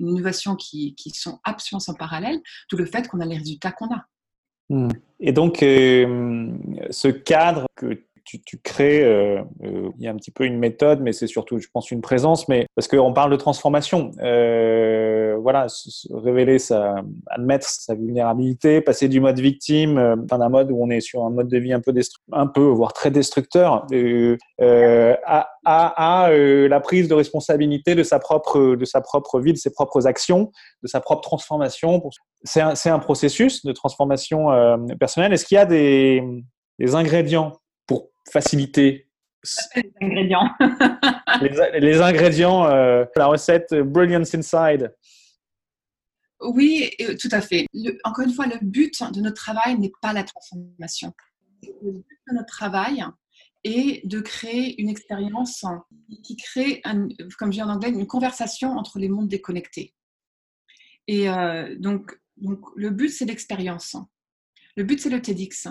innovation 0.00 0.56
qui, 0.56 0.96
qui, 0.96 1.10
sont 1.10 1.38
absolument 1.44 1.78
sans 1.78 1.94
parallèle, 1.94 2.40
tout 2.68 2.76
le 2.76 2.86
fait 2.86 3.06
qu'on 3.06 3.20
a 3.20 3.26
les 3.26 3.38
résultats 3.38 3.70
qu'on 3.70 3.94
a. 3.94 4.04
Hmm. 4.68 4.88
Et 5.18 5.32
donc, 5.32 5.62
euh, 5.62 6.52
ce 6.90 7.08
cadre 7.08 7.66
que 7.76 8.04
tu, 8.38 8.58
crées, 8.58 9.02
euh, 9.02 9.42
euh, 9.64 9.90
il 9.98 10.04
y 10.04 10.08
a 10.08 10.10
un 10.10 10.16
petit 10.16 10.30
peu 10.30 10.44
une 10.44 10.58
méthode, 10.58 11.00
mais 11.00 11.12
c'est 11.12 11.26
surtout, 11.26 11.58
je 11.58 11.68
pense, 11.72 11.90
une 11.90 12.00
présence, 12.00 12.48
mais 12.48 12.66
parce 12.74 12.88
qu'on 12.88 13.12
parle 13.12 13.30
de 13.30 13.36
transformation. 13.36 14.12
Euh, 14.20 15.36
voilà, 15.40 15.66
révéler 16.12 16.58
sa, 16.58 16.96
admettre 17.26 17.66
sa 17.66 17.94
vulnérabilité, 17.94 18.80
passer 18.80 19.08
du 19.08 19.20
mode 19.20 19.40
victime, 19.40 20.24
d'un 20.28 20.48
mode 20.48 20.70
où 20.70 20.82
on 20.82 20.90
est 20.90 21.00
sur 21.00 21.24
un 21.24 21.30
mode 21.30 21.48
de 21.48 21.58
vie 21.58 21.72
un 21.72 21.80
peu, 21.80 21.92
un 22.32 22.46
peu 22.46 22.62
voire 22.62 22.92
très 22.92 23.10
destructeur, 23.10 23.86
à, 25.24 25.48
la 25.64 26.80
prise 26.80 27.08
de 27.08 27.14
responsabilité 27.14 27.94
de 27.94 28.02
sa 28.02 28.18
propre, 28.18 28.76
de 28.76 28.84
sa 28.84 29.00
propre 29.00 29.40
vie, 29.40 29.52
de 29.52 29.58
ses 29.58 29.72
propres 29.72 30.06
actions, 30.06 30.52
de 30.82 30.88
sa 30.88 31.00
propre 31.00 31.22
transformation. 31.22 32.02
C'est 32.44 32.60
un, 32.60 32.74
un, 32.84 32.98
processus 32.98 33.64
de 33.64 33.72
transformation 33.72 34.48
personnelle. 34.98 35.32
Est-ce 35.32 35.46
qu'il 35.46 35.56
y 35.56 35.58
a 35.58 35.66
des, 35.66 36.22
des 36.78 36.94
ingrédients 36.94 37.52
faciliter 38.30 39.06
les 39.76 39.92
ingrédients. 40.02 40.50
les, 41.80 42.00
ingrédients, 42.00 42.66
euh, 42.66 43.04
la 43.16 43.26
recette 43.26 43.74
Brilliance 43.74 44.34
Inside. 44.34 44.94
Oui, 46.40 46.90
tout 47.20 47.28
à 47.32 47.40
fait. 47.40 47.66
encore 48.04 48.24
une 48.24 48.32
fois, 48.32 48.46
le 48.46 48.58
but 48.62 49.02
de 49.12 49.20
notre 49.20 49.36
travail 49.36 49.78
n'est 49.78 49.92
pas 50.00 50.12
la 50.12 50.24
transformation. 50.24 51.12
Le 51.62 51.92
but 51.92 52.18
de 52.28 52.34
notre 52.34 52.46
travail 52.46 53.04
est 53.64 54.06
de 54.06 54.20
créer 54.20 54.80
une 54.80 54.88
expérience 54.88 55.64
qui 56.22 56.36
crée, 56.36 56.82
comme 57.38 57.52
je 57.52 57.58
dis 57.58 57.62
en 57.62 57.68
anglais, 57.68 57.90
une 57.90 58.06
conversation 58.06 58.70
entre 58.72 58.98
les 58.98 59.08
mondes 59.08 59.28
déconnectés. 59.28 59.94
Et 61.06 61.28
euh, 61.28 61.74
donc, 61.78 62.18
donc, 62.36 62.60
le 62.76 62.90
but, 62.90 63.10
c'est 63.10 63.26
l'expérience. 63.26 63.96
Le 64.76 64.84
but, 64.84 65.00
c'est 65.00 65.10
le 65.10 65.20
TEDx. 65.20 65.68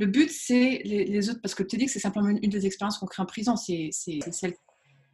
Le 0.00 0.06
but, 0.06 0.30
c'est 0.30 0.80
les, 0.82 1.28
autres, 1.28 1.42
parce 1.42 1.54
que 1.54 1.62
tu 1.62 1.76
dis 1.76 1.84
que 1.84 1.92
c'est 1.92 2.00
simplement 2.00 2.28
une, 2.28 2.38
des 2.38 2.64
expériences 2.64 2.96
qu'on 2.96 3.06
crée 3.06 3.22
en 3.22 3.26
prison, 3.26 3.54
c'est 3.56 3.90
celle 3.92 4.54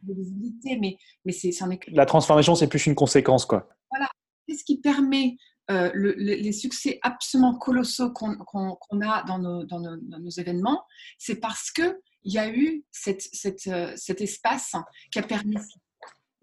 de 0.03 0.13
visibilité, 0.13 0.77
mais, 0.79 0.95
mais 1.25 1.33
c'est 1.33 1.51
La 1.89 2.05
transformation, 2.05 2.55
c'est 2.55 2.69
plus 2.69 2.85
une 2.85 2.95
conséquence, 2.95 3.45
quoi. 3.45 3.67
Voilà. 3.91 4.09
Qu'est-ce 4.47 4.63
qui 4.63 4.79
permet 4.79 5.35
euh, 5.69 5.91
les 5.93 6.53
succès 6.53 6.99
absolument 7.01 7.57
colossaux 7.57 8.13
qu'on 8.13 9.01
a 9.01 9.23
dans 9.23 9.39
nos, 9.39 9.65
dans 9.65 9.81
nos, 9.81 10.29
événements? 10.29 10.81
C'est 11.17 11.41
parce 11.41 11.69
qu'il 11.69 11.93
y 12.23 12.37
a 12.37 12.49
eu 12.49 12.85
cette, 12.89 13.27
cette, 13.33 13.67
euh, 13.67 13.91
cet 13.97 14.21
espace 14.21 14.71
qui 15.11 15.19
a 15.19 15.23
permis 15.23 15.57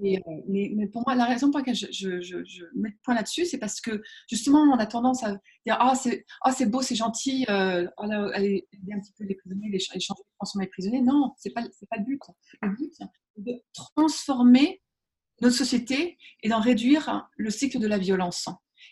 euh, 0.02 0.42
mais, 0.48 0.88
pour 0.88 1.02
moi, 1.06 1.14
la 1.14 1.26
raison 1.26 1.50
pour 1.50 1.58
laquelle 1.58 1.74
je, 1.74 1.86
je, 1.90 2.64
mets 2.74 2.90
le 2.90 2.96
point 3.02 3.14
là-dessus, 3.14 3.46
c'est 3.46 3.58
parce 3.58 3.80
que 3.80 4.02
justement, 4.28 4.60
on 4.60 4.78
a 4.78 4.86
tendance 4.86 5.22
à 5.22 5.32
dire 5.66 5.76
Ah, 5.78 5.94
c'est 5.94 6.24
oh, 6.44 6.66
beau, 6.66 6.82
c'est 6.82 6.96
gentil, 6.96 7.44
euh, 7.48 7.86
oh, 7.98 8.10
allez, 8.34 8.66
un 8.92 9.00
petit 9.00 9.12
peu 9.16 9.24
les 9.24 9.34
prisonniers, 9.34 9.68
les, 9.68 9.78
les 9.78 10.00
changer, 10.00 10.22
transformer 10.38 10.66
les 10.66 10.70
prisonniers. 10.70 11.00
Non, 11.02 11.32
ce 11.38 11.48
n'est 11.48 11.52
pas, 11.52 11.62
pas 11.62 11.96
le 11.98 12.04
but. 12.04 12.20
Le 12.62 12.68
but, 12.70 12.92
c'est 12.92 13.06
de 13.36 13.62
transformer 13.72 14.80
notre 15.40 15.56
société 15.56 16.16
et 16.42 16.48
d'en 16.48 16.60
réduire 16.60 17.28
le 17.36 17.50
cycle 17.50 17.78
de 17.78 17.86
la 17.86 17.98
violence. 17.98 18.48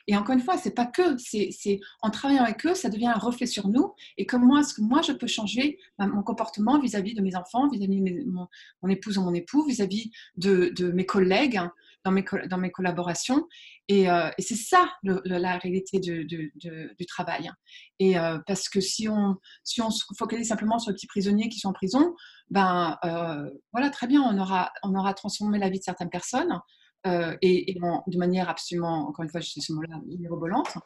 Et 0.09 0.17
encore 0.17 0.35
une 0.35 0.41
fois, 0.41 0.57
c'est 0.57 0.75
pas 0.75 0.87
que, 0.87 1.17
c'est 1.19 1.81
en 2.01 2.11
travaillant 2.11 2.45
avec 2.45 2.65
eux, 2.67 2.75
ça 2.75 2.89
devient 2.89 3.07
un 3.07 3.19
reflet 3.19 3.47
sur 3.47 3.69
nous. 3.69 3.93
Et 4.17 4.27
comment 4.27 4.59
est-ce 4.59 4.75
que 4.75 4.83
moi 4.83 5.03
je 5.03 5.13
peux 5.13 5.27
changer 5.27 5.79
mon 5.99 6.23
comportement 6.23 6.79
vis-à-vis 6.79 7.15
de 7.15 7.23
mes 7.23 7.37
enfants, 7.37 7.69
vis-à-vis 7.69 8.01
de 8.01 8.25
mon, 8.31 8.89
épouse 8.89 9.19
ou 9.19 9.23
mon 9.23 9.35
époux, 9.35 9.65
vis-à-vis 9.67 10.11
de, 10.37 10.93
mes 10.93 11.07
collègues, 11.07 11.57
hein, 11.57 11.73
dans 12.05 12.11
mes, 12.11 12.25
dans 12.49 12.59
mes 12.59 12.71
collaborations. 12.71 13.47
Et, 13.89 14.11
euh, 14.11 14.31
c'est 14.39 14.57
ça 14.57 14.91
la 15.03 15.59
réalité 15.59 16.01
du, 16.01 17.07
travail. 17.07 17.51
Et 17.99 18.19
euh, 18.19 18.39
parce 18.47 18.69
que 18.69 18.81
si 18.81 19.09
on, 19.09 19.37
si 19.65 19.81
on 19.83 19.91
se 19.91 20.05
focalise 20.17 20.49
simplement 20.49 20.79
sur 20.79 20.91
les 20.91 20.95
petits 20.95 21.07
prisonniers 21.07 21.49
qui 21.49 21.59
sont 21.59 21.69
en 21.69 21.73
prison, 21.73 22.15
ben 22.51 22.99
euh, 23.05 23.51
voilà, 23.73 23.91
très 23.91 24.07
bien, 24.07 24.23
on 24.23 24.39
aura, 24.39 24.73
on 24.83 24.95
aura 24.95 25.15
transformé 25.15 25.59
la 25.59 25.69
vie 25.69 25.79
de 25.79 25.85
certaines 25.85 26.11
personnes. 26.11 26.61
Euh, 27.07 27.37
et, 27.43 27.75
de 27.75 28.19
manière 28.19 28.49
absolument, 28.49 29.09
encore 29.09 29.25
une 29.25 29.31
fois, 29.31 29.41
je 29.41 29.51
sais 29.51 29.61
ce 29.61 29.73
mot-là, 29.73 30.01
mirobolante, 30.07 30.79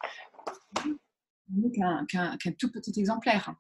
qu'un 1.75 2.53
tout 2.59 2.71
petit 2.73 2.99
exemplaire. 2.99 3.55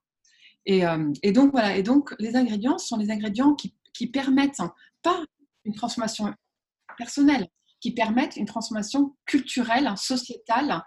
Et, 0.65 0.87
euh, 0.87 1.13
donc, 1.33 2.15
les 2.19 2.35
ingrédients 2.37 2.79
sont 2.79 2.97
les 2.97 3.11
ingrédients 3.11 3.55
qui, 3.55 3.75
permettent 4.13 4.61
pas 5.03 5.25
une 5.65 5.75
transformation 5.75 6.33
personnelle, 6.99 7.49
qui 7.81 7.93
permettent 7.93 8.37
une 8.37 8.47
transformation 8.47 9.17
culturelle, 9.27 9.91
sociétale, 9.97 10.83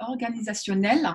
organisationnelle, 0.00 1.14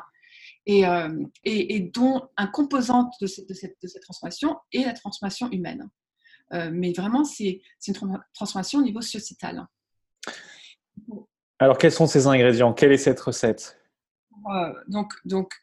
et, 0.66 0.86
euh, 0.88 1.24
et, 1.44 1.80
dont 1.94 2.30
un 2.38 2.48
composant 2.48 3.12
de 3.22 3.28
cette, 3.28 3.50
de, 3.50 3.54
cette, 3.54 3.76
de 3.82 3.88
cette 3.88 4.02
transformation 4.02 4.56
est 4.72 4.86
la 4.86 4.94
transformation 4.94 5.52
humaine. 5.52 5.90
Euh, 6.54 6.70
mais 6.72 6.94
vraiment, 6.94 7.24
c'est 7.24 7.62
une 7.88 8.20
transformation 8.34 8.80
au 8.80 8.84
niveau 8.84 9.02
sociétal. 9.02 9.66
Alors, 11.60 11.78
quels 11.78 11.92
sont 11.92 12.08
ces 12.08 12.28
ingrédients? 12.28 12.74
Quelle 12.74 12.92
est 12.92 12.98
cette 12.98 13.20
recette? 13.20 13.80
Euh, 14.50 14.74
donc, 14.88 15.14
donc, 15.26 15.54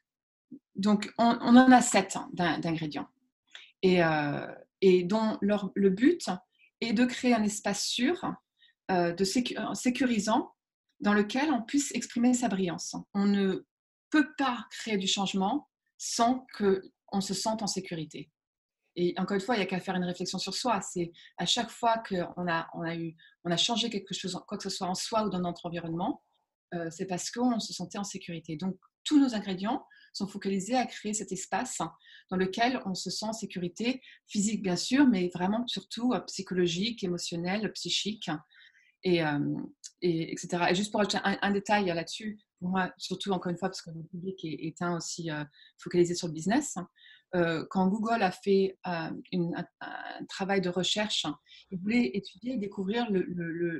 donc 0.75 1.13
on, 1.19 1.25
en 1.25 1.57
a 1.57 1.81
sept 1.83 2.17
hein, 2.17 2.31
d'ingrédients. 2.33 3.09
Et, 3.83 4.03
euh, 4.03 4.47
et 4.81 5.05
dont 5.05 5.39
le 5.41 5.91
but 5.91 6.29
est 6.81 6.93
de 6.93 7.05
créer 7.05 7.35
un 7.35 7.43
espace 7.43 7.85
sûr, 7.85 8.35
de 8.89 9.25
sécurisant, 9.75 10.53
dans 11.01 11.15
lequel 11.15 11.51
on 11.53 11.63
puisse 11.63 11.95
exprimer 11.95 12.35
sa 12.35 12.49
brillance. 12.49 12.97
On 13.15 13.27
ne 13.27 13.65
peut 14.11 14.29
pas 14.37 14.67
créer 14.71 14.97
du 14.97 15.07
changement 15.07 15.69
sans 15.97 16.47
qu'on 16.57 17.21
se 17.21 17.35
sente 17.35 17.63
en 17.63 17.67
sécurité. 17.67 18.31
Et 18.97 19.15
encore 19.19 19.37
une 19.37 19.41
fois, 19.41 19.55
il 19.55 19.59
n'y 19.59 19.65
a 19.65 19.67
qu'à 19.67 19.81
faire 19.81 19.95
une 19.95 20.05
réflexion 20.05 20.39
sur 20.39 20.55
soi. 20.55 20.81
C'est 20.81 21.13
à 21.39 21.47
chaque 21.47 21.71
fois 21.71 22.03
qu'on 22.09 22.49
a, 22.49 22.69
on 22.75 22.85
a, 22.85 23.53
a 23.53 23.57
changé 23.57 23.89
quelque 23.89 24.15
chose, 24.15 24.39
quoi 24.47 24.59
que 24.59 24.65
ce 24.65 24.71
soit 24.71 24.89
en 24.89 24.95
soi 24.95 25.25
ou 25.25 25.31
dans 25.31 25.41
notre 25.41 25.67
environnement, 25.67 26.23
euh, 26.75 26.89
c'est 26.91 27.07
parce 27.07 27.31
qu'on 27.31 27.59
se 27.59 27.73
sentait 27.73 27.99
en 27.99 28.05
sécurité. 28.05 28.57
Donc, 28.57 28.77
tous 29.05 29.19
nos 29.19 29.35
ingrédients 29.35 29.85
sont 30.13 30.27
focalisés 30.27 30.77
à 30.77 30.87
créer 30.87 31.15
cet 31.15 31.33
espace 31.33 31.79
dans 32.31 32.37
lequel 32.37 32.81
on 32.85 32.95
se 32.95 33.11
sent 33.11 33.27
en 33.27 33.33
sécurité, 33.33 34.03
physique 34.27 34.63
bien 34.63 34.77
sûr, 34.77 35.07
mais 35.07 35.31
vraiment 35.35 35.67
surtout 35.67 36.13
euh, 36.13 36.21
psychologique, 36.21 37.03
émotionnel, 37.03 37.73
psychique, 37.73 38.31
et, 39.03 39.25
euh, 39.25 39.39
et 40.03 40.33
etc. 40.33 40.67
Et 40.71 40.75
juste 40.75 40.93
pour 40.93 41.01
ajouter 41.01 41.19
un, 41.23 41.51
détail 41.51 41.87
là-dessus, 41.87 42.39
pour 42.59 42.69
moi, 42.69 42.93
surtout 42.99 43.31
encore 43.33 43.51
une 43.51 43.59
fois, 43.59 43.69
parce 43.69 43.83
que 43.83 43.91
le 43.91 44.03
public 44.05 44.45
est, 44.45 44.85
aussi 44.85 45.31
focalisé 45.79 46.15
sur 46.15 46.27
le 46.27 46.35
business, 46.35 46.77
euh, 47.37 47.65
quand 47.71 47.87
Google 47.89 48.23
a 48.23 48.33
fait 48.33 48.79
euh, 48.87 49.11
un, 49.33 50.25
travail 50.29 50.61
de 50.61 50.69
recherche, 50.69 51.27
ils 51.71 51.79
voulaient 51.79 52.11
étudier 52.15 52.55
et 52.55 52.57
découvrir 52.57 53.07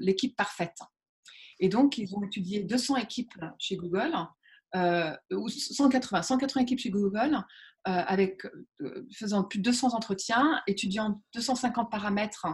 l'équipe 0.01 0.37
parfaite. 0.37 0.79
Et 1.59 1.69
donc, 1.69 1.99
ils 1.99 2.15
ont 2.15 2.23
étudié 2.23 2.63
200 2.63 2.97
équipes 2.97 3.35
chez 3.59 3.77
Google, 3.77 4.13
euh, 4.77 5.15
ou 5.33 5.49
180, 5.49 6.23
180 6.23 6.63
équipes 6.63 6.79
chez 6.79 6.91
Google, 6.91 7.37
avec, 7.85 8.43
faisant 9.15 9.45
plus 9.45 9.59
de 9.59 9.65
200 9.65 9.95
entretiens, 9.95 10.61
étudiant 10.67 11.23
250 11.35 11.91
paramètres 11.91 12.47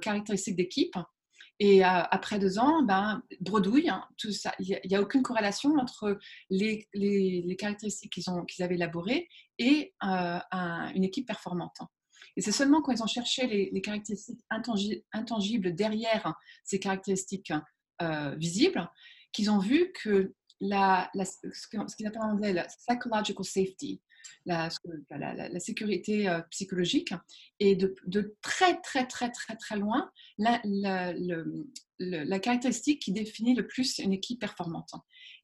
caractéristiques 0.00 0.56
d'équipe. 0.56 0.96
Et 1.60 1.84
après 1.84 2.38
deux 2.40 2.58
ans, 2.58 2.82
ben, 2.82 3.22
bredouille, 3.40 3.88
hein, 3.88 4.04
tout 4.18 4.32
ça. 4.32 4.52
Il 4.58 4.80
n'y 4.84 4.96
a, 4.96 5.00
aucune 5.00 5.22
corrélation 5.22 5.76
entre 5.76 6.18
les, 6.50 6.88
les, 6.94 7.56
caractéristiques 7.56 8.12
qu'ils 8.12 8.24
qu'ils 8.48 8.64
avaient 8.64 8.74
élaborées 8.74 9.28
et 9.58 9.94
euh, 10.02 10.38
une 10.94 11.04
équipe 11.04 11.26
performante. 11.26 11.78
Et 12.36 12.40
c'est 12.40 12.52
seulement 12.52 12.82
quand 12.82 12.92
ils 12.92 13.02
ont 13.02 13.06
cherché 13.06 13.46
les, 13.46 13.80
caractéristiques 13.80 14.40
intangibles 15.12 15.74
derrière 15.74 16.34
ces 16.64 16.80
caractéristiques 16.80 17.52
euh, 18.02 18.34
visibles 18.34 18.90
qu'ils 19.32 19.50
ont 19.50 19.58
vu 19.58 19.92
que 20.02 20.34
la, 20.60 21.10
ce 21.14 21.68
qu'ils 21.68 22.06
appellent 22.06 22.22
en 22.22 22.32
anglais 22.32 22.52
la 22.52 22.64
psychological 22.64 23.44
safety, 23.44 24.00
la, 24.46 24.68
la, 25.10 25.60
sécurité 25.60 26.28
euh, 26.28 26.40
psychologique, 26.50 27.14
et 27.60 27.76
de, 27.76 27.94
de, 28.06 28.36
très 28.42 28.80
très 28.80 29.06
très 29.06 29.30
très 29.30 29.56
très 29.56 29.76
loin 29.76 30.10
la, 30.38 30.60
la, 30.64 32.38
caractéristique 32.38 33.02
qui 33.02 33.12
définit 33.12 33.54
le 33.54 33.66
plus 33.66 33.98
une 33.98 34.12
équipe 34.12 34.40
performante. 34.40 34.92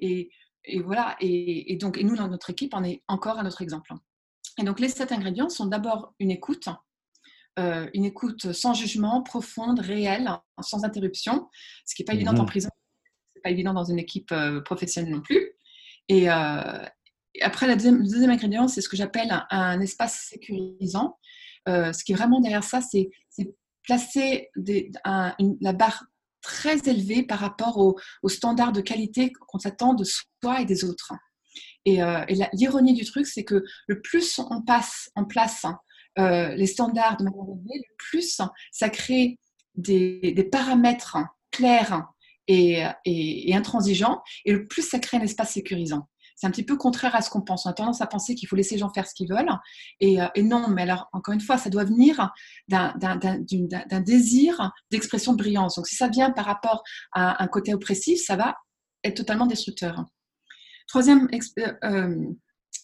Et 0.01 0.31
et 0.65 0.81
voilà, 0.81 1.17
et, 1.21 1.77
donc, 1.77 1.97
et 1.97 2.05
nous, 2.05 2.17
dans 2.17 2.29
notre 2.29 2.51
équipe, 2.51 2.75
on 2.75 2.85
est 2.85 3.03
encore 3.09 3.39
un 3.39 3.47
autre 3.47 3.63
exemple. 3.63 3.93
Et 4.59 4.63
donc, 4.63 4.81
les 4.81 4.89
sept 4.89 5.13
ingrédients 5.13 5.49
sont 5.49 5.67
d'abord 5.67 6.15
une 6.19 6.31
écoute, 6.31 6.69
euh, 7.59 7.89
une 7.95 8.05
écoute 8.05 8.53
sans 8.53 8.75
jugement, 8.75 9.23
profonde, 9.23 9.81
réelle, 9.81 10.31
sans 10.61 10.85
interruption, 10.85 11.49
ce 11.87 11.95
qui 11.95 12.03
n'est 12.03 12.07
pas 12.07 12.15
évident 12.15 12.33
en 12.33 12.43
mhm. 12.43 12.47
prison, 12.47 12.69
ce 13.29 13.39
n'est 13.39 13.43
pas 13.43 13.51
évident 13.51 13.73
dans 13.73 13.85
une 13.85 13.99
équipe 13.99 14.33
euh, 14.33 14.61
professionnelle 14.61 15.13
non 15.13 15.23
plus. 15.23 15.53
Et, 16.09 16.31
euh, 16.31 16.85
après, 17.43 17.67
le 17.67 17.77
deuxième, 17.77 18.31
ingrédient, 18.31 18.69
c'est 18.69 18.81
ce 18.81 18.89
que 18.89 18.97
j'appelle 18.97 19.45
un, 19.51 19.81
espace 19.81 20.27
sécurisant. 20.29 21.19
ce 21.67 22.05
qui 22.05 22.13
est 22.13 22.17
vraiment 22.17 22.41
derrière 22.41 22.65
ça, 22.65 22.81
c'est 22.81 23.11
placer 23.83 24.49
la 24.57 25.73
barre 25.73 26.05
très 26.43 26.79
élevé 26.89 27.23
par 27.23 27.39
rapport 27.39 27.79
aux 27.79 28.29
standards 28.29 28.73
de 28.73 28.81
qualité 28.81 29.33
qu'on 29.33 29.59
s'attend 29.59 29.95
de 29.95 30.05
soi 30.05 30.61
et 30.61 30.65
des 30.65 30.85
autres. 30.85 31.13
Et, 31.85 32.03
euh, 32.03 32.25
l'ironie 32.53 32.95
du 32.95 33.05
truc, 33.05 33.27
c'est 33.27 33.45
que 33.45 33.65
le 33.87 34.01
plus 34.01 34.39
on 34.51 34.63
passe 34.63 35.11
en 35.15 35.25
place 35.25 35.65
euh, 36.19 36.55
les 36.55 36.67
standards 36.67 37.17
de 37.17 37.25
manière 37.25 37.45
élevée, 37.45 37.79
le 37.89 37.95
plus 37.97 38.41
ça 38.73 38.91
crée 38.91 39.39
des, 39.75 40.49
paramètres 40.51 41.19
clairs 41.51 42.07
et, 42.47 42.85
et, 43.05 43.55
intransigeants, 43.55 44.21
et 44.45 44.53
le 44.53 44.67
plus 44.67 44.83
ça 44.83 44.99
crée 44.99 45.19
un 45.19 45.23
espace 45.23 45.53
sécurisant 45.53 46.09
c'est 46.41 46.47
un 46.47 46.51
petit 46.51 46.63
peu 46.63 46.79
contraire 46.79 47.15
à 47.15 47.21
ce 47.21 47.29
qu'on 47.29 47.43
pense. 47.43 47.67
On 47.67 47.69
a 47.69 47.75
tendance 47.75 48.01
à 48.01 48.07
penser 48.07 48.35
qu'il 48.35 48.49
faut 48.49 48.57
laisser 48.57 48.77
les 48.77 48.79
gens 48.79 48.89
faire 48.89 49.07
ce 49.07 49.15
qu'ils 49.15 49.29
veulent. 49.29 49.51
Et, 50.01 50.23
euh, 50.23 50.27
non, 50.39 50.69
mais 50.69 50.83
alors, 50.83 51.11
encore 51.13 51.35
une 51.35 51.41
fois, 51.43 51.59
ça 51.59 51.69
doit 51.69 51.85
venir 51.85 52.33
d'un 52.67 54.01
désir 54.01 54.73
d'expression 54.91 55.33
de 55.33 55.37
brillance. 55.37 55.75
Donc, 55.77 55.87
si 55.87 55.97
ça 55.97 56.09
vient 56.09 56.31
par 56.31 56.47
rapport 56.47 56.83
à 57.13 57.43
un 57.43 57.47
côté 57.47 57.75
oppressif, 57.75 58.23
ça 58.25 58.37
va 58.37 58.57
être 59.05 59.19
totalement 59.19 59.45
destructeur. 59.45 60.07
Troisième 60.89 61.29
euh, 61.59 61.73
euh, 61.85 62.25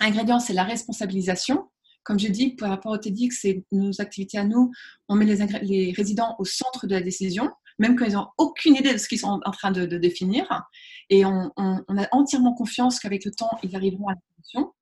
ingrédient, 0.01 0.39
c'est 0.39 0.53
la 0.53 0.65
responsabilisation. 0.65 1.71
Comme 2.05 2.19
je 2.19 2.29
dis, 2.29 2.57
par 2.57 2.69
rapport 2.69 2.93
au 2.93 2.99
TEDx, 2.99 3.39
c'est 3.41 3.65
nos 3.73 4.03
activités 4.03 4.37
à 4.37 4.45
nous, 4.45 4.71
on 5.09 5.15
met 5.15 5.25
les, 5.25 5.37
les 5.63 5.93
résidents 5.97 6.37
au 6.39 6.45
centre 6.45 6.87
de 6.87 6.95
la 6.95 7.01
décision 7.01 7.51
même 7.79 7.97
quand 7.97 8.05
ils 8.05 8.15
n'ont 8.15 8.29
aucune 8.39 8.77
idée 8.77 8.93
de 8.93 8.99
ce 8.99 9.09
qu'ils 9.09 9.21
sont 9.21 9.41
en 9.45 9.51
train 9.51 9.71
de, 9.71 9.85
définir. 9.99 10.65
Et 11.11 11.25
on, 11.25 11.51
a 11.57 12.09
entièrement 12.13 12.55
confiance 12.55 12.99
qu'avec 12.99 13.25
le 13.25 13.31
temps, 13.31 13.51
ils 13.63 13.77
arriveront 13.77 14.09
à 14.09 14.15
la 14.15 14.21
solution. 14.37 14.73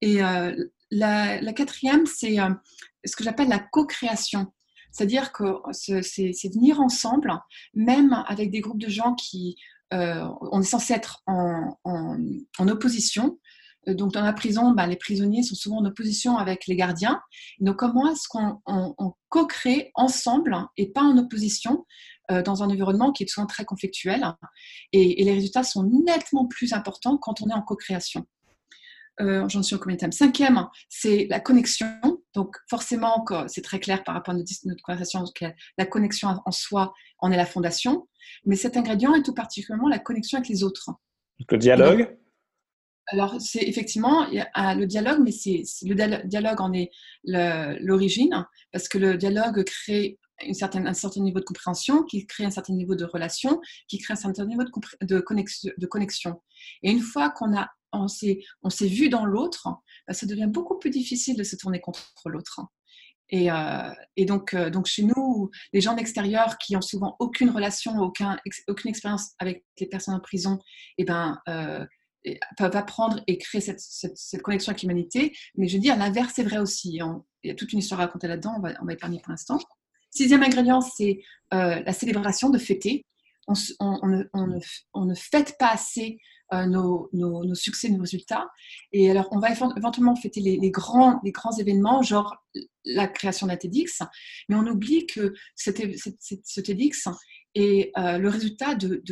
Et 0.00 0.22
euh, 0.22 0.54
la, 0.90 1.52
quatrième, 1.52 2.06
c'est 2.06 2.40
euh, 2.40 2.50
ce 3.04 3.16
que 3.16 3.24
j'appelle 3.24 3.48
la 3.48 3.58
co-création. 3.58 4.52
C'est-à-dire 4.90 5.32
que 5.32 5.54
c'est 5.72 6.54
venir 6.54 6.80
ensemble, 6.80 7.32
même 7.74 8.24
avec 8.28 8.50
des 8.50 8.60
groupes 8.60 8.80
de 8.80 8.88
gens 8.88 9.14
qui, 9.14 9.56
euh, 9.92 10.24
on 10.52 10.60
est 10.60 10.64
censé 10.64 10.94
être 10.94 11.22
en, 11.26 11.76
opposition, 12.68 13.38
donc, 13.86 14.12
dans 14.12 14.22
la 14.22 14.32
prison, 14.32 14.72
bah, 14.72 14.86
les 14.86 14.96
prisonniers 14.96 15.42
sont 15.42 15.54
souvent 15.54 15.78
en 15.78 15.84
opposition 15.84 16.36
avec 16.36 16.66
les 16.66 16.76
gardiens. 16.76 17.20
Donc, 17.60 17.76
comment 17.76 18.10
est-ce 18.10 18.28
qu'on 18.28 19.14
co-crée 19.28 19.90
ensemble 19.94 20.56
et 20.76 20.90
pas 20.90 21.02
en 21.02 21.18
opposition 21.18 21.84
euh, 22.30 22.42
dans 22.42 22.62
un 22.62 22.70
environnement 22.70 23.12
qui 23.12 23.24
est 23.24 23.26
souvent 23.26 23.46
très 23.46 23.64
conflictuel 23.64 24.24
et, 24.92 25.22
les 25.22 25.32
résultats 25.32 25.62
sont 25.62 25.82
nettement 25.82 26.46
plus 26.46 26.72
importants 26.72 27.18
quand 27.18 27.42
on 27.42 27.50
est 27.50 27.52
en 27.52 27.60
co-création. 27.60 28.26
Euh, 29.20 29.46
j'en 29.48 29.62
suis 29.62 29.76
au 29.76 29.78
combien 29.78 30.10
Cinquième, 30.10 30.66
c'est 30.88 31.26
la 31.28 31.38
connexion. 31.38 31.86
Donc 32.34 32.56
forcément, 32.70 33.24
c'est 33.46 33.62
très 33.62 33.78
clair 33.78 34.02
par 34.04 34.14
rapport 34.14 34.34
à 34.34 34.38
notre, 34.38 34.50
notre 34.64 34.82
conversation, 34.82 35.24
la 35.76 35.86
connexion 35.86 36.40
en 36.44 36.50
soi 36.50 36.94
en 37.18 37.30
est 37.30 37.36
la 37.36 37.46
fondation. 37.46 38.08
Mais 38.46 38.56
cet 38.56 38.76
ingrédient 38.76 39.14
est 39.14 39.22
tout 39.22 39.34
particulièrement 39.34 39.88
la 39.88 39.98
connexion 39.98 40.38
avec 40.38 40.48
les 40.48 40.62
autres. 40.62 40.90
Le 41.50 41.58
dialogue? 41.58 42.16
Alors, 43.08 43.40
c'est 43.40 43.62
effectivement 43.62 44.26
le 44.30 44.84
dialogue, 44.86 45.20
mais 45.22 45.32
c'est 45.32 45.64
le 45.82 46.26
dialogue 46.26 46.60
en 46.60 46.72
est 46.72 46.90
l'origine, 47.24 48.46
parce 48.72 48.88
que 48.88 48.98
le 48.98 49.16
dialogue 49.16 49.64
crée 49.64 50.18
un 50.40 50.94
certain 50.94 51.20
niveau 51.20 51.38
de 51.38 51.44
compréhension, 51.44 52.02
qui 52.04 52.26
crée 52.26 52.44
un 52.44 52.50
certain 52.50 52.74
niveau 52.74 52.94
de 52.94 53.04
relation, 53.04 53.60
qui 53.88 53.98
crée 53.98 54.12
un 54.14 54.16
certain 54.16 54.46
niveau 54.46 54.64
de, 55.02 55.20
connexion. 55.86 56.42
Et 56.82 56.90
une 56.90 57.00
fois 57.00 57.30
qu'on 57.30 57.56
a 57.56 57.70
on 57.92 58.08
s'est 58.08 58.88
vu 58.88 59.08
dans 59.08 59.24
l'autre, 59.24 59.68
bah, 60.08 60.14
ça 60.14 60.26
devient 60.26 60.48
beaucoup 60.48 60.78
plus 60.78 60.90
difficile 60.90 61.36
de 61.36 61.44
se 61.44 61.54
tourner 61.54 61.80
contre 61.80 62.28
l'autre. 62.28 62.60
Et, 63.30 63.50
euh, 63.50 63.90
et 64.16 64.24
donc, 64.26 64.52
euh, 64.54 64.68
donc, 64.68 64.86
chez 64.86 65.02
nous, 65.02 65.50
les 65.72 65.80
gens 65.80 65.94
d'extérieur 65.94 66.58
qui 66.58 66.76
ont 66.76 66.82
souvent 66.82 67.16
aucune 67.20 67.50
relation, 67.50 67.98
aucun, 67.98 68.36
aucune 68.68 68.90
expérience 68.90 69.32
avec 69.38 69.64
les 69.78 69.86
personnes 69.86 70.14
en 70.14 70.20
prison, 70.20 70.58
eh 70.98 71.04
ben, 71.04 71.38
euh, 71.48 71.86
peuvent 72.56 72.76
apprendre 72.76 73.22
et 73.26 73.38
créer 73.38 73.60
cette, 73.60 73.80
cette, 73.80 74.42
connexion 74.42 74.70
avec 74.70 74.82
l'humanité. 74.82 75.36
Mais 75.56 75.68
je 75.68 75.74
veux 75.74 75.80
dire, 75.80 75.96
l'inverse 75.96 76.38
est 76.38 76.42
vrai 76.42 76.58
aussi. 76.58 77.00
il 77.42 77.48
y 77.48 77.50
a 77.50 77.54
toute 77.54 77.72
une 77.72 77.80
histoire 77.80 78.00
à 78.00 78.06
raconter 78.06 78.28
là-dedans, 78.28 78.54
on 78.56 78.60
va, 78.60 78.92
épargner 78.92 79.20
pour 79.20 79.30
l'instant. 79.30 79.58
Sixième 80.10 80.42
ingrédient, 80.42 80.80
c'est 80.80 81.20
la 81.50 81.92
célébration 81.92 82.50
de 82.50 82.58
fêter. 82.58 83.04
On, 83.46 83.54
on, 83.80 84.24
on, 84.94 85.04
ne, 85.04 85.14
fête 85.14 85.56
pas 85.58 85.68
assez 85.68 86.18
nos, 86.50 87.10
nos, 87.12 87.44
nos, 87.44 87.54
succès, 87.54 87.90
nos 87.90 88.00
résultats. 88.00 88.48
Et 88.92 89.10
alors, 89.10 89.28
on 89.32 89.38
va 89.38 89.50
éventuellement 89.50 90.16
fêter 90.16 90.40
les, 90.40 90.70
grands, 90.70 91.20
les 91.24 91.32
grands 91.32 91.56
événements, 91.56 92.02
genre 92.02 92.36
la 92.84 93.06
création 93.06 93.46
d'un 93.46 93.56
TEDx, 93.56 94.02
mais 94.48 94.56
on 94.56 94.66
oublie 94.66 95.06
que 95.06 95.34
ce 95.56 95.70
TEDx 95.70 97.08
est 97.54 97.92
le 97.96 98.28
résultat 98.28 98.74
de, 98.74 99.02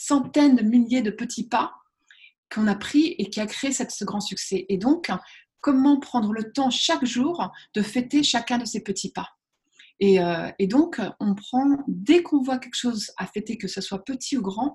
centaines 0.00 0.56
de 0.56 0.62
milliers 0.62 1.02
de 1.02 1.10
petits 1.10 1.46
pas 1.46 1.74
qu'on 2.52 2.66
a 2.66 2.74
pris 2.74 3.14
et 3.18 3.28
qui 3.30 3.40
a 3.40 3.46
créé 3.46 3.70
ce 3.72 4.04
grand 4.04 4.20
succès. 4.20 4.66
Et 4.68 4.78
donc, 4.78 5.10
comment 5.60 6.00
prendre 6.00 6.32
le 6.32 6.52
temps 6.52 6.70
chaque 6.70 7.04
jour 7.04 7.50
de 7.74 7.82
fêter 7.82 8.22
chacun 8.22 8.58
de 8.58 8.64
ces 8.64 8.82
petits 8.82 9.12
pas? 9.12 9.28
Et, 10.02 10.18
euh, 10.18 10.50
et, 10.58 10.66
donc, 10.66 10.98
on 11.20 11.34
prend, 11.34 11.84
dès 11.86 12.22
qu'on 12.22 12.40
voit 12.40 12.58
quelque 12.58 12.76
chose 12.76 13.10
à 13.18 13.26
fêter, 13.26 13.58
que 13.58 13.68
ce 13.68 13.82
soit 13.82 14.02
petit 14.02 14.38
ou 14.38 14.42
grand, 14.42 14.74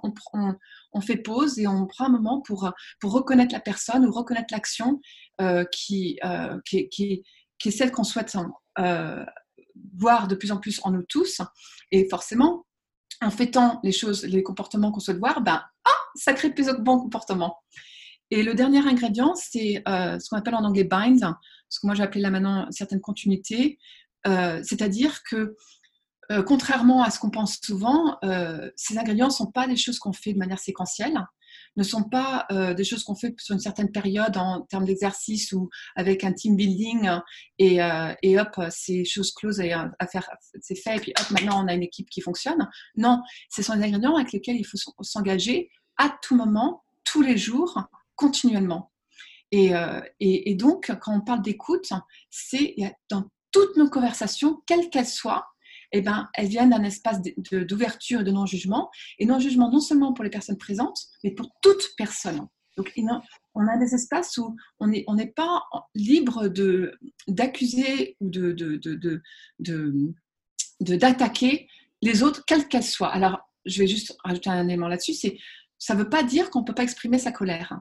on, 0.93 1.01
fait 1.01 1.17
pause 1.17 1.57
et 1.57 1.65
on 1.65 1.88
prend 1.88 2.05
un 2.05 2.09
moment 2.09 2.41
pour, 2.41 2.71
pour 2.99 3.11
reconnaître 3.11 3.51
la 3.51 3.59
personne 3.59 4.05
ou 4.05 4.11
reconnaître 4.11 4.53
l'action 4.53 5.01
euh, 5.41 5.65
qui, 5.71 6.19
euh, 6.23 6.59
qui, 6.63 6.88
qui, 6.89 7.23
qui, 7.57 7.69
est 7.69 7.71
celle 7.71 7.91
qu'on 7.91 8.03
souhaite 8.03 8.38
voir 9.97 10.28
de 10.28 10.36
plus 10.36 10.51
en 10.51 10.57
plus 10.57 10.80
en 10.84 10.91
nous 10.91 11.03
tous. 11.09 11.41
Et 11.91 12.07
forcément, 12.07 12.64
en 13.26 13.32
fêtant 13.32 13.80
les 13.84 13.91
choses, 13.91 14.23
les 14.23 14.43
comportements 14.43 14.91
qu'on 14.91 14.99
souhaite 14.99 15.17
voir, 15.17 15.41
ben, 15.41 15.61
ah, 15.86 15.91
ça 16.15 16.34
crée 16.34 16.49
plus 16.49 16.67
de 16.67 16.73
bons 16.73 16.99
comportements. 16.99 17.57
Et 18.32 18.43
le 18.43 18.55
dernier 18.55 18.80
ingrédient, 18.80 19.36
c'est 19.36 19.84
euh, 19.88 20.19
ce 20.19 20.30
qu'on 20.30 20.38
appelle 20.38 20.55
en 20.55 20.63
anglais 20.63 20.84
bind, 20.84 21.36
ce 21.69 21.80
que 21.80 21.88
moi 21.88 21.95
j'ai 21.95 22.03
appelé 22.03 22.21
là 22.21 22.32
maintenant 22.32 22.67
certaines 22.71 23.01
continuités. 23.01 23.78
Euh, 24.28 24.61
c'est-à-dire 24.63 25.21
que, 25.23 25.55
euh, 26.32 26.41
contrairement 26.41 27.03
à 27.03 27.11
ce 27.11 27.19
qu'on 27.19 27.30
pense 27.30 27.59
souvent, 27.61 28.17
ces 28.76 28.97
ingrédients 28.97 29.28
ne 29.28 29.32
sont 29.32 29.51
pas 29.51 29.67
des 29.67 29.76
choses 29.76 29.99
qu'on 29.99 30.13
fait 30.13 30.34
de 30.34 30.39
manière 30.39 30.59
séquentielle 30.59 31.19
ne 31.76 31.84
sont 31.84 32.03
pas 32.03 32.45
euh, 32.51 32.73
des 32.73 32.84
choses 32.84 33.03
qu'on 33.03 33.15
fait 33.15 33.34
sur 33.39 33.53
une 33.53 33.59
certaine 33.59 33.91
période 33.91 34.38
en 34.38 34.61
termes 34.61 34.86
d'exercice 34.86 35.51
ou 35.51 35.69
avec 35.95 36.23
un 36.23 36.34
team 36.34 36.55
building 36.55 37.09
et, 37.59 37.82
euh, 37.82 38.13
et 38.21 38.39
hop, 38.39 38.59
c'est 38.69 39.05
choses 39.05 39.34
closes 39.34 39.61
à, 39.61 39.91
à 39.99 40.07
faire, 40.07 40.30
c'est 40.61 40.76
fait 40.76 40.97
et 40.97 40.99
puis 40.99 41.13
hop, 41.19 41.32
maintenant 41.32 41.63
on 41.63 41.67
a 41.67 41.73
une 41.73 41.84
équipe 41.84 42.09
qui 42.09 42.21
fonctionne. 42.21 42.69
Non, 42.95 43.21
ce 43.49 43.61
sont 43.61 43.76
des 43.76 43.84
ingrédients 43.84 44.15
avec 44.15 44.32
lesquels 44.32 44.57
il 44.57 44.65
faut 44.65 44.78
s'engager 45.01 45.69
à 45.97 46.15
tout 46.21 46.36
moment, 46.36 46.84
tous 47.03 47.21
les 47.21 47.38
jours, 47.38 47.82
continuellement. 48.15 48.91
Et, 49.51 49.76
euh, 49.76 50.01
et, 50.19 50.51
et 50.51 50.55
donc, 50.55 50.91
quand 51.01 51.15
on 51.15 51.21
parle 51.21 51.41
d'écoute, 51.41 51.89
c'est 52.30 52.76
dans 53.09 53.26
toutes 53.51 53.78
nos 53.78 53.89
conversations, 53.89 54.61
quelles 54.65 54.89
qu'elles 54.89 55.07
soient, 55.07 55.47
eh 55.91 56.01
ben, 56.01 56.29
elles 56.33 56.47
viennent 56.47 56.69
d'un 56.69 56.83
espace 56.83 57.21
d'ouverture 57.21 58.21
et 58.21 58.23
de 58.23 58.31
non-jugement. 58.31 58.89
Et 59.19 59.25
non-jugement 59.25 59.71
non 59.71 59.79
seulement 59.79 60.13
pour 60.13 60.23
les 60.23 60.29
personnes 60.29 60.57
présentes, 60.57 60.99
mais 61.23 61.31
pour 61.31 61.49
toute 61.61 61.91
personne. 61.97 62.47
Donc, 62.77 62.91
on 63.53 63.67
a 63.67 63.77
des 63.77 63.95
espaces 63.95 64.38
où 64.38 64.55
on 64.79 64.88
n'est 64.88 65.33
pas 65.36 65.63
libre 65.93 66.51
d'accuser 67.27 68.17
ou 68.19 68.29
de, 68.29 69.23
d'attaquer 70.81 71.67
les 72.01 72.23
autres, 72.23 72.43
quelles 72.45 72.67
qu'elles 72.67 72.83
soient. 72.83 73.13
Alors, 73.13 73.39
je 73.65 73.79
vais 73.79 73.88
juste 73.88 74.15
rajouter 74.23 74.49
un 74.49 74.67
élément 74.67 74.88
là-dessus, 74.88 75.13
ça 75.77 75.93
ne 75.93 75.99
veut 75.99 76.09
pas 76.09 76.23
dire 76.23 76.49
qu'on 76.49 76.61
ne 76.61 76.65
peut 76.65 76.75
pas 76.75 76.83
exprimer 76.83 77.17
sa 77.17 77.31
colère. 77.31 77.79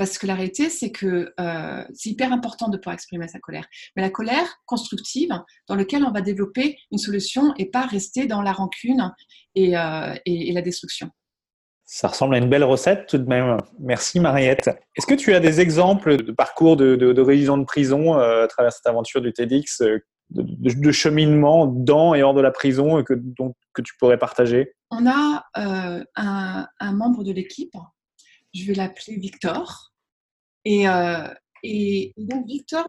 Parce 0.00 0.16
que 0.16 0.26
la 0.26 0.34
réalité, 0.34 0.70
c'est 0.70 0.92
que 0.92 1.30
euh, 1.38 1.84
c'est 1.92 2.08
hyper 2.08 2.32
important 2.32 2.70
de 2.70 2.78
pouvoir 2.78 2.94
exprimer 2.94 3.28
sa 3.28 3.38
colère. 3.38 3.66
Mais 3.94 4.00
la 4.00 4.08
colère 4.08 4.46
constructive, 4.64 5.28
dans 5.68 5.74
laquelle 5.74 6.04
on 6.04 6.10
va 6.10 6.22
développer 6.22 6.78
une 6.90 6.96
solution 6.96 7.52
et 7.58 7.66
pas 7.66 7.84
rester 7.84 8.24
dans 8.24 8.40
la 8.40 8.52
rancune 8.52 9.12
et, 9.54 9.76
euh, 9.76 10.14
et, 10.24 10.52
la 10.54 10.62
destruction. 10.62 11.10
Ça 11.84 12.08
ressemble 12.08 12.34
à 12.34 12.38
une 12.38 12.48
belle 12.48 12.64
recette 12.64 13.08
tout 13.08 13.18
de 13.18 13.28
même. 13.28 13.58
Merci 13.78 14.20
Mariette. 14.20 14.70
Est-ce 14.96 15.06
que 15.06 15.12
tu 15.12 15.34
as 15.34 15.40
des 15.40 15.60
exemples 15.60 16.16
de 16.16 16.32
parcours 16.32 16.78
de, 16.78 16.96
de, 16.96 17.12
de 17.12 17.20
révision 17.20 17.58
de 17.58 17.64
prison 17.64 18.18
euh, 18.18 18.44
à 18.44 18.48
travers 18.48 18.72
cette 18.72 18.86
aventure 18.86 19.20
du 19.20 19.34
TEDx, 19.34 19.82
de, 19.82 20.02
de, 20.30 20.92
cheminement 20.92 21.66
dans 21.66 22.14
et 22.14 22.22
hors 22.22 22.32
de 22.32 22.40
la 22.40 22.52
prison 22.52 23.04
que, 23.04 23.12
donc, 23.12 23.54
que 23.74 23.82
tu 23.82 23.92
pourrais 23.98 24.16
partager? 24.16 24.72
On 24.90 25.06
a 25.06 25.44
un, 25.54 26.04
un 26.16 26.92
membre 26.92 27.22
de 27.22 27.32
l'équipe, 27.32 27.76
je 28.54 28.64
vais 28.64 28.74
l'appeler 28.74 29.16
Victor, 29.16 29.89
et, 30.64 30.88
euh, 30.88 31.28
et, 31.62 32.12
donc, 32.16 32.46
Victor 32.46 32.86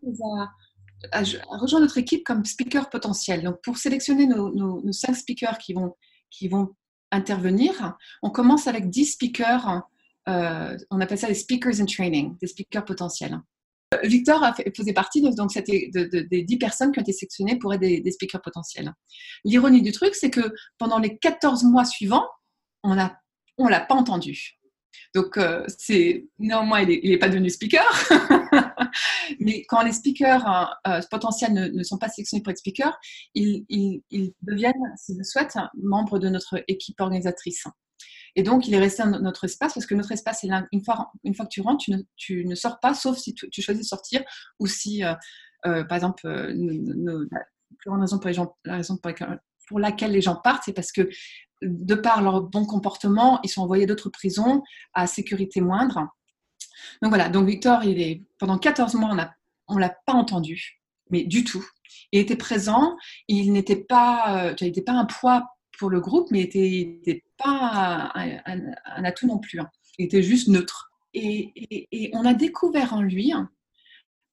a, 1.11 1.23
rejoint 1.49 1.79
notre 1.79 1.97
équipe 1.97 2.23
comme 2.23 2.45
speaker 2.45 2.89
potentiel. 2.89 3.43
Donc, 3.43 3.61
pour 3.63 3.77
sélectionner 3.77 4.25
nos, 4.27 4.53
nos, 4.53 4.91
cinq 4.91 5.15
speakers 5.15 5.57
qui 5.57 5.73
vont, 5.73 6.75
intervenir, 7.13 7.97
on 8.23 8.29
commence 8.29 8.67
avec 8.67 8.89
10 8.89 9.05
speakers. 9.05 9.81
Euh, 10.29 10.77
on 10.91 11.01
appelle 11.01 11.17
ça 11.17 11.27
les 11.27 11.33
speakers 11.33 11.81
in 11.81 11.85
training, 11.85 12.37
des 12.39 12.47
speakers 12.47 12.85
potentiels. 12.85 13.37
Victor 14.03 14.41
faisait 14.77 14.93
partie 14.93 15.21
donc, 15.21 15.53
de, 15.53 16.21
des 16.29 16.43
10 16.43 16.57
personnes 16.57 16.93
qui 16.93 16.99
ont 16.99 17.01
été 17.01 17.11
sélectionnées 17.11 17.57
pour 17.57 17.73
être 17.73 17.81
des, 17.81 17.99
des 17.99 18.11
speakers 18.11 18.41
potentiels. 18.41 18.93
L'ironie 19.43 19.81
du 19.81 19.91
truc, 19.91 20.15
c'est 20.15 20.29
que 20.29 20.53
pendant 20.77 20.99
les 20.99 21.17
14 21.17 21.65
mois 21.65 21.83
suivants, 21.83 22.25
on 22.83 22.95
ne 22.95 23.69
l'a 23.69 23.81
pas 23.81 23.95
entendu. 23.95 24.60
Donc, 25.13 25.37
euh, 25.37 25.65
c'est 25.77 26.27
néanmoins, 26.39 26.81
il 26.81 27.09
n'est 27.09 27.17
pas 27.17 27.29
devenu 27.29 27.49
speaker. 27.49 27.85
Mais 29.39 29.63
quand 29.67 29.81
les 29.81 29.91
speakers 29.91 30.45
hein, 30.47 30.69
euh, 30.87 31.01
potentiels 31.09 31.53
ne, 31.53 31.83
sont 31.83 31.97
pas 31.97 32.09
sélectionnés 32.09 32.41
pour 32.41 32.51
être 32.51 32.57
speaker, 32.57 32.97
ils, 33.33 33.65
deviennent, 34.41 34.73
s'ils 34.97 35.17
le 35.17 35.23
souhaitent, 35.23 35.57
membres 35.75 36.19
de 36.19 36.29
notre 36.29 36.63
équipe 36.67 36.99
organisatrice. 36.99 37.65
Et 38.35 38.43
donc, 38.43 38.67
il 38.67 38.73
est 38.73 38.79
resté 38.79 39.03
dans 39.03 39.19
notre 39.19 39.43
espace 39.43 39.73
parce 39.73 39.85
que 39.85 39.95
notre 39.95 40.13
espace, 40.13 40.43
une 40.43 40.83
fois, 40.83 41.11
une 41.23 41.35
fois 41.35 41.45
que 41.45 41.51
tu 41.51 41.61
rentres, 41.61 41.83
tu 42.15 42.45
ne, 42.45 42.55
sors 42.55 42.79
pas, 42.79 42.93
sauf 42.93 43.17
si 43.17 43.33
tu, 43.33 43.61
choisis 43.61 43.83
de 43.83 43.87
sortir 43.87 44.23
ou 44.59 44.67
si, 44.67 45.03
euh, 45.03 45.83
par 45.83 45.95
exemple, 45.95 46.21
la 48.65 48.75
raison 48.75 48.97
pour 49.67 49.79
laquelle 49.79 50.11
les 50.11 50.21
gens 50.21 50.35
partent, 50.35 50.63
c'est 50.65 50.73
parce 50.73 50.91
que 50.93 51.09
de 51.61 51.95
par 51.95 52.21
leur 52.21 52.41
bon 52.41 52.65
comportement, 52.65 53.39
ils 53.43 53.49
sont 53.49 53.61
envoyés 53.61 53.85
d'autres 53.85 54.09
prisons 54.09 54.63
à 54.93 55.07
sécurité 55.07 55.61
moindre. 55.61 56.07
Donc 57.01 57.09
voilà, 57.09 57.29
donc 57.29 57.47
Victor, 57.47 57.83
il 57.83 58.01
est, 58.01 58.23
pendant 58.37 58.57
14 58.57 58.95
mois, 58.95 59.15
on 59.67 59.75
ne 59.75 59.79
l'a 59.79 59.95
pas 60.05 60.13
entendu, 60.13 60.81
mais 61.09 61.23
du 61.23 61.43
tout. 61.43 61.65
Il 62.11 62.19
était 62.19 62.35
présent, 62.35 62.97
il 63.27 63.51
n'était 63.53 63.75
pas, 63.75 64.47
euh, 64.47 64.81
pas 64.85 64.93
un 64.93 65.05
poids 65.05 65.47
pour 65.77 65.89
le 65.89 65.99
groupe, 65.99 66.29
mais 66.31 66.43
il 66.53 66.97
n'était 66.97 67.23
pas 67.37 68.11
un, 68.15 69.03
atout 69.03 69.27
non 69.27 69.39
plus. 69.39 69.59
Hein. 69.59 69.69
Il 69.97 70.05
était 70.05 70.23
juste 70.23 70.47
neutre. 70.47 70.91
Et, 71.13 72.09
on 72.13 72.25
a 72.25 72.33
découvert 72.33 72.93
en 72.93 73.01
lui, 73.01 73.33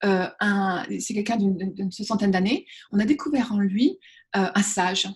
euh, 0.05 0.27
c'est 1.01 1.15
quelqu'un 1.15 1.37
d'une 1.37 1.91
soixantaine 1.91 2.31
d'années, 2.31 2.67
on 2.93 3.01
a 3.01 3.05
découvert 3.05 3.53
en 3.53 3.59
lui 3.59 3.99
euh, 4.37 4.51
un 4.55 4.63
sage, 4.63 5.09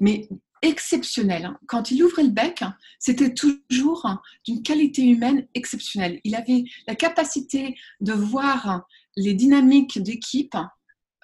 mais 0.00 0.28
exceptionnel. 0.62 1.52
Quand 1.66 1.90
il 1.90 2.02
ouvrait 2.02 2.24
le 2.24 2.30
bec, 2.30 2.62
c'était 2.98 3.34
toujours 3.34 4.06
d'une 4.44 4.62
qualité 4.62 5.02
humaine 5.02 5.46
exceptionnelle. 5.54 6.20
Il 6.24 6.34
avait 6.34 6.64
la 6.86 6.94
capacité 6.94 7.76
de 8.00 8.12
voir 8.12 8.86
les 9.16 9.34
dynamiques 9.34 10.02
d'équipe 10.02 10.56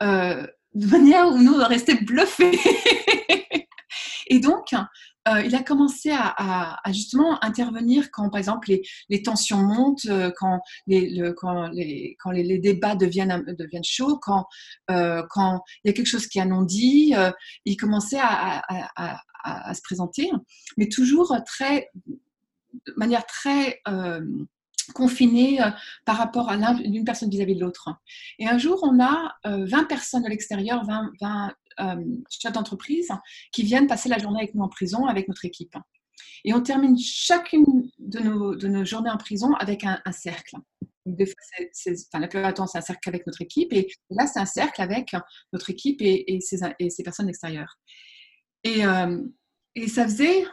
euh, 0.03 0.47
de 0.75 0.87
manière 0.87 1.29
où 1.29 1.39
nous 1.39 1.55
on 1.55 1.67
restait 1.67 2.03
bluffés. 2.03 2.59
Et 4.27 4.39
donc, 4.39 4.75
euh, 5.27 5.43
il 5.43 5.55
a 5.55 5.63
commencé 5.63 6.11
à, 6.13 6.81
justement 6.89 7.43
intervenir 7.43 8.11
quand, 8.11 8.29
par 8.29 8.39
exemple, 8.39 8.71
les, 9.09 9.23
tensions 9.23 9.59
montent, 9.59 10.07
euh, 10.07 10.31
quand, 10.37 10.61
les, 10.87 12.59
débats 12.59 12.95
deviennent, 12.95 13.45
chauds, 13.83 14.19
quand, 14.19 14.47
euh, 14.91 15.23
quand 15.31 15.63
il 15.83 15.89
y 15.89 15.91
a 15.91 15.93
quelque 15.95 16.07
chose 16.07 16.27
qui 16.27 16.39
est 16.39 16.45
non 16.45 16.63
dit. 16.63 17.15
il 17.65 17.77
commençait 17.77 18.21
à, 18.21 18.63
se 19.75 19.83
présenter, 19.83 20.31
mais 20.77 20.89
toujours 20.89 21.35
de 21.35 22.95
manière 22.97 23.25
très 23.27 23.81
confinée 24.95 25.59
par 26.05 26.19
rapport 26.19 26.51
à 26.51 26.57
l'une 26.57 27.05
personne 27.05 27.31
vis-à-vis 27.31 27.55
de 27.55 27.61
l'autre. 27.61 27.89
Et 28.39 28.47
un 28.47 28.59
jour, 28.59 28.81
on 28.83 29.03
a 29.03 29.35
20 29.45 29.85
personnes 29.85 30.23
de 30.23 30.29
l'extérieur, 30.29 30.85
20, 30.85 31.13
20 31.21 31.49
euh, 31.49 31.51
chefs 32.31 32.53
d'entreprise 32.53 33.09
qui 33.53 33.63
viennent 33.63 33.87
passer 33.87 34.09
la 34.09 34.19
journée 34.19 34.41
avec 34.41 34.55
nous 34.55 34.63
en 34.63 34.69
prison, 34.69 35.07
avec 35.07 35.29
notre 35.29 35.45
équipe. 35.45 35.77
Et 36.45 36.53
on 36.53 36.61
termine 36.61 36.97
chacune 36.99 37.91
de 37.99 38.21
nos, 38.21 38.55
de 38.55 38.69
nos 38.69 38.85
journées 38.85 39.11
en 39.11 39.17
prison 39.17 39.55
avec 39.55 39.85
un, 39.85 40.01
cercle. 40.13 40.57
la 41.07 42.29
plupart 42.29 42.49
du 42.49 42.55
temps, 42.55 42.67
c'est 42.67 42.79
un 42.79 42.83
cercle 42.83 43.09
avec 43.09 43.27
notre 43.27 43.43
équipe. 43.43 43.73
Et 43.73 43.89
là, 44.11 44.27
c'est 44.27 44.41
un 44.41 44.47
cercle 44.47 44.81
avec 44.83 45.15
notre 45.53 45.71
équipe 45.71 46.01
et, 46.03 46.39
ces, 46.41 46.61
et 46.79 46.91
ces, 46.91 47.03
personnes 47.03 47.29
extérieures. 47.29 47.79
Et, 48.63 48.85
euh, 48.85 49.23
et, 49.75 49.89
ça 49.89 50.05
faisait, 50.05 50.45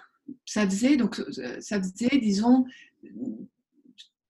ça 0.45 0.65
faisait, 0.65 0.97
donc, 0.97 1.21
ça 1.59 1.81
faisait, 1.81 2.17
disons, 2.19 2.65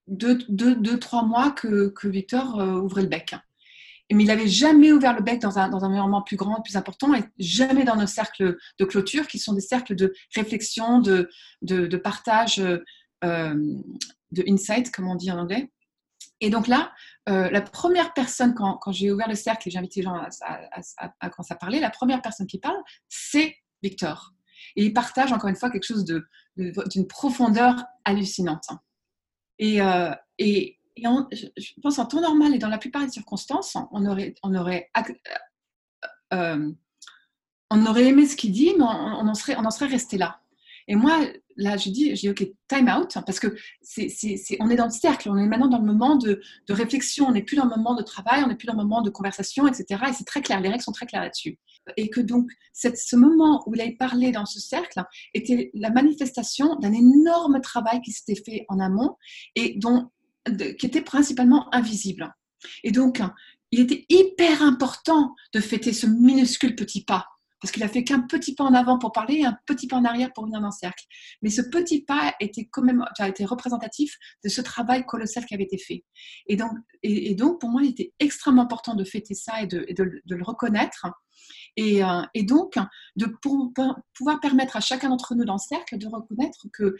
deux, 0.07 0.39
deux, 0.49 0.75
deux 0.75 0.99
trois 0.99 1.23
mois 1.23 1.51
que, 1.51 1.89
que 1.89 2.07
Victor 2.07 2.59
euh, 2.59 2.81
ouvrait 2.81 3.03
le 3.03 3.07
bec 3.07 3.35
mais 4.13 4.23
il 4.23 4.27
n'avait 4.27 4.47
jamais 4.47 4.91
ouvert 4.91 5.15
le 5.15 5.21
bec 5.21 5.41
dans 5.41 5.59
un, 5.59 5.69
dans 5.69 5.83
un 5.85 5.89
environnement 5.89 6.21
plus 6.21 6.37
grand, 6.37 6.61
plus 6.61 6.75
important, 6.75 7.13
et 7.13 7.23
jamais 7.37 7.83
dans 7.83 7.95
nos 7.95 8.07
cercles 8.07 8.57
de 8.79 8.85
clôture, 8.85 9.27
qui 9.27 9.39
sont 9.39 9.53
des 9.53 9.61
cercles 9.61 9.95
de 9.95 10.13
réflexion, 10.35 10.99
de, 10.99 11.29
de, 11.61 11.97
partage, 11.97 12.59
euh, 12.59 12.79
de 14.31 14.43
insight, 14.47 14.91
comme 14.91 15.07
on 15.07 15.15
dit 15.15 15.31
en 15.31 15.37
anglais. 15.37 15.71
Et 16.41 16.49
donc 16.49 16.67
là, 16.67 16.91
euh, 17.29 17.49
la 17.51 17.61
première 17.61 18.13
personne, 18.13 18.55
quand, 18.55 18.77
quand 18.77 18.91
j'ai 18.91 19.11
ouvert 19.11 19.29
le 19.29 19.35
cercle 19.35 19.67
et 19.67 19.71
j'ai 19.71 19.77
invité 19.77 20.01
les 20.01 20.05
gens 20.05 20.15
à, 20.19 21.29
commencer 21.29 21.53
à 21.53 21.55
parler, 21.55 21.79
la 21.79 21.91
première 21.91 22.21
personne 22.21 22.47
qui 22.47 22.59
parle, 22.59 22.77
c'est 23.07 23.55
Victor. 23.83 24.33
Et 24.75 24.85
il 24.85 24.93
partage 24.93 25.31
encore 25.31 25.49
une 25.49 25.55
fois 25.55 25.69
quelque 25.69 25.85
chose 25.85 26.03
d'une 26.03 26.23
de, 26.57 27.03
profondeur 27.03 27.83
hallucinante. 28.05 28.69
Et, 29.59 29.81
euh, 29.81 30.11
et, 30.39 30.79
je 30.97 31.73
pense 31.81 31.99
en 31.99 32.05
temps 32.05 32.21
normal 32.21 32.55
et 32.55 32.59
dans 32.59 32.69
la 32.69 32.77
plupart 32.77 33.03
des 33.03 33.11
circonstances, 33.11 33.77
on 33.91 34.05
euh, 34.05 34.29
euh, 36.33 36.71
aurait 37.71 38.05
aimé 38.05 38.25
ce 38.25 38.35
qu'il 38.35 38.51
dit, 38.51 38.73
mais 38.77 38.83
on, 38.83 39.27
en 39.27 39.33
serait, 39.33 39.87
resté 39.87 40.17
là. 40.17 40.39
Et 40.87 40.95
moi, 40.95 41.19
là, 41.57 41.77
je 41.77 41.89
dis, 41.89 42.15
j'ai 42.15 42.29
OK, 42.29 42.45
time 42.67 42.89
out, 42.89 43.17
parce 43.25 43.39
que 43.39 43.55
on 44.59 44.69
est 44.69 44.75
dans 44.75 44.85
le 44.85 44.91
cercle, 44.91 45.29
on 45.29 45.37
est 45.37 45.45
maintenant 45.45 45.67
dans 45.67 45.77
le 45.77 45.85
moment 45.85 46.15
de, 46.15 46.41
réflexion, 46.69 47.27
on 47.27 47.31
n'est 47.31 47.43
plus 47.43 47.55
dans 47.55 47.65
le 47.65 47.69
moment 47.69 47.95
de 47.95 48.03
travail, 48.03 48.43
on 48.43 48.47
n'est 48.47 48.55
plus 48.55 48.65
dans 48.65 48.73
le 48.73 48.79
moment 48.79 49.01
de 49.01 49.09
conversation, 49.09 49.67
etc. 49.67 50.01
Et 50.09 50.13
c'est 50.13 50.25
très 50.25 50.41
clair, 50.41 50.59
les 50.59 50.69
règles 50.69 50.83
sont 50.83 50.91
très 50.91 51.05
claires 51.05 51.21
là-dessus. 51.21 51.59
Et 51.97 52.09
que 52.09 52.19
donc, 52.19 52.49
ce 52.73 53.15
moment 53.15 53.63
où 53.67 53.75
il 53.75 53.81
avait 53.81 53.95
parlé 53.95 54.31
dans 54.31 54.45
ce 54.45 54.59
cercle 54.59 55.03
était 55.33 55.71
la 55.73 55.91
manifestation 55.91 56.75
d'un 56.75 56.93
énorme 56.93 57.61
travail 57.61 58.01
qui 58.01 58.11
s'était 58.11 58.41
fait 58.41 58.65
en 58.67 58.79
amont 58.79 59.17
et 59.55 59.75
dont 59.77 60.09
qui 60.45 60.85
était 60.85 61.01
principalement 61.01 61.73
invisible. 61.73 62.33
Et 62.83 62.91
donc, 62.91 63.21
il 63.71 63.79
était 63.79 64.05
hyper 64.09 64.61
important 64.61 65.35
de 65.53 65.59
fêter 65.59 65.93
ce 65.93 66.05
minuscule 66.05 66.75
petit 66.75 67.03
pas, 67.03 67.25
parce 67.61 67.71
qu'il 67.71 67.83
a 67.83 67.87
fait 67.87 68.03
qu'un 68.03 68.21
petit 68.21 68.53
pas 68.53 68.63
en 68.63 68.73
avant 68.73 68.97
pour 68.97 69.11
parler 69.11 69.35
et 69.35 69.45
un 69.45 69.57
petit 69.65 69.87
pas 69.87 69.97
en 69.97 70.03
arrière 70.03 70.33
pour 70.33 70.45
venir 70.45 70.59
dans 70.59 70.67
le 70.67 70.73
cercle. 70.73 71.05
Mais 71.41 71.49
ce 71.49 71.61
petit 71.61 72.03
pas 72.03 72.35
était 72.39 72.65
quand 72.65 72.81
même, 72.81 73.05
a 73.19 73.29
été 73.29 73.45
représentatif 73.45 74.17
de 74.43 74.49
ce 74.49 74.61
travail 74.61 75.05
colossal 75.05 75.45
qui 75.45 75.53
avait 75.53 75.63
été 75.63 75.77
fait. 75.77 76.03
Et 76.47 76.55
donc, 76.55 76.71
et, 77.03 77.33
donc 77.35 77.61
pour 77.61 77.69
moi, 77.69 77.83
il 77.83 77.91
était 77.91 78.13
extrêmement 78.19 78.63
important 78.63 78.95
de 78.95 79.03
fêter 79.03 79.35
ça 79.35 79.61
et 79.61 79.67
de, 79.67 79.85
de, 79.95 80.35
le 80.35 80.43
reconnaître. 80.43 81.07
Et, 81.77 82.03
euh, 82.03 82.23
et 82.33 82.43
donc, 82.43 82.77
de 83.15 83.27
pour, 83.41 83.71
pouvoir 84.15 84.39
permettre 84.41 84.75
à 84.75 84.81
chacun 84.81 85.09
d'entre 85.09 85.35
nous 85.35 85.45
dans 85.45 85.55
le 85.55 85.59
cercle 85.59 85.97
de 85.97 86.07
reconnaître 86.07 86.65
que, 86.73 86.95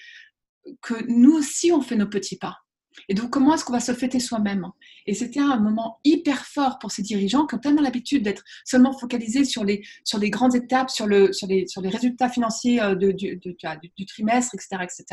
que 0.82 1.06
nous 1.08 1.34
aussi, 1.34 1.72
on 1.72 1.82
fait 1.82 1.96
nos 1.98 2.08
petits 2.08 2.38
pas 2.38 2.60
et 3.08 3.14
donc, 3.14 3.30
comment 3.30 3.54
est-ce 3.54 3.66
qu'on 3.66 3.74
va 3.74 3.80
se 3.80 3.94
fêter 3.94 4.20
soi-même 4.20 4.68
Et 5.06 5.14
c'était 5.14 5.40
un 5.40 5.58
moment 5.60 6.00
hyper 6.04 6.46
fort 6.46 6.80
pour 6.80 6.92
ces 6.92 7.02
dirigeants 7.02 7.46
qui 7.46 7.56
ont 7.56 7.60
tellement 7.60 7.82
l'habitude 7.82 8.24
d'être 8.24 8.44
seulement 8.66 8.98
focalisés 8.98 9.46
sur 9.46 9.64
les, 9.64 9.82
sur 10.04 10.20
les 10.20 10.30
grandes 10.30 10.56
étapes, 10.56 10.90
sur, 10.90 11.08
le, 11.08 11.34
sur, 11.34 11.48
les, 11.48 11.68
sur 11.68 11.82
les 11.82 11.90
résultats 11.90 12.30
financiers 12.30 12.82
euh, 12.82 12.96
de, 12.96 13.12
du, 13.12 13.38
du, 13.38 14.06
trimestre, 14.06 14.56
etc., 14.56 14.84
etc. 14.84 15.06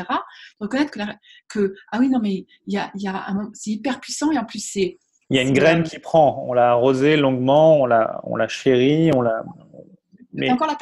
De 0.59 0.65
reconnaître 0.65 0.91
que, 0.91 0.99
que, 1.47 1.75
ah 1.91 1.99
oui, 1.99 2.09
non, 2.09 2.19
mais 2.21 2.45
y 2.67 2.77
a, 2.77 2.91
y 2.95 3.07
a 3.07 3.27
c'est 3.53 3.71
hyper 3.71 3.99
puissant 3.99 4.31
et 4.31 4.37
en 4.37 4.45
plus, 4.45 4.59
c'est. 4.59 4.97
Il 5.29 5.35
y 5.35 5.39
a 5.39 5.43
une 5.43 5.53
graine 5.53 5.83
qui 5.83 5.99
prend. 5.99 6.43
On 6.47 6.53
l'a 6.53 6.71
arrosée 6.71 7.15
longuement, 7.15 7.79
on 7.81 7.85
l'a, 7.85 8.19
on 8.23 8.35
l'a 8.35 8.47
chérie, 8.47 9.11
on 9.15 9.21
l'a. 9.21 9.43
Mais... 10.33 10.49
Encore 10.49 10.67
la 10.67 10.77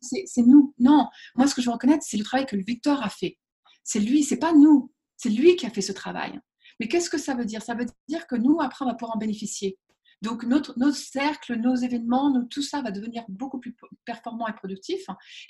c'est 0.00 0.42
nous. 0.42 0.74
Non, 0.78 1.08
moi, 1.34 1.46
ce 1.46 1.54
que 1.54 1.62
je 1.62 1.66
veux 1.66 1.72
reconnaître, 1.72 2.04
c'est 2.06 2.18
le 2.18 2.24
travail 2.24 2.46
que 2.46 2.56
le 2.56 2.62
Victor 2.62 3.02
a 3.02 3.08
fait. 3.08 3.38
C'est 3.82 4.00
lui, 4.00 4.22
c'est 4.22 4.38
pas 4.38 4.52
nous. 4.52 4.92
C'est 5.22 5.28
lui 5.28 5.54
qui 5.54 5.66
a 5.66 5.70
fait 5.70 5.82
ce 5.82 5.92
travail. 5.92 6.40
Mais 6.80 6.88
qu'est-ce 6.88 7.08
que 7.08 7.18
ça 7.18 7.34
veut 7.34 7.44
dire? 7.44 7.62
Ça 7.62 7.74
veut 7.74 7.86
dire 8.08 8.26
que 8.26 8.34
nous, 8.34 8.60
après, 8.60 8.84
on 8.84 8.88
va 8.88 8.94
pouvoir 8.94 9.14
en 9.14 9.18
bénéficier. 9.20 9.78
Donc, 10.20 10.42
notre, 10.42 10.76
nos 10.80 10.90
cercles, 10.90 11.54
nos 11.54 11.76
événements, 11.76 12.44
tout 12.50 12.62
ça 12.62 12.82
va 12.82 12.90
devenir 12.90 13.22
beaucoup 13.28 13.60
plus 13.60 13.76
performant 14.04 14.48
et 14.48 14.52
productif. 14.52 15.00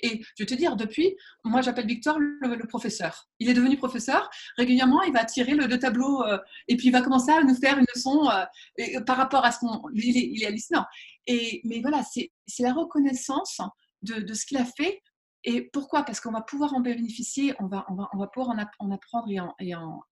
Et 0.01 0.21
je 0.37 0.43
vais 0.43 0.45
te 0.45 0.53
dire, 0.53 0.75
depuis, 0.75 1.15
moi, 1.43 1.61
j'appelle 1.61 1.87
Victor 1.87 2.19
le, 2.19 2.67
professeur. 2.67 3.27
Il 3.39 3.49
est 3.49 3.55
devenu 3.55 3.75
professeur. 3.77 4.29
Régulièrement, 4.57 5.01
il 5.01 5.13
va 5.13 5.25
tirer 5.25 5.55
le, 5.55 5.79
tableau 5.79 6.23
euh, 6.23 6.37
et 6.67 6.77
puis 6.77 6.89
il 6.89 6.91
va 6.91 7.01
commencer 7.01 7.31
à 7.31 7.43
nous 7.43 7.55
faire 7.55 7.79
une 7.79 7.85
leçon 7.95 8.29
euh, 8.29 8.45
et, 8.77 8.99
par 9.01 9.17
rapport 9.17 9.43
à 9.43 9.51
ce 9.51 9.57
qu'on. 9.57 9.89
Il, 9.95 10.15
il, 10.15 10.43
est 10.43 10.47
hallucinant. 10.47 10.85
Et, 11.25 11.61
mais 11.63 11.81
voilà, 11.81 12.03
c'est 12.03 12.31
la 12.59 12.73
reconnaissance 12.73 13.59
de 14.03 14.33
ce 14.33 14.45
qu'il 14.45 14.57
a 14.57 14.65
fait 14.65 15.01
et 15.43 15.69
pourquoi? 15.73 16.03
Parce 16.03 16.19
qu'on 16.19 16.31
va 16.31 16.41
pouvoir 16.41 16.73
en 16.73 16.79
bénéficier, 16.79 17.53
on 17.59 17.67
va, 17.67 17.85
on 17.89 17.95
va, 17.95 18.09
on 18.13 18.17
va 18.17 18.27
pouvoir 18.27 18.55
en, 18.79 18.91
apprendre 18.91 19.29
et, 19.29 19.39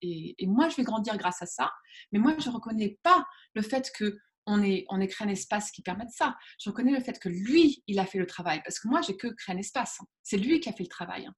et, 0.02 0.36
et, 0.38 0.48
moi, 0.48 0.68
je 0.70 0.76
vais 0.76 0.84
grandir 0.84 1.18
grâce 1.18 1.42
à 1.42 1.46
ça. 1.46 1.72
Mais 2.12 2.20
moi, 2.20 2.36
je 2.38 2.50
ne 2.50 2.54
reconnais 2.54 3.00
pas 3.04 3.26
le 3.54 3.62
fait 3.62 3.92
que 3.96 4.18
on 4.48 4.64
ait, 4.64 4.86
on 4.90 4.98
créé 5.06 5.28
un 5.28 5.32
espace 5.32 5.72
qui 5.72 5.82
permette 5.82 6.10
ça. 6.10 6.36
Je 6.60 6.70
reconnais 6.70 6.92
le 6.92 7.00
fait 7.00 7.20
que 7.20 7.30
lui, 7.30 7.84
il 7.88 8.00
a 8.00 8.06
fait 8.06 8.18
le 8.18 8.26
travail. 8.26 8.62
Parce 8.64 8.80
que 8.80 8.88
moi, 8.88 9.02
j'ai 9.02 9.16
que 9.16 9.28
créé 9.28 9.56
un 9.56 9.60
espace. 9.60 10.00
C'est 10.24 10.38
lui 10.38 10.60
qui 10.60 10.70
a 10.70 10.74
fait 10.74 10.84
le 10.84 10.90
travail. 10.90 11.30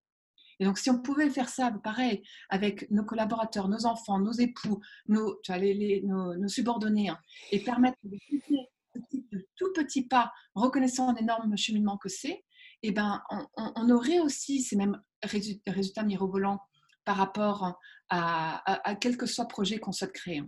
Et 0.60 0.66
donc, 0.66 0.78
si 0.78 0.90
on 0.90 1.02
pouvait 1.02 1.30
faire 1.30 1.50
ça, 1.50 1.72
pareil, 1.84 2.24
avec 2.50 2.90
nos 2.92 3.04
collaborateurs, 3.04 3.68
nos 3.68 3.86
enfants, 3.86 4.20
nos 4.20 4.32
époux, 4.32 4.80
nos, 5.08 5.40
tu 5.44 5.52
vois, 5.52 5.60
les, 5.60 6.02
nos, 6.04 6.48
subordonnés, 6.48 7.10
hein, 7.10 7.20
et 7.52 7.60
permettre 7.60 7.98
de 8.04 9.48
tout 9.56 9.74
petit 9.74 10.08
pas, 10.08 10.32
reconnaissant 10.54 11.12
l'énorme 11.14 11.58
cheminement 11.58 11.98
que 11.98 12.10
c'est, 12.10 12.44
eh 12.84 12.92
ben, 12.92 13.22
on, 13.58 13.90
aurait 13.90 14.20
aussi 14.20 14.62
ces 14.62 14.76
mêmes 14.76 15.02
résultats, 15.24 16.04
mirobolants 16.04 16.60
par 17.06 17.16
rapport 17.16 17.80
à, 18.10 18.96
quel 19.00 19.18
que 19.18 19.26
soit 19.26 19.48
projet 19.48 19.78
qu'on 19.78 19.94
souhaite 19.94 20.12
créer. 20.12 20.44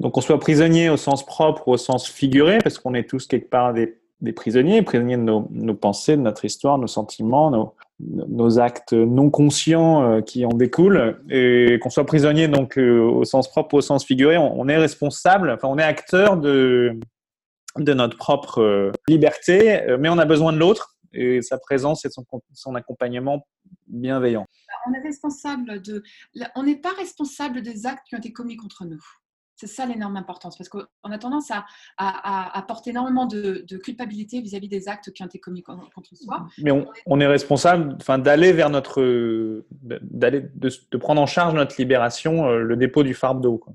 Donc, 0.00 0.16
on 0.16 0.20
soit 0.20 0.40
prisonnier 0.40 0.88
au 0.88 0.96
sens 0.96 1.24
propre 1.24 1.68
ou 1.68 1.72
au 1.72 1.76
sens 1.76 2.08
figuré, 2.08 2.58
parce 2.58 2.78
qu'on 2.78 2.94
est 2.94 3.08
tous 3.08 3.26
quelque 3.26 3.48
part 3.48 3.74
des, 3.74 3.98
prisonniers, 4.34 4.82
prisonniers 4.82 5.18
de 5.18 5.22
nos, 5.22 5.74
pensées, 5.74 6.16
de 6.16 6.22
notre 6.22 6.46
histoire, 6.46 6.78
nos 6.78 6.86
sentiments, 6.86 7.74
nos, 8.00 8.58
actes 8.58 8.94
non 8.94 9.30
conscients 9.30 10.02
euh, 10.02 10.20
qui 10.22 10.46
en 10.46 10.50
découlent, 10.50 11.22
et 11.30 11.78
qu'on 11.80 11.90
soit 11.90 12.06
prisonnier 12.06 12.48
donc 12.48 12.78
euh, 12.78 13.00
au 13.00 13.24
sens 13.24 13.48
propre 13.48 13.74
ou 13.74 13.78
au 13.78 13.82
sens 13.82 14.04
figuré, 14.04 14.38
on, 14.38 14.66
est 14.68 14.78
responsable, 14.78 15.50
enfin, 15.50 15.68
on 15.68 15.78
est 15.78 15.82
acteur 15.82 16.38
de, 16.38 16.98
de 17.78 17.92
notre 17.92 18.16
propre 18.16 18.62
euh, 18.62 18.92
liberté, 19.06 19.80
mais 20.00 20.08
on 20.08 20.18
a 20.18 20.24
besoin 20.24 20.52
de 20.52 20.58
l'autre 20.58 20.93
et 21.14 21.42
sa 21.42 21.58
présence 21.58 22.04
et 22.04 22.10
son, 22.10 22.24
son 22.52 22.74
accompagnement 22.74 23.46
bienveillant. 23.86 24.46
On 24.88 24.92
est 24.92 25.00
responsable 25.00 25.80
de, 25.82 26.02
on 26.54 26.62
n'est 26.62 26.80
pas 26.80 26.92
responsable 26.92 27.62
des 27.62 27.86
actes 27.86 28.06
qui 28.08 28.14
ont 28.14 28.18
été 28.18 28.32
commis 28.32 28.56
contre 28.56 28.84
nous. 28.84 29.02
C'est 29.56 29.68
ça 29.68 29.86
l'énorme 29.86 30.16
importance, 30.16 30.58
parce 30.58 30.68
qu'on 30.68 31.10
a 31.10 31.18
tendance 31.18 31.50
à, 31.52 31.64
à, 31.96 32.62
porter 32.62 32.90
énormément 32.90 33.26
de, 33.26 33.64
culpabilité 33.76 34.40
vis-à-vis 34.40 34.68
des 34.68 34.88
actes 34.88 35.12
qui 35.12 35.22
ont 35.22 35.26
été 35.26 35.38
commis 35.38 35.62
contre 35.62 36.16
soi. 36.16 36.46
Mais 36.58 36.72
on, 37.06 37.20
est 37.20 37.26
responsable, 37.26 37.96
enfin, 38.00 38.18
d'aller 38.18 38.52
vers 38.52 38.68
notre, 38.68 39.64
d'aller, 39.80 40.40
de, 40.54 40.96
prendre 40.96 41.22
en 41.22 41.26
charge 41.26 41.54
notre 41.54 41.76
libération, 41.78 42.46
euh, 42.46 42.58
le 42.58 42.76
dépôt 42.76 43.04
du 43.04 43.14
fardeau. 43.14 43.58
Quoi. 43.58 43.74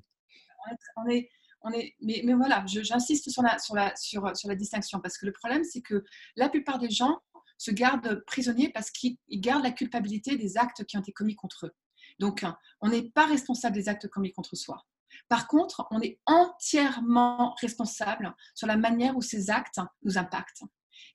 On 0.98 1.08
est, 1.08 1.30
on 1.62 1.72
est, 1.72 1.96
mais, 2.02 2.22
mais 2.26 2.34
voilà, 2.34 2.66
j'insiste 2.68 3.30
sur 3.30 3.42
la, 3.42 3.58
sur, 3.58 3.76
la, 3.76 3.96
sur, 3.96 4.36
sur 4.36 4.50
la 4.50 4.56
distinction, 4.56 5.00
parce 5.00 5.18
que 5.18 5.26
le 5.26 5.32
problème, 5.32 5.64
c'est 5.64 5.82
que 5.82 6.04
la 6.36 6.50
plupart 6.50 6.80
des 6.80 6.90
gens 6.90 7.20
se 7.60 7.70
gardent 7.70 8.24
prisonniers 8.26 8.72
parce 8.74 8.90
qu'ils 8.90 9.18
gardent 9.30 9.64
la 9.64 9.72
culpabilité 9.72 10.36
des 10.36 10.58
actes 10.58 10.86
qui 10.86 10.98
ont 10.98 11.02
été 11.02 11.12
commis 11.12 11.36
contre 11.36 11.68
eux. 11.68 11.76
Donc, 12.18 12.44
on 12.82 12.90
n'est 12.90 13.10
pas 13.12 13.28
responsable 13.28 13.76
des 13.76 13.88
actes 13.88 14.08
commis 14.08 14.32
contre 14.32 14.56
soi. 14.56 14.84
Par 15.28 15.48
contre, 15.48 15.86
on 15.92 16.02
est 16.02 16.20
entièrement 16.26 17.54
responsable 17.62 18.36
sur 18.56 18.68
la 18.68 18.78
manière 18.78 19.16
où 19.16 19.22
ces 19.22 19.52
actes 19.52 19.80
nous 20.04 20.18
impactent. 20.18 20.64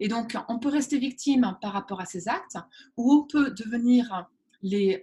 Et 0.00 0.08
donc, 0.08 0.36
on 0.48 0.58
peut 0.58 0.68
rester 0.68 0.98
victime 0.98 1.56
par 1.60 1.72
rapport 1.72 2.00
à 2.00 2.06
ces 2.06 2.28
actes, 2.28 2.56
ou 2.96 3.12
on 3.12 3.26
peut 3.26 3.50
devenir 3.50 4.28
les, 4.62 5.00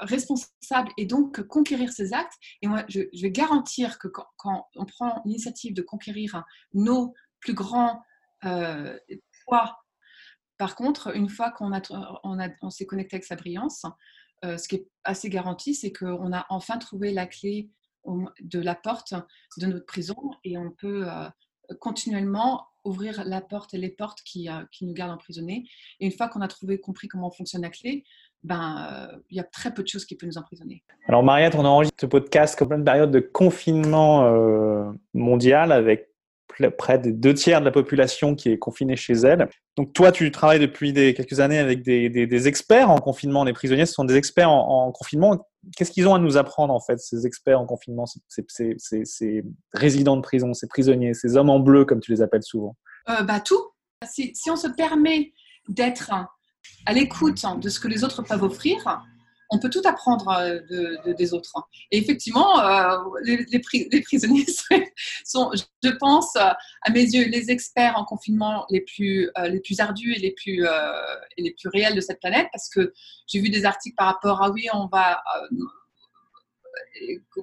responsables 0.00 0.90
et 0.96 1.06
donc 1.06 1.40
conquérir 1.46 1.92
ces 1.92 2.12
actes. 2.12 2.34
Et 2.62 2.68
moi, 2.68 2.84
je, 2.88 3.00
vais 3.20 3.30
garantir 3.30 3.98
que 3.98 4.08
quand, 4.08 4.66
on 4.76 4.84
prend 4.84 5.22
l'initiative 5.24 5.74
de 5.74 5.82
conquérir 5.82 6.44
nos 6.74 7.14
plus 7.40 7.54
grands 7.54 8.02
euh, 8.44 8.98
poids, 9.46 9.78
par 10.58 10.74
contre, 10.74 11.16
une 11.16 11.28
fois 11.28 11.50
qu'on 11.50 11.72
a, 11.72 11.80
on, 12.24 12.38
on 12.62 12.70
s'est 12.70 12.86
connecté 12.86 13.16
avec 13.16 13.24
sa 13.24 13.36
brillance, 13.36 13.86
euh, 14.44 14.56
ce 14.56 14.68
qui 14.68 14.76
est 14.76 14.88
assez 15.04 15.30
garanti, 15.30 15.74
c'est 15.74 15.92
qu'on 15.92 16.32
a 16.32 16.46
enfin 16.48 16.78
trouvé 16.78 17.12
la 17.12 17.26
clé 17.26 17.70
de 18.40 18.60
la 18.60 18.74
porte 18.74 19.14
de 19.58 19.66
notre 19.66 19.86
prison 19.86 20.16
et 20.44 20.56
on 20.56 20.70
peut 20.70 21.06
euh, 21.08 21.28
continuellement 21.80 22.66
ouvrir 22.84 23.22
la 23.24 23.40
porte 23.40 23.74
et 23.74 23.78
les 23.78 23.90
portes 23.90 24.20
qui, 24.22 24.48
euh, 24.48 24.64
qui 24.72 24.86
nous 24.86 24.94
gardent 24.94 25.12
emprisonnés. 25.12 25.64
Et 26.00 26.06
une 26.06 26.12
fois 26.12 26.28
qu'on 26.28 26.40
a 26.40 26.48
trouvé, 26.48 26.80
compris 26.80 27.08
comment 27.08 27.30
fonctionne 27.30 27.62
la 27.62 27.70
clé, 27.70 28.04
ben, 28.44 29.10
il 29.30 29.36
y 29.36 29.40
a 29.40 29.44
très 29.44 29.74
peu 29.74 29.82
de 29.82 29.88
choses 29.88 30.04
qui 30.04 30.14
peuvent 30.14 30.28
nous 30.28 30.38
emprisonner. 30.38 30.84
Alors 31.08 31.24
Mariette, 31.24 31.56
on 31.56 31.64
enregistre 31.64 32.00
ce 32.00 32.06
podcast 32.06 32.56
comme 32.56 32.72
une 32.72 32.84
période 32.84 33.10
de 33.10 33.18
confinement 33.18 34.94
mondial 35.12 35.72
avec 35.72 36.08
près 36.76 36.98
des 36.98 37.12
deux 37.12 37.34
tiers 37.34 37.60
de 37.60 37.64
la 37.64 37.70
population 37.70 38.34
qui 38.34 38.50
est 38.50 38.58
confinée 38.58 38.96
chez 38.96 39.14
elle. 39.14 39.48
Donc 39.76 39.92
toi, 39.92 40.12
tu 40.12 40.30
travailles 40.30 40.60
depuis 40.60 40.92
quelques 40.92 41.40
années 41.40 41.58
avec 41.58 41.82
des, 41.82 42.48
experts 42.48 42.90
en 42.90 42.98
confinement. 42.98 43.44
Les 43.44 43.52
prisonniers, 43.52 43.86
ce 43.86 43.94
sont 43.94 44.04
des 44.04 44.16
experts 44.16 44.50
en, 44.50 44.90
confinement. 44.92 45.46
Qu'est-ce 45.76 45.90
qu'ils 45.90 46.08
ont 46.08 46.14
à 46.14 46.18
nous 46.18 46.36
apprendre, 46.36 46.74
en 46.74 46.80
fait, 46.80 46.98
ces 46.98 47.26
experts 47.26 47.60
en 47.60 47.66
confinement, 47.66 48.04
ces, 48.06 49.44
résidents 49.72 50.16
de 50.16 50.22
prison, 50.22 50.54
ces 50.54 50.66
prisonniers, 50.66 51.14
ces 51.14 51.36
hommes 51.36 51.50
en 51.50 51.60
bleu, 51.60 51.84
comme 51.84 52.00
tu 52.00 52.10
les 52.12 52.22
appelles 52.22 52.42
souvent? 52.42 52.76
Euh, 53.08 53.22
bah, 53.22 53.40
Tout. 53.40 53.62
Si 54.04 54.50
on 54.50 54.56
se 54.56 54.68
permet 54.68 55.32
d'être 55.68 56.12
à 56.86 56.92
l'écoute 56.92 57.42
de 57.60 57.68
ce 57.68 57.80
que 57.80 57.88
les 57.88 58.04
autres 58.04 58.22
peuvent 58.22 58.44
offrir, 58.44 59.02
on 59.50 59.58
peut 59.58 59.70
tout 59.70 59.82
apprendre 59.84 60.28
euh, 60.28 60.60
de, 61.06 61.12
des 61.12 61.32
autres. 61.32 61.52
Et 61.90 61.98
effectivement, 61.98 62.60
euh, 62.60 62.98
les, 63.22 63.58
prisonniers 64.02 64.46
sont, 65.24 65.50
je 65.82 65.90
pense, 65.98 66.36
euh, 66.36 66.50
à 66.82 66.90
mes 66.90 67.02
yeux, 67.02 67.28
les 67.28 67.50
experts 67.50 67.94
en 67.96 68.04
confinement 68.04 68.66
les 68.70 68.80
plus, 68.80 69.30
ardus 69.78 70.12
et 70.14 70.18
les 70.18 70.32
plus, 70.32 70.64
réels 71.72 71.94
de 71.94 72.00
cette 72.00 72.20
planète, 72.20 72.48
parce 72.52 72.68
que 72.68 72.92
j'ai 73.26 73.40
vu 73.40 73.50
des 73.50 73.64
articles 73.64 73.96
par 73.96 74.06
rapport 74.06 74.42
à 74.42 74.50
oui, 74.50 74.68
on 74.72 74.86
va 74.86 75.22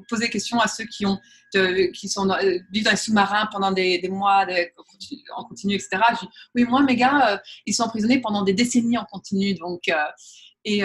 poser 0.09 0.29
question 0.29 0.59
à 0.59 0.67
ceux 0.67 0.85
qui 0.85 1.05
ont 1.05 1.19
qui 1.93 2.09
sont 2.09 2.27
vivent 2.71 2.83
dans 2.83 2.91
les 2.91 2.97
sous-marins 2.97 3.47
pendant 3.51 3.71
des, 3.71 4.01
mois 4.09 4.45
en 5.35 5.45
continu, 5.45 5.75
etc. 5.75 6.01
oui, 6.53 6.65
moi, 6.65 6.83
mes 6.83 6.97
gars, 6.97 7.41
ils 7.65 7.73
sont 7.73 7.83
emprisonnés 7.83 8.19
pendant 8.19 8.43
des 8.43 8.53
décennies 8.53 8.97
en 8.97 9.05
continu, 9.05 9.53
donc 9.53 9.89
et 10.65 10.81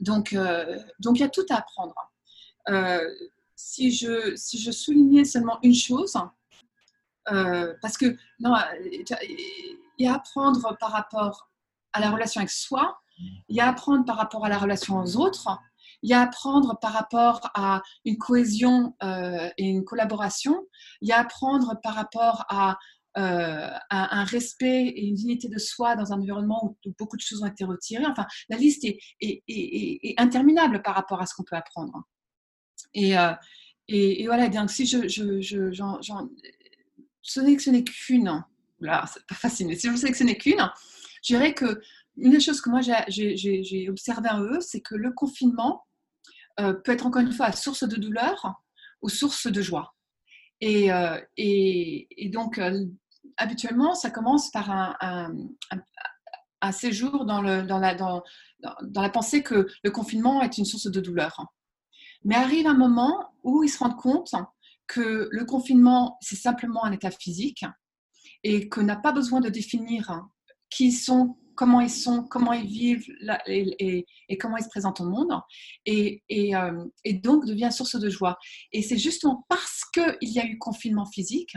donc, 0.00 0.32
euh, 0.32 0.78
donc 1.00 1.18
il 1.18 1.20
y 1.20 1.24
a 1.24 1.28
tout 1.28 1.46
à 1.50 1.56
apprendre. 1.56 1.94
Euh, 2.68 3.00
si, 3.56 3.90
je, 3.90 4.34
si 4.36 4.58
je 4.58 4.70
soulignais 4.70 5.24
seulement 5.24 5.58
une 5.62 5.74
chose, 5.74 6.16
euh, 7.30 7.74
parce 7.82 7.96
que 7.96 8.16
non, 8.40 8.54
il 8.82 9.04
y 9.98 10.06
a 10.06 10.12
à 10.12 10.16
apprendre 10.16 10.76
par 10.78 10.92
rapport 10.92 11.50
à 11.92 12.00
la 12.00 12.10
relation 12.10 12.40
avec 12.40 12.50
soi, 12.50 13.00
il 13.48 13.56
y 13.56 13.60
a 13.60 13.66
à 13.66 13.70
apprendre 13.70 14.04
par 14.04 14.16
rapport 14.16 14.44
à 14.44 14.48
la 14.48 14.58
relation 14.58 14.98
aux 14.98 15.16
autres, 15.16 15.48
il 16.02 16.10
y 16.10 16.14
a 16.14 16.20
à 16.20 16.24
apprendre 16.24 16.78
par 16.80 16.92
rapport 16.92 17.50
à 17.54 17.82
une 18.04 18.16
cohésion 18.16 18.94
et 19.02 19.64
une 19.64 19.84
collaboration, 19.84 20.64
il 21.00 21.08
y 21.08 21.12
a 21.12 21.18
à 21.18 21.22
apprendre 21.22 21.74
par 21.82 21.94
rapport 21.94 22.44
à 22.48 22.78
euh, 23.16 23.70
un, 23.90 24.24
respect 24.24 24.86
et 24.88 25.06
une 25.06 25.14
dignité 25.14 25.48
de 25.48 25.58
soi 25.58 25.96
dans 25.96 26.12
un 26.12 26.18
environnement 26.18 26.76
où, 26.84 26.92
beaucoup 26.98 27.16
de 27.16 27.22
choses 27.22 27.42
ont 27.42 27.46
été 27.46 27.64
retirées. 27.64 28.06
Enfin, 28.06 28.26
la 28.48 28.56
liste 28.56 28.84
est, 28.84 28.98
est, 29.20 30.14
interminable 30.18 30.82
par 30.82 30.94
rapport 30.94 31.20
à 31.20 31.26
ce 31.26 31.34
qu'on 31.34 31.42
peut 31.42 31.56
apprendre. 31.56 32.04
Et, 32.94 33.18
euh, 33.18 33.32
et, 33.88 34.26
voilà, 34.26 34.48
donc 34.48 34.70
si 34.70 34.86
je, 34.86 35.08
je, 35.08 35.40
je 35.40 35.72
j'en, 35.72 35.98
sélectionnais 37.22 37.84
qu'une, 37.84 38.44
là, 38.80 39.04
c'est 39.12 39.26
pas 39.26 39.34
facile, 39.34 39.66
mais 39.66 39.76
si 39.76 39.90
je 39.90 39.96
sélectionnais 39.96 40.36
qu'une, 40.36 40.70
je 41.22 41.34
dirais 41.34 41.54
que 41.54 41.80
une 42.16 42.32
des 42.32 42.40
choses 42.40 42.60
que 42.60 42.70
moi 42.70 42.80
j'ai, 42.80 43.36
j'ai, 43.36 43.88
observé 43.88 44.28
en 44.28 44.42
eux, 44.42 44.60
c'est 44.60 44.80
que 44.80 44.94
le 44.94 45.12
confinement 45.12 45.86
euh, 46.60 46.72
peut 46.72 46.92
être 46.92 47.06
encore 47.06 47.22
une 47.22 47.32
fois 47.32 47.52
source 47.52 47.88
de 47.88 47.96
douleur 47.96 48.60
ou 49.02 49.08
source 49.08 49.46
de 49.46 49.62
joie. 49.62 49.94
Et, 50.60 50.90
et, 51.36 52.28
donc, 52.30 52.60
habituellement, 53.36 53.94
ça 53.94 54.10
commence 54.10 54.50
par 54.50 54.70
un, 54.70 56.72
séjour 56.72 57.24
dans, 57.24 57.42
la, 57.42 57.62
dans, 57.62 58.22
la 58.94 59.10
pensée 59.10 59.42
que 59.42 59.68
le 59.82 59.90
confinement 59.90 60.42
est 60.42 60.58
une 60.58 60.64
source 60.64 60.90
de 60.90 61.00
douleur. 61.00 61.46
Mais 62.24 62.34
arrive 62.34 62.66
un 62.66 62.74
moment 62.74 63.32
où 63.44 63.62
ils 63.62 63.68
se 63.68 63.78
rendent 63.78 63.96
compte 63.96 64.34
que 64.86 65.28
le 65.30 65.44
confinement, 65.44 66.18
c'est 66.20 66.36
simplement 66.36 66.84
un 66.84 66.92
état 66.92 67.10
physique 67.10 67.64
et 68.42 68.68
qu'on 68.68 68.82
n'a 68.82 68.96
pas 68.96 69.12
besoin 69.12 69.40
de 69.40 69.48
définir 69.48 70.26
qui 70.70 70.92
sont 70.92 71.36
comment 71.58 71.80
ils 71.80 71.90
sont, 71.90 72.22
comment 72.22 72.52
ils 72.52 72.68
vivent 72.68 73.04
et, 73.48 74.06
comment 74.38 74.56
ils 74.58 74.62
se 74.62 74.68
présentent 74.68 75.00
au 75.00 75.08
monde, 75.08 75.32
et, 75.86 76.22
euh, 76.54 76.84
et, 77.02 77.14
donc 77.14 77.46
devient 77.46 77.70
source 77.72 77.96
de 77.96 78.08
joie. 78.08 78.38
Et 78.70 78.80
c'est 78.80 78.96
justement 78.96 79.44
parce 79.48 79.82
qu'il 79.92 80.30
y 80.30 80.38
a 80.38 80.46
eu 80.46 80.56
confinement 80.58 81.04
physique 81.04 81.56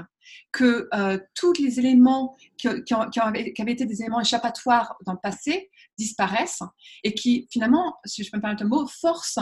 que 0.52 0.90
euh, 0.96 1.20
tous 1.36 1.54
les 1.54 1.78
éléments 1.78 2.36
qui, 2.58 2.68
avaient, 2.68 3.54
été 3.56 3.86
des 3.86 4.02
éléments 4.02 4.22
échappatoires 4.22 4.96
dans 5.06 5.14
le 5.14 5.20
passé 5.22 5.70
disparaissent 6.00 6.64
et 7.04 7.14
qui 7.14 7.48
finalement, 7.52 7.98
si 8.04 8.24
je 8.24 8.32
peux 8.32 8.38
me 8.38 8.42
permettre 8.42 8.64
le 8.64 8.70
mot, 8.70 8.88
forcent 8.88 9.40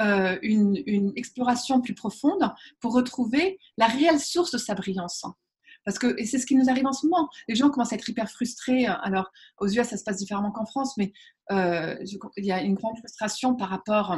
euh, 0.00 0.38
une, 0.40 1.12
exploration 1.14 1.82
plus 1.82 1.94
profonde 1.94 2.50
pour 2.80 2.94
retrouver 2.94 3.58
la 3.76 3.86
réelle 3.86 4.18
source 4.18 4.50
de 4.50 4.56
sa 4.56 4.74
brillance. 4.74 5.26
Parce 5.90 5.98
que, 5.98 6.24
c'est 6.24 6.38
ce 6.38 6.46
qui 6.46 6.54
nous 6.54 6.70
arrive 6.70 6.86
en 6.86 6.92
ce 6.92 7.04
moment, 7.04 7.28
les 7.48 7.56
gens 7.56 7.68
commencent 7.68 7.92
à 7.92 7.96
être 7.96 8.08
hyper 8.08 8.30
frustrés. 8.30 8.86
Alors, 8.86 9.32
aux 9.58 9.66
US, 9.66 9.88
ça 9.88 9.96
se 9.96 10.04
passe 10.04 10.18
différemment 10.18 10.52
qu'en 10.52 10.64
France, 10.64 10.96
mais 10.96 11.12
euh, 11.50 11.96
il 12.36 12.44
y 12.44 12.52
a 12.52 12.62
une 12.62 12.74
grande 12.74 12.96
frustration 12.98 13.56
par 13.56 13.70
rapport 13.70 14.16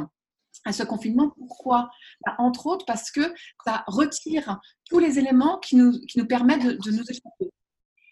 à 0.65 0.71
ce 0.71 0.83
confinement. 0.83 1.31
Pourquoi? 1.35 1.89
Bah, 2.23 2.35
Entre 2.37 2.67
autres 2.67 2.85
parce 2.85 3.09
que 3.09 3.33
ça 3.65 3.83
retire 3.87 4.59
tous 4.87 4.99
les 4.99 5.17
éléments 5.17 5.57
qui 5.57 5.75
nous, 5.77 5.99
qui 6.07 6.19
nous 6.19 6.27
permettent 6.27 6.63
de, 6.63 6.91
nous 6.91 7.03
échapper. 7.09 7.49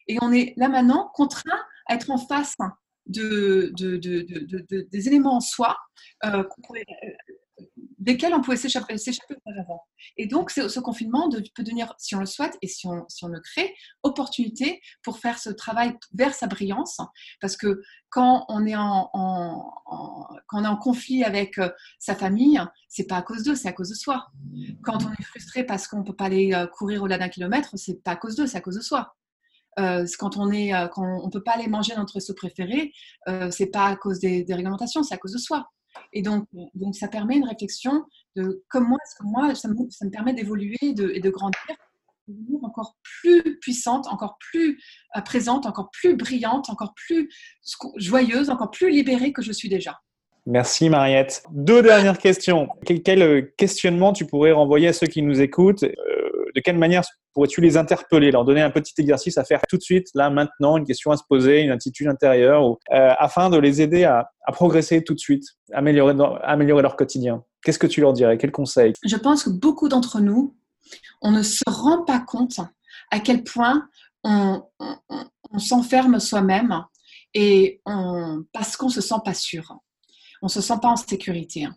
Et 0.07 0.17
on 0.23 0.31
est 0.31 0.55
là 0.57 0.67
maintenant 0.67 1.11
contraint 1.13 1.61
à 1.85 1.93
être 1.93 2.09
en 2.09 2.17
face 2.17 2.57
de, 3.05 3.71
de, 3.77 3.97
de 3.97 4.87
des 4.91 5.07
éléments 5.07 5.35
en 5.35 5.39
soi 5.39 5.77
euh, 6.25 6.43
desquels 8.01 8.33
on 8.33 8.41
pouvait 8.41 8.57
s'échapper 8.57 8.95
avant. 9.45 9.83
Et 10.17 10.25
donc, 10.25 10.49
ce 10.51 10.79
confinement 10.79 11.29
peut 11.29 11.63
devenir, 11.63 11.93
si 11.99 12.15
on 12.15 12.19
le 12.19 12.25
souhaite 12.25 12.57
et 12.61 12.67
si 12.67 12.87
on, 12.87 13.27
le 13.27 13.39
crée, 13.39 13.73
opportunité 14.01 14.81
pour 15.03 15.19
faire 15.19 15.37
ce 15.37 15.51
travail 15.51 15.95
vers 16.13 16.33
sa 16.33 16.47
brillance. 16.47 16.99
Parce 17.39 17.55
que 17.55 17.81
quand 18.09 18.45
on 18.49 18.65
est 18.65 18.75
en, 18.75 19.11
conflit 20.81 21.23
avec 21.23 21.59
euh, 21.59 21.69
sa 21.99 22.15
famille, 22.15 22.59
c'est 22.89 23.07
pas 23.07 23.17
à 23.17 23.21
cause 23.21 23.43
d'eux, 23.43 23.55
c'est 23.55 23.69
à 23.69 23.73
cause 23.73 23.89
de 23.89 23.95
soi. 23.95 24.27
Quand 24.83 25.05
on 25.05 25.11
est 25.11 25.23
frustré 25.23 25.63
parce 25.63 25.87
qu'on 25.87 26.03
peut 26.03 26.15
pas 26.15 26.25
aller 26.25 26.53
euh, 26.53 26.65
courir 26.65 27.03
au-delà 27.03 27.19
d'un 27.19 27.29
kilomètre, 27.29 27.69
c'est 27.75 28.03
pas 28.03 28.11
à 28.11 28.15
cause 28.15 28.35
d'eux, 28.35 28.47
c'est 28.47 28.57
à 28.57 28.61
cause 28.61 28.75
de 28.75 28.81
soi. 28.81 29.15
Euh, 29.79 30.05
quand 30.17 30.37
on 30.37 30.51
est, 30.51 30.73
quand 30.91 31.21
on 31.23 31.29
peut 31.29 31.43
pas 31.43 31.53
aller 31.53 31.67
manger 31.67 31.95
notre 31.95 32.15
resto 32.15 32.33
préféré, 32.33 32.91
c'est 33.51 33.67
pas 33.67 33.85
à 33.85 33.95
cause 33.95 34.19
des 34.19 34.45
réglementations, 34.49 35.03
c'est 35.03 35.13
à 35.13 35.17
cause 35.17 35.33
de 35.33 35.37
soi. 35.37 35.69
Et 36.13 36.21
donc, 36.21 36.45
donc, 36.73 36.95
ça 36.95 37.07
permet 37.07 37.37
une 37.37 37.47
réflexion 37.47 38.03
de 38.35 38.63
comment 38.69 38.95
est-ce 38.95 39.15
que 39.15 39.27
moi, 39.27 39.55
ça 39.55 39.67
me, 39.67 39.75
ça 39.89 40.05
me 40.05 40.11
permet 40.11 40.33
d'évoluer 40.33 40.77
et 40.81 40.93
de, 40.93 41.11
et 41.13 41.19
de 41.19 41.29
grandir, 41.29 41.75
encore 42.63 42.95
plus 43.03 43.59
puissante, 43.59 44.07
encore 44.07 44.37
plus 44.39 44.79
euh, 45.15 45.21
présente, 45.21 45.65
encore 45.65 45.89
plus 45.91 46.15
brillante, 46.15 46.69
encore 46.69 46.93
plus 46.95 47.29
joyeuse, 47.97 48.49
encore 48.49 48.71
plus 48.71 48.89
libérée 48.89 49.33
que 49.33 49.41
je 49.41 49.51
suis 49.51 49.69
déjà. 49.69 49.99
Merci 50.45 50.89
Mariette. 50.89 51.43
Deux 51.51 51.83
dernières 51.83 52.17
questions. 52.17 52.69
Quel, 52.85 53.03
quel 53.03 53.21
euh, 53.21 53.53
questionnement 53.57 54.11
tu 54.11 54.25
pourrais 54.25 54.51
renvoyer 54.51 54.87
à 54.87 54.93
ceux 54.93 55.07
qui 55.07 55.21
nous 55.21 55.39
écoutent? 55.39 55.83
Euh, 55.83 56.40
De 56.55 56.61
quelle 56.61 56.77
manière 56.77 57.03
pourrais-tu 57.33 57.61
les 57.61 57.77
interpeller, 57.77 58.31
leur 58.31 58.45
donner 58.45 58.61
un 58.61 58.71
petit 58.71 58.93
exercice 58.97 59.37
à 59.37 59.43
faire 59.43 59.61
tout 59.69 59.77
de 59.77 59.81
suite, 59.81 60.07
là, 60.15 60.29
maintenant, 60.29 60.77
une 60.77 60.85
question 60.85 61.11
à 61.11 61.17
se 61.17 61.23
poser, 61.27 61.61
une 61.61 61.71
attitude 61.71 62.07
intérieure, 62.07 62.63
euh, 62.91 63.13
afin 63.17 63.49
de 63.49 63.57
les 63.57 63.81
aider 63.81 64.03
à, 64.03 64.29
progresser 64.53 65.03
tout 65.03 65.13
de 65.13 65.19
suite, 65.19 65.45
améliorer, 65.71 66.13
améliorer 66.43 66.81
leur 66.81 66.97
quotidien? 66.97 67.43
Qu'est-ce 67.63 67.79
que 67.79 67.87
tu 67.87 68.01
leur 68.01 68.11
dirais? 68.11 68.37
Quel 68.37 68.51
conseil? 68.51 68.93
Je 69.03 69.15
pense 69.15 69.43
que 69.43 69.49
beaucoup 69.49 69.87
d'entre 69.87 70.19
nous, 70.19 70.57
on 71.21 71.31
ne 71.31 71.43
se 71.43 71.63
rend 71.67 72.03
pas 72.03 72.19
compte 72.19 72.59
à 73.11 73.19
quel 73.19 73.43
point 73.43 73.87
on, 74.23 74.63
s'enferme 75.57 76.19
soi-même 76.19 76.83
et 77.33 77.81
parce 78.53 78.77
qu'on 78.77 78.89
se 78.89 79.01
sent 79.01 79.15
pas 79.23 79.33
sûr, 79.33 79.77
on 80.41 80.47
se 80.47 80.61
sent 80.61 80.75
pas 80.81 80.89
en 80.89 80.95
sécurité. 80.95 81.67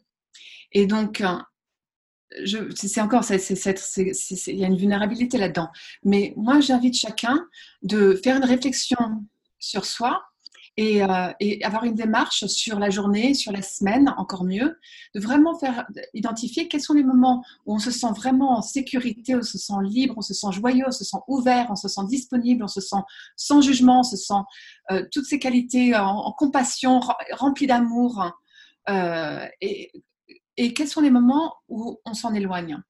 Et 0.72 0.86
donc, 0.86 1.22
c'est 2.74 3.00
encore, 3.00 3.24
il 3.30 4.56
y 4.56 4.64
a 4.64 4.66
une 4.66 4.76
vulnérabilité 4.76 5.38
là-dedans. 5.38 5.68
Mais 6.04 6.34
moi, 6.36 6.60
j'invite 6.60 6.96
chacun 6.96 7.46
de 7.82 8.20
faire 8.22 8.36
une 8.36 8.44
réflexion 8.44 8.98
sur 9.58 9.84
soi 9.84 10.22
euh, 10.80 11.32
et, 11.38 11.64
avoir 11.64 11.84
une 11.84 11.94
démarche 11.94 12.46
sur 12.46 12.80
la 12.80 12.90
journée, 12.90 13.34
sur 13.34 13.52
la 13.52 13.62
semaine, 13.62 14.12
encore 14.16 14.42
mieux, 14.42 14.76
de 15.14 15.20
vraiment 15.20 15.56
faire 15.56 15.86
identifier 16.14 16.66
quels 16.66 16.80
sont 16.80 16.94
les 16.94 17.04
moments 17.04 17.44
où 17.64 17.76
on 17.76 17.78
se 17.78 17.92
sent 17.92 18.10
vraiment 18.16 18.58
en 18.58 18.62
sécurité, 18.62 19.36
où 19.36 19.38
on 19.38 19.42
se 19.42 19.56
sent 19.56 19.74
libre, 19.84 20.14
on 20.16 20.20
se 20.20 20.34
sent 20.34 20.50
joyeux, 20.50 20.84
on 20.86 20.92
se 20.92 21.04
sent 21.04 21.18
ouvert, 21.28 21.68
on 21.70 21.76
se 21.76 21.86
sent 21.86 22.00
disponible, 22.08 22.64
on 22.64 22.68
se 22.68 22.80
sent 22.80 23.02
sans 23.36 23.60
jugement, 23.60 24.00
on 24.00 24.02
se 24.02 24.16
sent 24.16 24.34
euh, 24.90 25.04
toutes 25.12 25.26
ces 25.26 25.38
qualités 25.38 25.94
en, 25.94 26.32
compassion, 26.32 27.00
rempli 27.32 27.68
d'amour. 27.68 28.32
Euh, 28.88 29.46
et, 29.60 29.92
et, 30.56 30.74
quels 30.74 30.88
sont 30.88 31.00
les 31.00 31.10
moments 31.10 31.54
où 31.68 32.00
on 32.04 32.14
s'en 32.14 32.34
éloigne? 32.34 32.82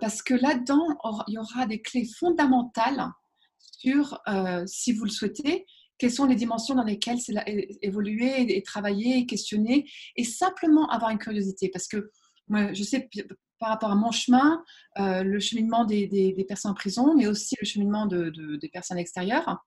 Parce 0.00 0.22
que 0.22 0.32
là-dedans, 0.32 0.86
il 1.28 1.34
y 1.34 1.38
aura 1.38 1.66
des 1.66 1.82
clés 1.82 2.06
fondamentales 2.18 3.06
sur, 3.58 4.18
si 4.66 4.92
vous 4.92 5.04
le 5.04 5.10
souhaitez, 5.10 5.66
quelles 5.98 6.12
sont 6.12 6.24
les 6.24 6.36
dimensions 6.36 6.74
dans 6.74 6.84
lesquelles 6.84 7.18
évoluer 7.82 8.56
et 8.56 8.62
travailler 8.62 9.26
questionner 9.26 9.86
et 10.16 10.24
simplement 10.24 10.88
avoir 10.88 11.10
une 11.10 11.18
curiosité 11.18 11.68
parce 11.68 11.86
que 11.86 12.10
moi, 12.48 12.72
je 12.72 12.82
sais 12.82 13.08
par 13.64 13.70
rapport 13.70 13.90
à 13.90 13.94
mon 13.94 14.10
chemin, 14.10 14.62
euh, 14.98 15.22
le 15.22 15.40
cheminement 15.40 15.84
des, 15.84 16.44
personnes 16.46 16.72
en 16.72 16.74
prison, 16.74 17.14
mais 17.16 17.26
aussi 17.26 17.56
le 17.60 17.66
cheminement 17.66 18.04
de, 18.04 18.30
des 18.60 18.68
personnes 18.68 18.98
extérieures. 18.98 19.64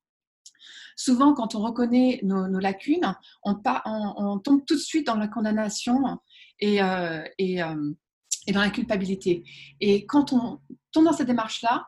Souvent, 0.95 1.33
quand 1.33 1.55
on 1.55 1.61
reconnaît 1.61 2.19
nos, 2.23 2.47
lacunes, 2.59 3.15
on, 3.43 4.39
tombe 4.39 4.65
tout 4.65 4.75
de 4.75 4.79
suite 4.79 5.07
dans 5.07 5.15
la 5.15 5.27
condamnation 5.27 6.19
et, 6.59 6.81
euh, 6.81 7.23
euh, 7.41 7.93
et 8.47 8.51
dans 8.51 8.61
la 8.61 8.69
culpabilité. 8.69 9.43
Et 9.79 10.05
quand 10.05 10.33
on 10.33 10.59
tombe 10.91 11.05
dans 11.05 11.13
cette 11.13 11.27
démarche-là, 11.27 11.87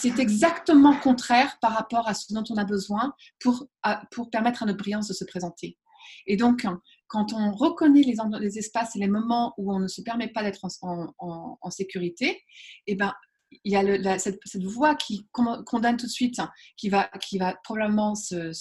c'est 0.00 0.18
exactement 0.18 0.98
contraire 0.98 1.58
par 1.60 1.72
rapport 1.72 2.08
à 2.08 2.14
ce 2.14 2.32
dont 2.34 2.42
on 2.50 2.56
a 2.56 2.64
besoin 2.64 3.14
pour, 3.38 3.66
pour 4.10 4.30
permettre 4.30 4.64
à 4.64 4.66
notre 4.66 4.78
brillance 4.78 5.06
de 5.08 5.14
se 5.14 5.24
présenter. 5.24 5.78
Et 6.26 6.36
donc, 6.36 6.66
quand 7.06 7.32
on 7.32 7.52
reconnaît 7.52 8.02
les, 8.02 8.58
espaces 8.58 8.96
et 8.96 8.98
les 8.98 9.08
moments 9.08 9.54
où 9.58 9.72
on 9.72 9.78
ne 9.78 9.88
se 9.88 10.02
permet 10.02 10.28
pas 10.28 10.42
d'être 10.42 10.64
en, 10.82 11.70
sécurité, 11.70 12.42
eh 12.86 12.94
ben, 12.94 13.12
il 13.50 13.72
y 13.72 13.76
a 13.76 14.18
cette, 14.18 14.40
voix 14.64 14.94
qui 14.94 15.28
condamne 15.32 15.96
tout 15.96 16.06
de 16.06 16.10
suite, 16.10 16.40
qui 16.76 16.88
va, 16.88 17.08
qui 17.20 17.38
va 17.38 17.54
probablement 17.64 18.14
se, 18.14 18.52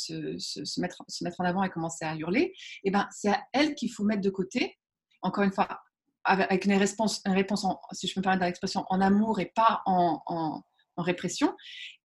mettre, 0.80 1.04
en 1.40 1.46
avant 1.46 1.64
et 1.64 1.70
commencer 1.70 2.06
à 2.06 2.16
hurler. 2.16 2.42
Et 2.42 2.54
eh 2.86 2.92
ben, 2.92 3.08
c'est 3.12 3.30
à 3.30 3.44
elle 3.54 3.76
qu'il 3.76 3.92
faut 3.92 4.04
mettre 4.04 4.22
de 4.22 4.30
côté. 4.30 4.78
Encore 5.22 5.44
une 5.44 5.52
fois, 5.52 5.82
avec 6.24 6.66
une 6.66 6.74
réponse, 6.74 7.22
une 7.26 7.34
réponse 7.34 7.66
si 7.92 8.08
je 8.08 8.20
me 8.20 8.24
permets 8.24 8.46
l'expression, 8.46 8.86
en 8.90 9.02
amour 9.02 9.40
et 9.40 9.52
pas 9.56 9.82
en, 9.86 10.64
répression. 10.98 11.56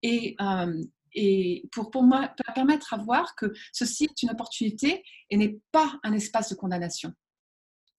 Et, 0.03 0.35
euh, 0.41 0.83
et 1.15 1.69
pour, 1.73 1.91
pour 1.91 2.03
moi, 2.03 2.35
permettre 2.55 2.95
à 2.95 2.97
voir 2.97 3.35
que 3.37 3.53
ceci 3.73 4.05
est 4.05 4.23
une 4.23 4.31
opportunité 4.31 5.05
et 5.29 5.37
n'est 5.37 5.61
pas 5.71 5.99
un 6.03 6.13
espace 6.13 6.51
de 6.51 6.55
condamnation. 6.55 7.15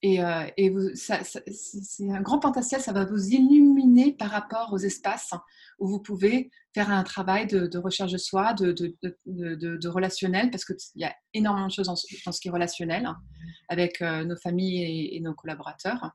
Et, 0.04 0.24
euh, 0.24 0.48
c'est 0.96 2.10
un 2.10 2.22
grand 2.22 2.40
potentiel, 2.40 2.82
ça 2.82 2.92
va 2.92 3.06
vous 3.06 3.30
illuminer 3.30 4.14
par 4.14 4.30
rapport 4.30 4.70
aux 4.72 4.80
espaces 4.80 5.34
où 5.80 5.88
vous 5.88 6.00
pouvez 6.00 6.50
faire 6.74 6.90
un 6.90 7.04
travail 7.04 7.46
de, 7.48 7.78
recherche 7.78 8.12
de 8.12 8.18
soi, 8.18 8.54
de, 8.54 9.88
relationnel, 9.88 10.50
parce 10.50 10.66
qu'il 10.66 10.76
y 10.96 11.04
a 11.04 11.14
énormément 11.34 11.68
de 11.68 11.72
choses 11.72 11.88
dans 11.88 11.96
ce, 11.96 12.08
qui 12.08 12.48
est 12.48 12.52
relationnel 12.52 13.08
avec 13.70 14.02
euh, 14.02 14.24
nos 14.26 14.38
familles 14.38 15.16
et, 15.16 15.20
nos 15.20 15.34
collaborateurs, 15.34 16.12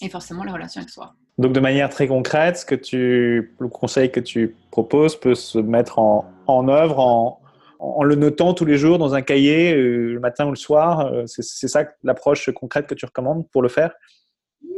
et 0.00 0.08
forcément 0.08 0.44
la 0.44 0.52
relation 0.52 0.80
avec 0.80 0.90
soi. 0.90 1.14
Donc 1.36 1.52
de 1.52 1.60
manière 1.60 1.90
très 1.90 2.08
concrète, 2.08 2.58
ce 2.58 2.64
que 2.64 2.74
tu, 2.74 3.54
le 3.58 3.68
conseil 3.68 4.10
que 4.10 4.20
tu 4.20 4.56
proposes 4.70 5.20
peut 5.20 5.34
se 5.34 5.58
mettre 5.58 5.98
en 5.98 6.68
œuvre 6.68 6.98
en, 6.98 7.40
en 7.78 8.02
le 8.04 8.14
notant 8.14 8.54
tous 8.54 8.64
les 8.64 8.76
jours 8.76 8.98
dans 8.98 9.14
un 9.14 9.22
cahier, 9.22 9.72
euh, 9.74 10.14
le 10.14 10.20
matin 10.20 10.46
ou 10.46 10.50
le 10.50 10.56
soir 10.56 11.00
euh, 11.00 11.24
C'est 11.26 11.68
ça 11.68 11.84
l'approche 12.02 12.50
concrète 12.52 12.86
que 12.86 12.94
tu 12.94 13.04
recommandes 13.04 13.48
pour 13.50 13.62
le 13.62 13.68
faire? 13.68 13.92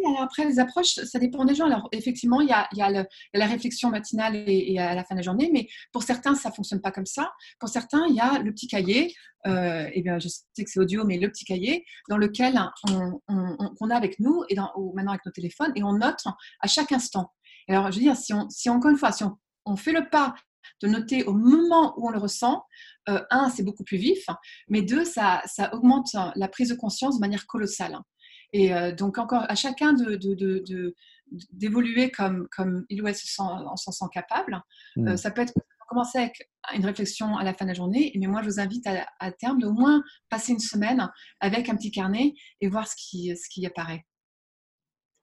Alors 0.06 0.22
après, 0.22 0.44
les 0.44 0.58
approches, 0.58 0.94
ça 0.94 1.18
dépend 1.18 1.44
des 1.44 1.54
gens. 1.54 1.66
Alors, 1.66 1.88
effectivement, 1.92 2.40
il 2.40 2.48
y 2.48 2.52
a, 2.52 3.06
la 3.34 3.46
réflexion 3.46 3.90
matinale 3.90 4.44
et, 4.46 4.78
à 4.78 4.94
la 4.94 5.04
fin 5.04 5.14
de 5.14 5.20
la 5.20 5.22
journée, 5.22 5.50
mais 5.52 5.68
pour 5.92 6.02
certains, 6.02 6.34
ça 6.34 6.50
ne 6.50 6.54
fonctionne 6.54 6.80
pas 6.80 6.90
comme 6.90 7.06
ça. 7.06 7.32
Pour 7.58 7.68
certains, 7.68 8.06
il 8.08 8.14
y 8.14 8.20
a 8.20 8.38
le 8.38 8.52
petit 8.52 8.66
cahier, 8.66 9.14
euh, 9.46 9.88
et 9.92 10.02
bien, 10.02 10.18
je 10.18 10.28
sais 10.28 10.64
que 10.64 10.70
c'est 10.70 10.80
audio, 10.80 11.04
mais 11.04 11.18
le 11.18 11.28
petit 11.28 11.44
cahier 11.44 11.84
dans 12.08 12.16
lequel 12.16 12.58
on, 12.88 13.90
a 13.90 13.94
avec 13.94 14.20
nous, 14.20 14.44
et 14.48 14.56
maintenant 14.56 15.12
avec 15.12 15.24
nos 15.26 15.32
téléphones, 15.32 15.72
et 15.76 15.82
on 15.82 15.94
note 15.94 16.24
à 16.60 16.66
chaque 16.66 16.92
instant. 16.92 17.30
alors, 17.68 17.90
je 17.90 17.98
veux 17.98 18.02
dire, 18.02 18.16
si 18.16 18.70
encore 18.70 18.90
une 18.90 18.98
fois, 18.98 19.12
si 19.12 19.24
on, 19.24 19.76
fait 19.76 19.92
le 19.92 20.08
pas 20.10 20.34
de 20.82 20.88
noter 20.88 21.24
au 21.24 21.32
moment 21.32 21.94
où 21.98 22.08
on 22.08 22.10
le 22.10 22.18
ressent, 22.18 22.64
euh, 23.08 23.20
un, 23.30 23.50
c'est 23.50 23.62
beaucoup 23.62 23.84
plus 23.84 23.98
vif, 23.98 24.26
mais 24.68 24.82
deux, 24.82 25.04
ça, 25.04 25.42
ça, 25.46 25.74
augmente 25.74 26.08
la 26.34 26.48
prise 26.48 26.68
de 26.68 26.74
conscience 26.74 27.16
de 27.16 27.20
manière 27.20 27.46
colossale. 27.46 27.98
Et 28.52 28.74
euh, 28.74 28.92
donc, 28.92 29.18
encore 29.18 29.44
à 29.48 29.54
chacun 29.54 29.92
de, 29.92 30.18
d'évoluer 31.52 32.10
comme, 32.10 32.48
comme 32.50 32.84
il 32.88 33.02
ou 33.02 33.08
elle 33.08 33.14
se 33.14 33.26
sent, 33.26 33.42
en 33.42 33.76
s'en 33.76 33.92
sent 33.92 34.06
capable. 34.12 34.62
Euh, 34.98 35.12
mmh. 35.12 35.16
ça 35.16 35.30
peut 35.30 35.42
être 35.42 35.54
commencer 35.88 36.18
avec 36.18 36.48
une 36.74 36.86
réflexion 36.86 37.36
à 37.36 37.42
la 37.42 37.52
fin 37.52 37.64
de 37.64 37.70
la 37.70 37.74
journée, 37.74 38.12
mais 38.14 38.28
moi 38.28 38.42
je 38.42 38.48
vous 38.48 38.60
invite 38.60 38.86
à, 38.86 39.04
à 39.18 39.32
terme 39.32 39.58
de 39.58 39.66
au 39.66 39.72
moins 39.72 40.04
passer 40.28 40.52
une 40.52 40.60
semaine 40.60 41.10
avec 41.40 41.68
un 41.68 41.74
petit 41.74 41.90
carnet 41.90 42.34
et 42.60 42.68
voir 42.68 42.86
ce 42.86 42.94
qui, 42.96 43.36
ce 43.36 43.48
qui 43.48 43.66
apparaît. 43.66 44.04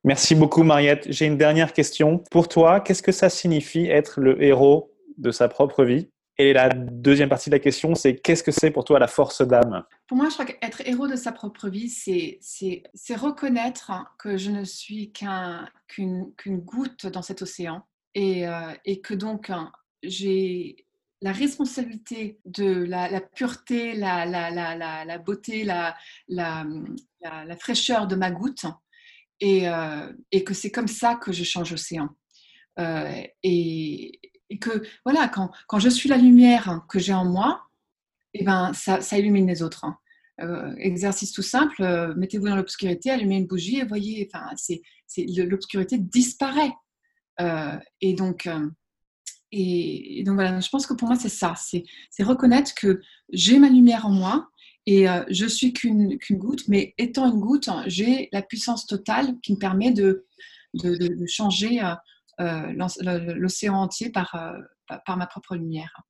Merci 0.03 0.35
beaucoup 0.35 0.63
Mariette. 0.63 1.07
J'ai 1.09 1.25
une 1.25 1.37
dernière 1.37 1.73
question. 1.73 2.19
Pour 2.31 2.49
toi, 2.49 2.81
qu'est-ce 2.81 3.01
que 3.01 3.11
ça 3.11 3.29
signifie 3.29 3.85
être 3.85 4.19
le 4.19 4.41
héros 4.43 4.93
de 5.17 5.31
sa 5.31 5.47
propre 5.47 5.83
vie. 5.83 6.09
Et 6.39 6.53
la 6.53 6.69
deuxième 6.69 7.29
partie 7.29 7.49
de 7.49 7.55
la 7.55 7.59
question, 7.59 7.95
c'est 7.95 8.15
qu'est-ce 8.15 8.43
que 8.43 8.51
c'est 8.51 8.69
pour 8.69 8.85
toi 8.85 8.99
la 8.99 9.07
force 9.07 9.41
d'âme? 9.41 9.83
Pour 10.05 10.17
moi, 10.17 10.29
je 10.29 10.33
crois 10.33 10.45
qu'être 10.45 10.81
héros 10.85 11.07
de 11.07 11.15
sa 11.15 11.31
propre 11.31 11.67
vie, 11.67 11.89
c'est 11.89 13.15
reconnaître 13.15 13.91
que 14.19 14.37
je 14.37 14.51
ne 14.51 14.63
suis 14.63 15.11
qu'une 15.11 16.31
goutte 16.47 17.07
dans 17.07 17.23
cet 17.23 17.41
océan. 17.41 17.83
Et, 18.13 18.47
euh, 18.47 18.73
et 18.85 19.01
que 19.01 19.13
donc 19.13 19.51
j'ai 20.01 20.87
la 21.21 21.31
responsabilité 21.31 22.39
de 22.45 22.83
la, 22.83 23.21
pureté, 23.21 23.93
la, 23.95 24.25
la, 24.25 25.05
la, 25.05 25.17
beauté, 25.17 25.63
la, 25.63 25.95
fraîcheur 27.59 28.07
de 28.07 28.15
ma 28.15 28.31
goutte. 28.31 28.65
Et, 29.39 29.69
euh, 29.69 30.11
et 30.31 30.43
que 30.43 30.53
c'est 30.53 30.71
comme 30.71 30.87
ça 30.87 31.15
que 31.15 31.31
je 31.31 31.43
change 31.43 31.71
l'océan. 31.71 32.09
Euh, 32.79 33.23
et, 33.43 34.19
et 34.49 34.59
que 34.59 34.83
voilà, 35.05 35.27
quand, 35.27 35.51
quand 35.67 35.79
je 35.79 35.89
suis 35.89 36.09
la 36.09 36.17
lumière 36.17 36.85
que 36.89 36.99
j'ai 36.99 37.13
en 37.13 37.25
moi, 37.25 37.63
et 38.33 38.41
eh 38.41 38.43
ben, 38.43 38.71
ça, 38.73 39.01
ça, 39.01 39.17
illumine 39.17 39.47
les 39.47 39.63
autres. 39.63 39.85
Hein. 39.85 39.97
Euh, 40.39 40.75
exercice 40.77 41.31
tout 41.31 41.41
simple, 41.41 41.81
euh, 41.81 42.13
mettez-vous 42.15 42.47
dans 42.47 42.55
l'obscurité, 42.55 43.09
allumez 43.09 43.37
une 43.37 43.47
bougie 43.47 43.79
et 43.79 43.85
voyez, 43.85 44.29
enfin, 44.31 44.51
c'est, 44.55 44.81
l'obscurité 45.17 45.97
disparaît. 45.97 46.73
Euh, 47.41 47.75
et 48.01 48.13
donc, 48.13 48.47
et, 49.51 50.23
donc 50.25 50.35
voilà, 50.35 50.59
je 50.59 50.69
pense 50.69 50.85
que 50.85 50.93
pour 50.93 51.07
moi 51.07 51.17
c'est 51.17 51.29
ça, 51.29 51.55
c'est, 51.57 51.83
reconnaître 52.23 52.75
que 52.75 53.01
j'ai 53.33 53.57
ma 53.57 53.69
lumière 53.69 54.05
en 54.05 54.11
moi 54.11 54.47
et 54.85 55.07
je 55.29 55.45
suis 55.47 55.73
qu'une, 55.73 56.17
qu'une 56.19 56.37
goutte, 56.37 56.67
mais 56.67 56.93
étant 56.97 57.31
une 57.31 57.39
goutte, 57.39 57.69
j'ai 57.87 58.29
la 58.31 58.41
puissance 58.41 58.85
totale 58.85 59.39
qui 59.41 59.53
me 59.53 59.57
permet 59.57 59.91
de, 59.91 60.25
de, 60.75 61.25
changer 61.25 61.79
l'océan 62.39 63.75
entier 63.75 64.09
par, 64.11 64.35
euh, 64.35 64.97
par 65.05 65.17
ma 65.17 65.27
propre 65.27 65.55
lumière. 65.55 66.01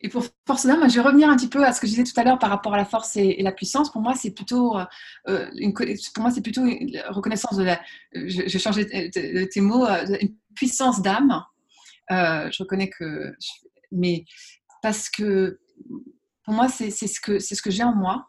Et 0.00 0.08
pour 0.08 0.24
force 0.46 0.66
d'âme, 0.66 0.88
je 0.88 0.94
vais 0.94 1.00
revenir 1.00 1.28
un 1.28 1.36
petit 1.36 1.48
peu 1.48 1.64
à 1.64 1.72
ce 1.72 1.80
que 1.80 1.86
je 1.86 1.92
disais 1.92 2.04
tout 2.04 2.18
à 2.20 2.24
l'heure 2.24 2.38
par 2.38 2.50
rapport 2.50 2.74
à 2.74 2.76
la 2.76 2.84
force 2.84 3.16
et, 3.16 3.42
la 3.42 3.52
puissance. 3.52 3.90
Pour 3.90 4.00
moi, 4.00 4.14
c'est 4.14 4.30
plutôt 4.30 4.76
euh, 5.28 5.50
une, 5.56 5.72
plutôt 5.72 6.62
reconnaissance 7.08 7.56
de 7.56 7.64
la. 7.64 7.80
Je, 8.12 8.42
vais 8.42 8.58
changer 8.58 8.86
tes 9.10 9.60
mots, 9.60 9.86
une 9.86 10.36
puissance 10.54 11.02
d'âme. 11.02 11.42
je 12.10 12.62
reconnais 12.62 12.90
que, 12.90 13.34
mais 13.90 14.24
parce 14.82 15.08
que 15.08 15.58
pour 16.44 16.54
moi, 16.54 16.68
c'est 16.68 16.90
ce 16.90 17.20
que 17.20 17.38
ce 17.40 17.60
que 17.60 17.70
j'ai 17.70 17.82
en 17.82 17.94
moi. 17.94 18.28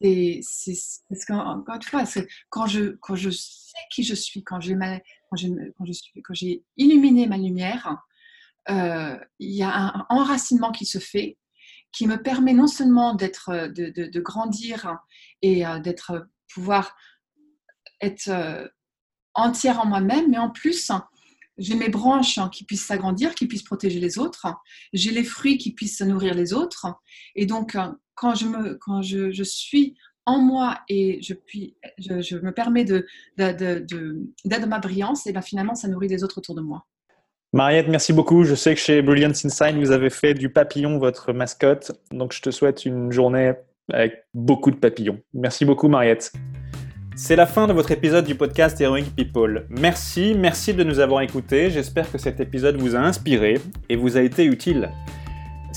Et 0.00 0.40
c'est 0.42 0.74
parce 1.08 1.24
qu'encore 1.24 1.74
une 1.74 1.82
fois, 1.82 2.04
quand 2.50 2.66
je 2.66 2.96
quand 3.00 3.16
je 3.16 3.30
sais 3.30 3.78
qui 3.90 4.04
je 4.04 4.14
suis, 4.14 4.42
quand 4.44 4.60
j'ai 4.60 4.74
ma 4.74 5.00
quand 5.30 6.34
j'ai 6.34 6.64
illuminé 6.76 7.26
ma 7.26 7.36
lumière, 7.36 7.96
euh, 8.70 9.18
il 9.38 9.50
y 9.50 9.62
a 9.62 9.74
un, 9.74 10.06
enracinement 10.10 10.72
qui 10.72 10.84
se 10.84 10.98
fait, 10.98 11.38
qui 11.92 12.06
me 12.06 12.22
permet 12.22 12.52
non 12.52 12.66
seulement 12.66 13.14
d'être, 13.14 13.48
euh, 13.50 13.68
de, 13.68 14.20
grandir 14.20 14.98
et 15.40 15.66
euh, 15.66 15.78
d'être, 15.78 16.28
pouvoir 16.52 16.96
être 18.00 18.70
entière 19.34 19.80
en 19.80 19.86
moi-même, 19.86 20.30
mais 20.30 20.38
en 20.38 20.50
plus, 20.50 20.90
j'ai 21.56 21.74
mes 21.74 21.88
branches 21.88 22.38
qui 22.52 22.64
puissent 22.64 22.86
s'agrandir, 22.86 23.34
qui 23.34 23.46
puissent 23.46 23.64
protéger 23.64 23.98
les 23.98 24.18
autres. 24.18 24.46
J'ai 24.92 25.10
les 25.10 25.24
fruits 25.24 25.58
qui 25.58 25.72
puissent 25.72 26.00
nourrir 26.00 26.34
les 26.34 26.52
autres. 26.52 26.86
Et 27.34 27.44
donc, 27.44 27.76
quand 28.14 28.34
je, 28.34 28.46
me, 28.46 28.74
quand 28.76 29.02
je, 29.02 29.32
je 29.32 29.42
suis 29.42 29.96
en 30.28 30.38
moi 30.38 30.78
et 30.88 31.20
je, 31.22 31.34
puis, 31.34 31.74
je, 31.98 32.20
je 32.20 32.36
me 32.36 32.52
permets 32.52 32.84
de, 32.84 33.06
de, 33.38 33.86
de, 34.44 34.66
ma 34.66 34.78
brillance, 34.78 35.26
et 35.26 35.32
ben 35.32 35.40
finalement, 35.42 35.74
ça 35.74 35.88
nourrit 35.88 36.08
les 36.08 36.22
autres 36.22 36.38
autour 36.38 36.54
de 36.54 36.60
moi. 36.60 36.84
Mariette, 37.54 37.88
merci 37.88 38.12
beaucoup. 38.12 38.44
Je 38.44 38.54
sais 38.54 38.74
que 38.74 38.80
chez 38.80 39.00
Brilliance 39.00 39.44
Inside, 39.44 39.76
vous 39.78 39.90
avez 39.90 40.10
fait 40.10 40.34
du 40.34 40.50
papillon 40.50 40.98
votre 40.98 41.32
mascotte. 41.32 41.92
Donc, 42.10 42.34
je 42.34 42.42
te 42.42 42.50
souhaite 42.50 42.84
une 42.84 43.10
journée 43.10 43.54
avec 43.90 44.26
beaucoup 44.34 44.70
de 44.70 44.76
papillons. 44.76 45.18
Merci 45.32 45.64
beaucoup, 45.64 45.88
Mariette. 45.88 46.32
C'est 47.16 47.36
la 47.36 47.46
fin 47.46 47.66
de 47.66 47.72
votre 47.72 47.90
épisode 47.90 48.26
du 48.26 48.34
podcast 48.34 48.78
Heroic 48.80 49.06
People. 49.16 49.66
Merci, 49.70 50.34
merci 50.36 50.74
de 50.74 50.84
nous 50.84 51.00
avoir 51.00 51.22
écoutés. 51.22 51.70
J'espère 51.70 52.12
que 52.12 52.18
cet 52.18 52.38
épisode 52.38 52.76
vous 52.76 52.94
a 52.94 53.00
inspiré 53.00 53.54
et 53.88 53.96
vous 53.96 54.18
a 54.18 54.20
été 54.20 54.44
utile. 54.44 54.90